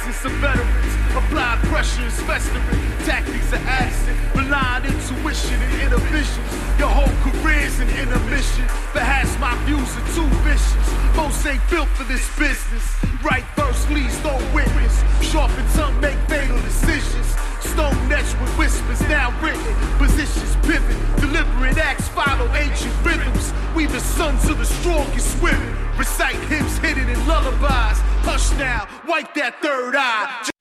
presence 0.04 0.24
of 0.24 0.32
veterans. 0.40 0.94
Apply 1.16 1.56
pressure 1.64 2.04
is 2.04 2.20
festering. 2.22 2.62
Tactics 3.04 3.52
are 3.52 3.64
absent. 3.64 4.16
Blind 4.34 4.84
intuition 4.84 5.56
and 5.62 5.82
inhibitions. 5.82 6.48
Your 6.78 6.88
whole 6.88 7.14
career's 7.24 7.78
an 7.80 7.88
intermission. 7.88 8.66
Perhaps 8.92 9.38
my 9.38 9.56
views 9.64 9.88
are 9.96 10.08
too 10.12 10.28
vicious. 10.44 10.88
Most 11.16 11.46
ain't 11.46 11.62
built 11.70 11.88
for 11.96 12.04
this 12.04 12.24
business. 12.36 12.84
Right 13.22 13.44
verse 13.56 13.88
leads 13.88 14.22
no 14.22 14.36
witness. 14.52 15.02
Sharpen 15.22 15.64
tongue 15.72 15.98
make 16.00 16.18
fatal 16.28 16.60
decisions. 16.60 17.26
Stone 17.60 18.12
etched 18.12 18.38
with 18.40 18.52
whispers 18.58 19.00
now 19.08 19.32
written. 19.40 19.74
Positions 19.96 20.54
pivot. 20.66 20.98
Deliberate 21.20 21.78
acts 21.78 22.08
follow 22.08 22.46
ancient 22.52 22.94
rhythms. 23.04 23.52
We 23.74 23.86
the 23.86 24.00
sons 24.00 24.48
of 24.50 24.58
the 24.58 24.66
strongest 24.66 25.42
women. 25.42 25.72
Recite 25.96 26.36
hymns 26.52 26.76
hidden 26.78 27.08
in 27.08 27.26
lullabies. 27.26 28.02
Hush 28.26 28.56
now, 28.58 28.88
wipe 29.06 29.34
that 29.34 29.60
third 29.60 29.94
eye. 29.96 30.53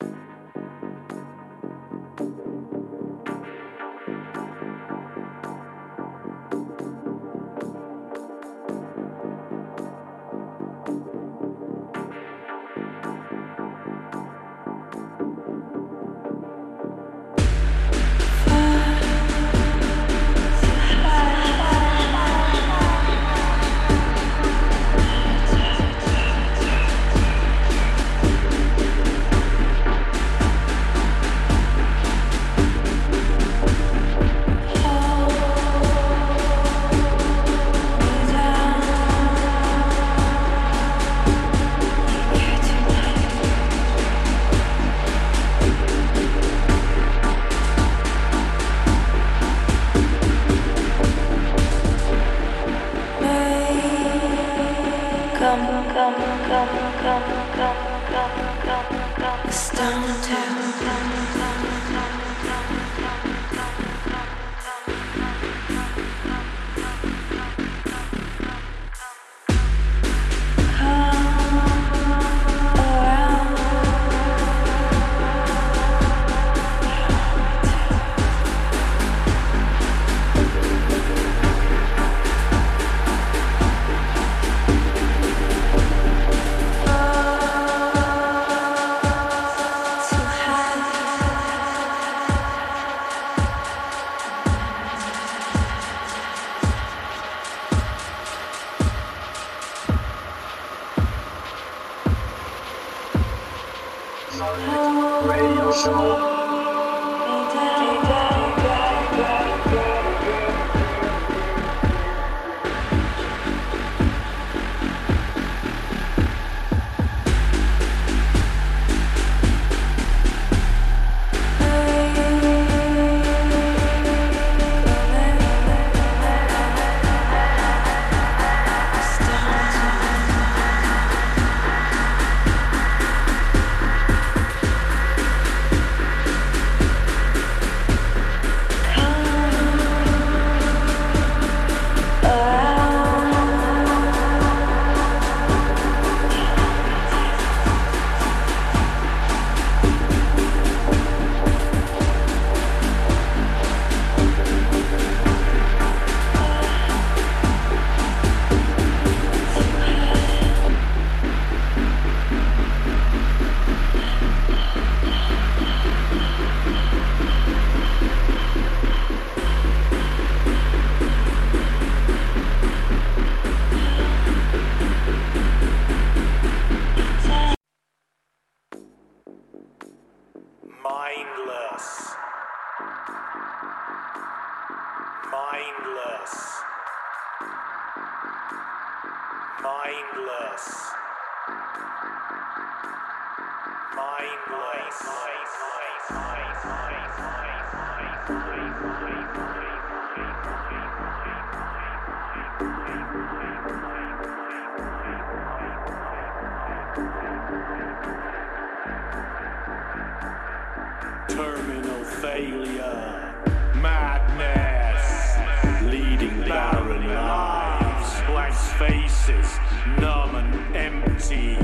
Failure, 212.34 213.31
madness, 213.76 215.38
leading 215.84 216.41
barren 216.41 217.07
lives, 217.07 218.22
blank 218.26 218.55
faces, 218.80 219.60
numb 219.99 220.38
and 220.38 220.76
empty, 220.76 221.60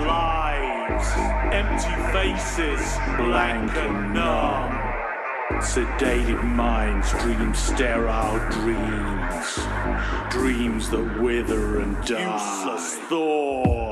lives, 0.00 1.08
empty 1.54 1.94
faces, 2.12 2.96
blank 3.16 3.74
and 3.76 4.14
numb. 4.14 4.80
Sedated 5.60 6.42
minds 6.42 7.10
dream 7.12 7.54
sterile 7.54 8.38
dreams, 8.50 9.58
dreams 10.30 10.90
that 10.90 11.20
wither 11.20 11.80
and 11.80 11.94
die. 12.04 12.64
Useless 12.64 12.96
thought, 13.08 13.83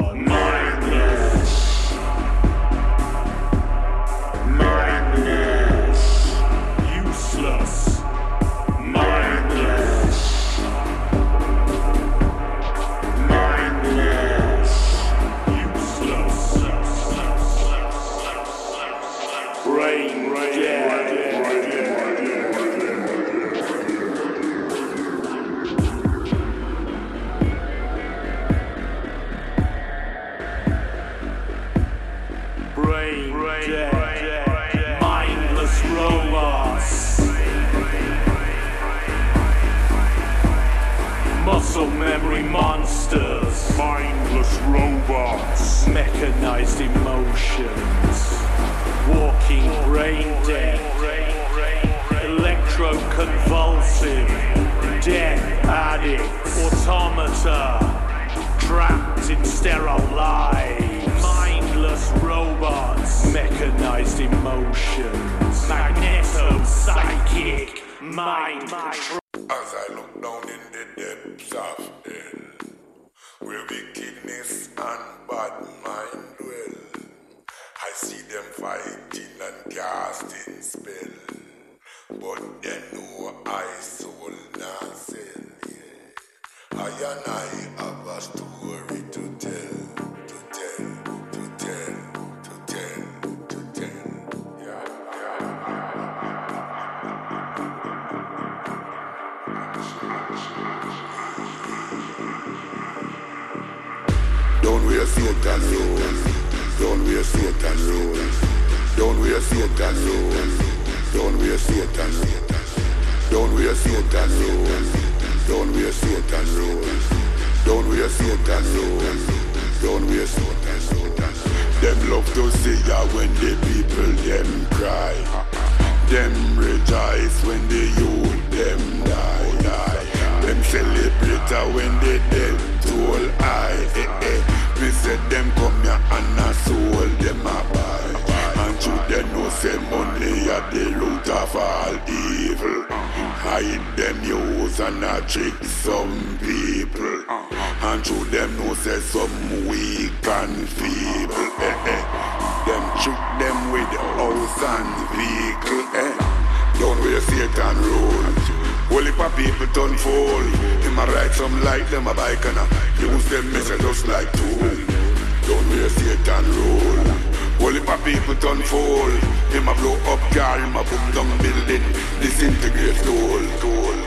people 168.05 168.35
turn 168.37 168.61
fool. 168.63 169.11
Him 169.55 169.69
a 169.69 169.75
blow 169.75 169.97
up 170.11 170.23
car, 170.35 170.59
him 170.59 170.77
a 170.77 170.83
boom 170.83 171.07
down 171.15 171.31
building, 171.39 171.85
disintegrate 172.21 172.99
tool. 173.07 173.43
Tool. 173.61 173.99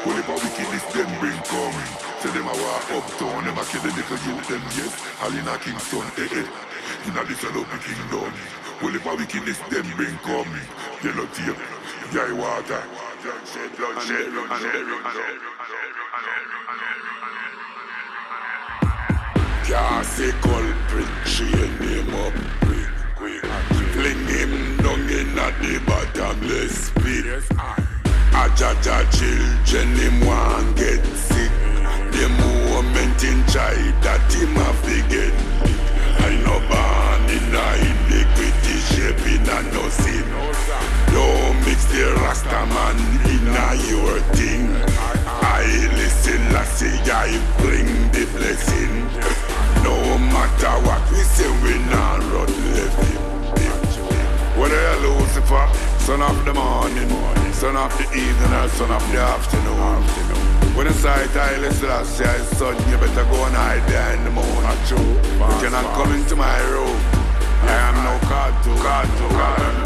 Whole 0.00 0.16
heap 0.16 0.28
of 0.32 0.40
wickedness 0.40 0.84
them 0.96 1.10
bring 1.20 1.36
coming. 1.44 1.90
Say 2.20 2.30
them 2.32 2.48
a 2.48 2.54
walk 2.56 2.88
uptown, 2.90 3.44
them 3.44 3.58
a 3.58 3.64
kill 3.68 3.82
the 3.84 3.92
little 3.92 4.16
youth 4.24 4.48
them 4.48 4.64
yes. 4.72 4.96
All 5.20 5.28
in 5.28 5.46
a 5.46 5.58
Kingston, 5.60 6.08
eh 6.16 6.40
eh. 6.40 6.48
In 7.04 7.16
a 7.16 7.22
this 7.28 7.44
a 7.44 7.52
love 7.52 7.68
kingdom. 7.84 8.32
Whole 8.80 8.90
heap 8.96 9.04
of 9.04 9.18
wickedness 9.20 9.60
them 9.68 9.86
bring 9.96 10.16
coming. 10.24 10.68
Yellow 11.04 11.28
tape, 11.36 11.60
yai 12.16 12.32
water. 12.32 12.82
Bloodshed, 13.20 13.76
bloodshed, 13.76 14.32
bloodshed, 14.32 14.84
bloodshed. 14.88 15.60
Cassie 19.68 20.32
culprit, 20.40 21.06
shake 21.40 21.80
him 21.80 22.14
up 22.14 22.34
quick, 22.60 22.90
quick. 23.16 23.42
Fling 23.94 24.26
them 24.26 24.52
down 24.82 25.00
in 25.08 25.38
at 25.38 25.54
the 25.62 25.80
bottomless 25.86 26.90
pit. 27.00 27.24
Ajaja 28.40 28.98
children, 29.16 29.88
him 29.96 30.26
want 30.26 30.76
get 30.76 31.02
sick. 31.16 31.52
The 32.12 32.26
moment 32.40 33.24
in 33.24 33.40
child 33.52 33.94
that 34.04 34.20
him 34.32 34.54
have 34.60 34.80
to 34.84 34.96
get. 35.08 35.34
I 36.20 36.36
no 36.44 36.56
born 36.68 37.22
in 37.36 37.54
a 37.56 37.68
iniquity 37.88 38.76
shape 38.90 39.24
in 39.32 39.48
a 39.48 39.58
no 39.72 39.88
sin. 39.88 40.26
Don't 41.12 41.56
mix 41.64 41.84
the 41.92 42.04
rasta 42.20 42.62
man 42.74 42.98
in 43.32 43.46
a 43.48 43.68
your 43.88 44.20
thing. 44.36 44.68
I 45.42 45.64
listen, 45.96 46.42
I 46.54 46.64
see 46.64 46.96
I 47.10 47.30
bring 47.58 47.88
the 48.12 48.24
blessing. 48.36 49.49
No 49.84 50.18
matter 50.18 50.74
what 50.86 51.02
we 51.10 51.18
say, 51.34 51.48
we 51.62 51.78
not 51.90 52.20
run 52.32 52.50
left 52.74 52.98
him. 53.08 53.22
What 54.58 54.70
are 54.72 55.00
you, 55.00 55.08
Lucifer? 55.08 55.66
Son 55.98 56.20
of 56.22 56.44
the 56.44 56.52
morning, 56.54 57.08
son 57.52 57.76
of 57.76 57.90
the 57.98 58.04
evening, 58.14 58.52
or 58.52 58.68
son 58.68 58.90
of 58.90 59.02
the 59.12 59.18
afternoon. 59.18 60.02
When 60.76 60.86
the 60.86 60.92
sight 60.94 61.34
I 61.36 61.56
listen, 61.58 61.90
I 61.90 62.02
say, 62.04 62.38
son, 62.56 62.74
you 62.90 62.96
better 62.98 63.24
go 63.24 63.44
and 63.44 63.54
hide 63.54 63.86
there 63.88 64.14
in 64.16 64.24
the 64.24 64.30
moon. 64.30 64.64
True, 64.86 64.98
You 64.98 65.60
cannot 65.60 65.84
come 65.94 66.12
into 66.12 66.36
my 66.36 66.58
room. 66.70 66.96
I 67.62 67.72
am 67.88 67.96
no 68.04 68.18
cartoon. 68.28 68.78
Cartoon. 68.78 69.30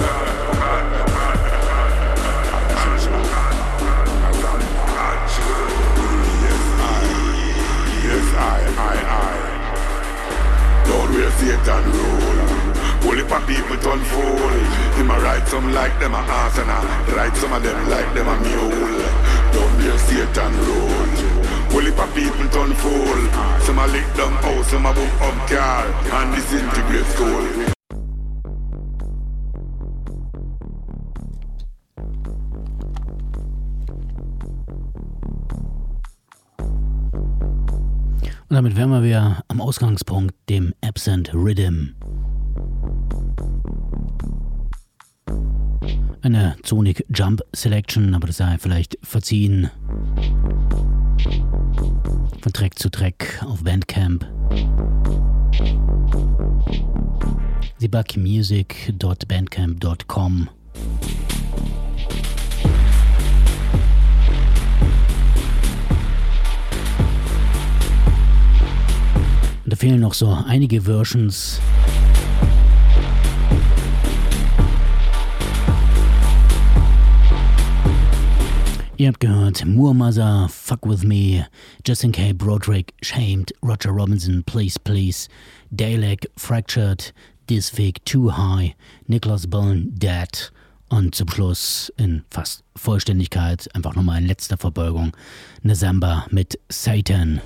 Yes, 0.00 1.03
Wear 11.54 11.64
Satan 11.64 11.84
rule. 11.92 13.10
Only 13.10 13.22
for 13.28 13.40
people 13.46 13.76
turn 13.76 14.00
fool. 14.04 14.50
Him 14.96 15.10
a 15.10 15.20
write 15.20 15.46
some 15.46 15.72
like 15.72 15.98
them 16.00 16.14
a 16.14 16.18
ass 16.18 16.58
and 16.58 16.70
I 16.70 17.14
write 17.14 17.36
some 17.36 17.52
of 17.52 17.62
them 17.62 17.88
like 17.88 18.12
them 18.14 18.26
a 18.26 18.36
mule. 18.40 19.02
Don't 19.52 19.76
wear 19.78 19.98
Satan 19.98 20.52
rule. 20.66 21.76
Only 21.76 21.90
for 21.92 22.06
people 22.08 22.48
turn 22.48 22.74
fool. 22.74 23.60
Some 23.60 23.78
a 23.78 23.86
lick 23.86 24.06
down 24.16 24.32
house, 24.42 24.68
some 24.68 24.86
a 24.86 24.92
book 24.92 25.20
up 25.20 25.48
car 25.48 25.86
and 25.86 26.34
disintegrate 26.34 27.06
school. 27.06 27.73
Und 38.54 38.58
damit 38.58 38.76
wären 38.76 39.02
wir 39.02 39.42
am 39.48 39.60
Ausgangspunkt, 39.60 40.32
dem 40.48 40.74
Absent 40.80 41.34
Rhythm. 41.34 41.96
Eine 46.22 46.54
Sonic 46.64 47.04
Jump 47.12 47.42
Selection, 47.52 48.14
aber 48.14 48.28
das 48.28 48.36
sei 48.36 48.56
vielleicht 48.60 48.96
verziehen. 49.02 49.72
Von 52.42 52.52
Track 52.52 52.78
zu 52.78 52.92
Track 52.92 53.42
auf 53.44 53.64
Bandcamp. 53.64 54.24
sibakmusic.bandcamp.com 57.78 60.48
Und 69.64 69.72
da 69.72 69.76
fehlen 69.76 70.00
noch 70.00 70.14
so 70.14 70.30
einige 70.46 70.82
Versions. 70.82 71.60
Ihr 78.96 79.08
habt 79.08 79.20
gehört 79.20 79.64
Muamasa, 79.64 80.46
Fuck 80.48 80.88
With 80.88 81.02
Me, 81.02 81.46
Justin 81.84 82.12
K. 82.12 82.32
Broderick, 82.32 82.92
Shamed, 83.02 83.52
Roger 83.62 83.90
Robinson, 83.90 84.44
Please 84.44 84.78
Please, 84.78 85.28
Dalek, 85.72 86.30
Fractured, 86.36 87.12
Disfig, 87.50 88.04
Too 88.04 88.36
High, 88.36 88.76
Nicholas 89.08 89.48
Bone, 89.48 89.86
Dead 89.90 90.52
und 90.90 91.14
zum 91.14 91.28
Schluss 91.28 91.92
in 91.96 92.22
fast 92.30 92.62
Vollständigkeit 92.76 93.68
einfach 93.74 93.96
nochmal 93.96 94.20
in 94.20 94.28
letzter 94.28 94.56
Verbeugung 94.56 95.12
Nazamba 95.62 96.26
mit 96.30 96.58
Satan. 96.68 97.40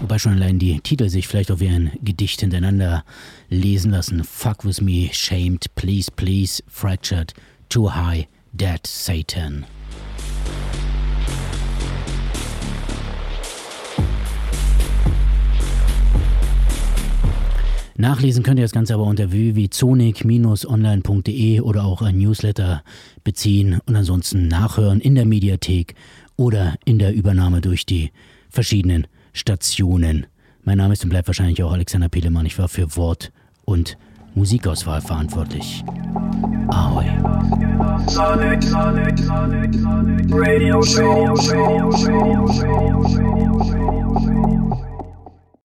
Wobei 0.00 0.18
schon 0.18 0.34
allein 0.34 0.58
die 0.58 0.80
Titel 0.80 1.08
sich 1.08 1.26
vielleicht 1.26 1.50
auch 1.50 1.60
wie 1.60 1.68
ein 1.68 1.92
Gedicht 2.02 2.40
hintereinander 2.40 3.04
lesen 3.48 3.92
lassen. 3.92 4.24
Fuck 4.24 4.64
with 4.64 4.80
me, 4.80 5.08
shamed, 5.12 5.74
please, 5.74 6.10
please, 6.10 6.62
fractured, 6.68 7.32
too 7.68 7.94
high, 7.94 8.26
dead 8.52 8.86
Satan. 8.86 9.64
Nachlesen 17.98 18.42
könnt 18.42 18.58
ihr 18.58 18.64
das 18.64 18.72
Ganze 18.72 18.92
aber 18.92 19.04
unter 19.04 19.32
www.zonic-online.de 19.32 21.60
oder 21.60 21.84
auch 21.84 22.02
ein 22.02 22.18
Newsletter 22.18 22.84
beziehen 23.24 23.80
und 23.86 23.96
ansonsten 23.96 24.48
nachhören 24.48 25.00
in 25.00 25.14
der 25.14 25.24
Mediathek 25.24 25.94
oder 26.36 26.74
in 26.84 26.98
der 26.98 27.14
Übernahme 27.14 27.62
durch 27.62 27.86
die 27.86 28.10
verschiedenen 28.50 29.06
Stationen. 29.36 30.26
Mein 30.64 30.78
Name 30.78 30.94
ist 30.94 31.04
und 31.04 31.10
bleibt 31.10 31.28
wahrscheinlich 31.28 31.62
auch 31.62 31.72
Alexander 31.72 32.08
Pelemann. 32.08 32.46
Ich 32.46 32.58
war 32.58 32.68
für 32.68 32.96
Wort 32.96 33.32
und 33.66 33.98
Musikauswahl 34.34 35.02
verantwortlich. 35.02 35.84
Ahoi. 36.68 37.04
Sonic, 38.08 38.62
Sonic, 38.62 39.18
Sonic, 39.18 39.74
Sonic, 39.74 40.26
Radio 40.32 40.82
Show, 40.82 41.34
Radio 41.34 41.36
Show, 41.36 42.06
Radio 42.06 42.46
Show, 42.46 43.02
Radio 43.02 43.60
Show. 44.20 44.85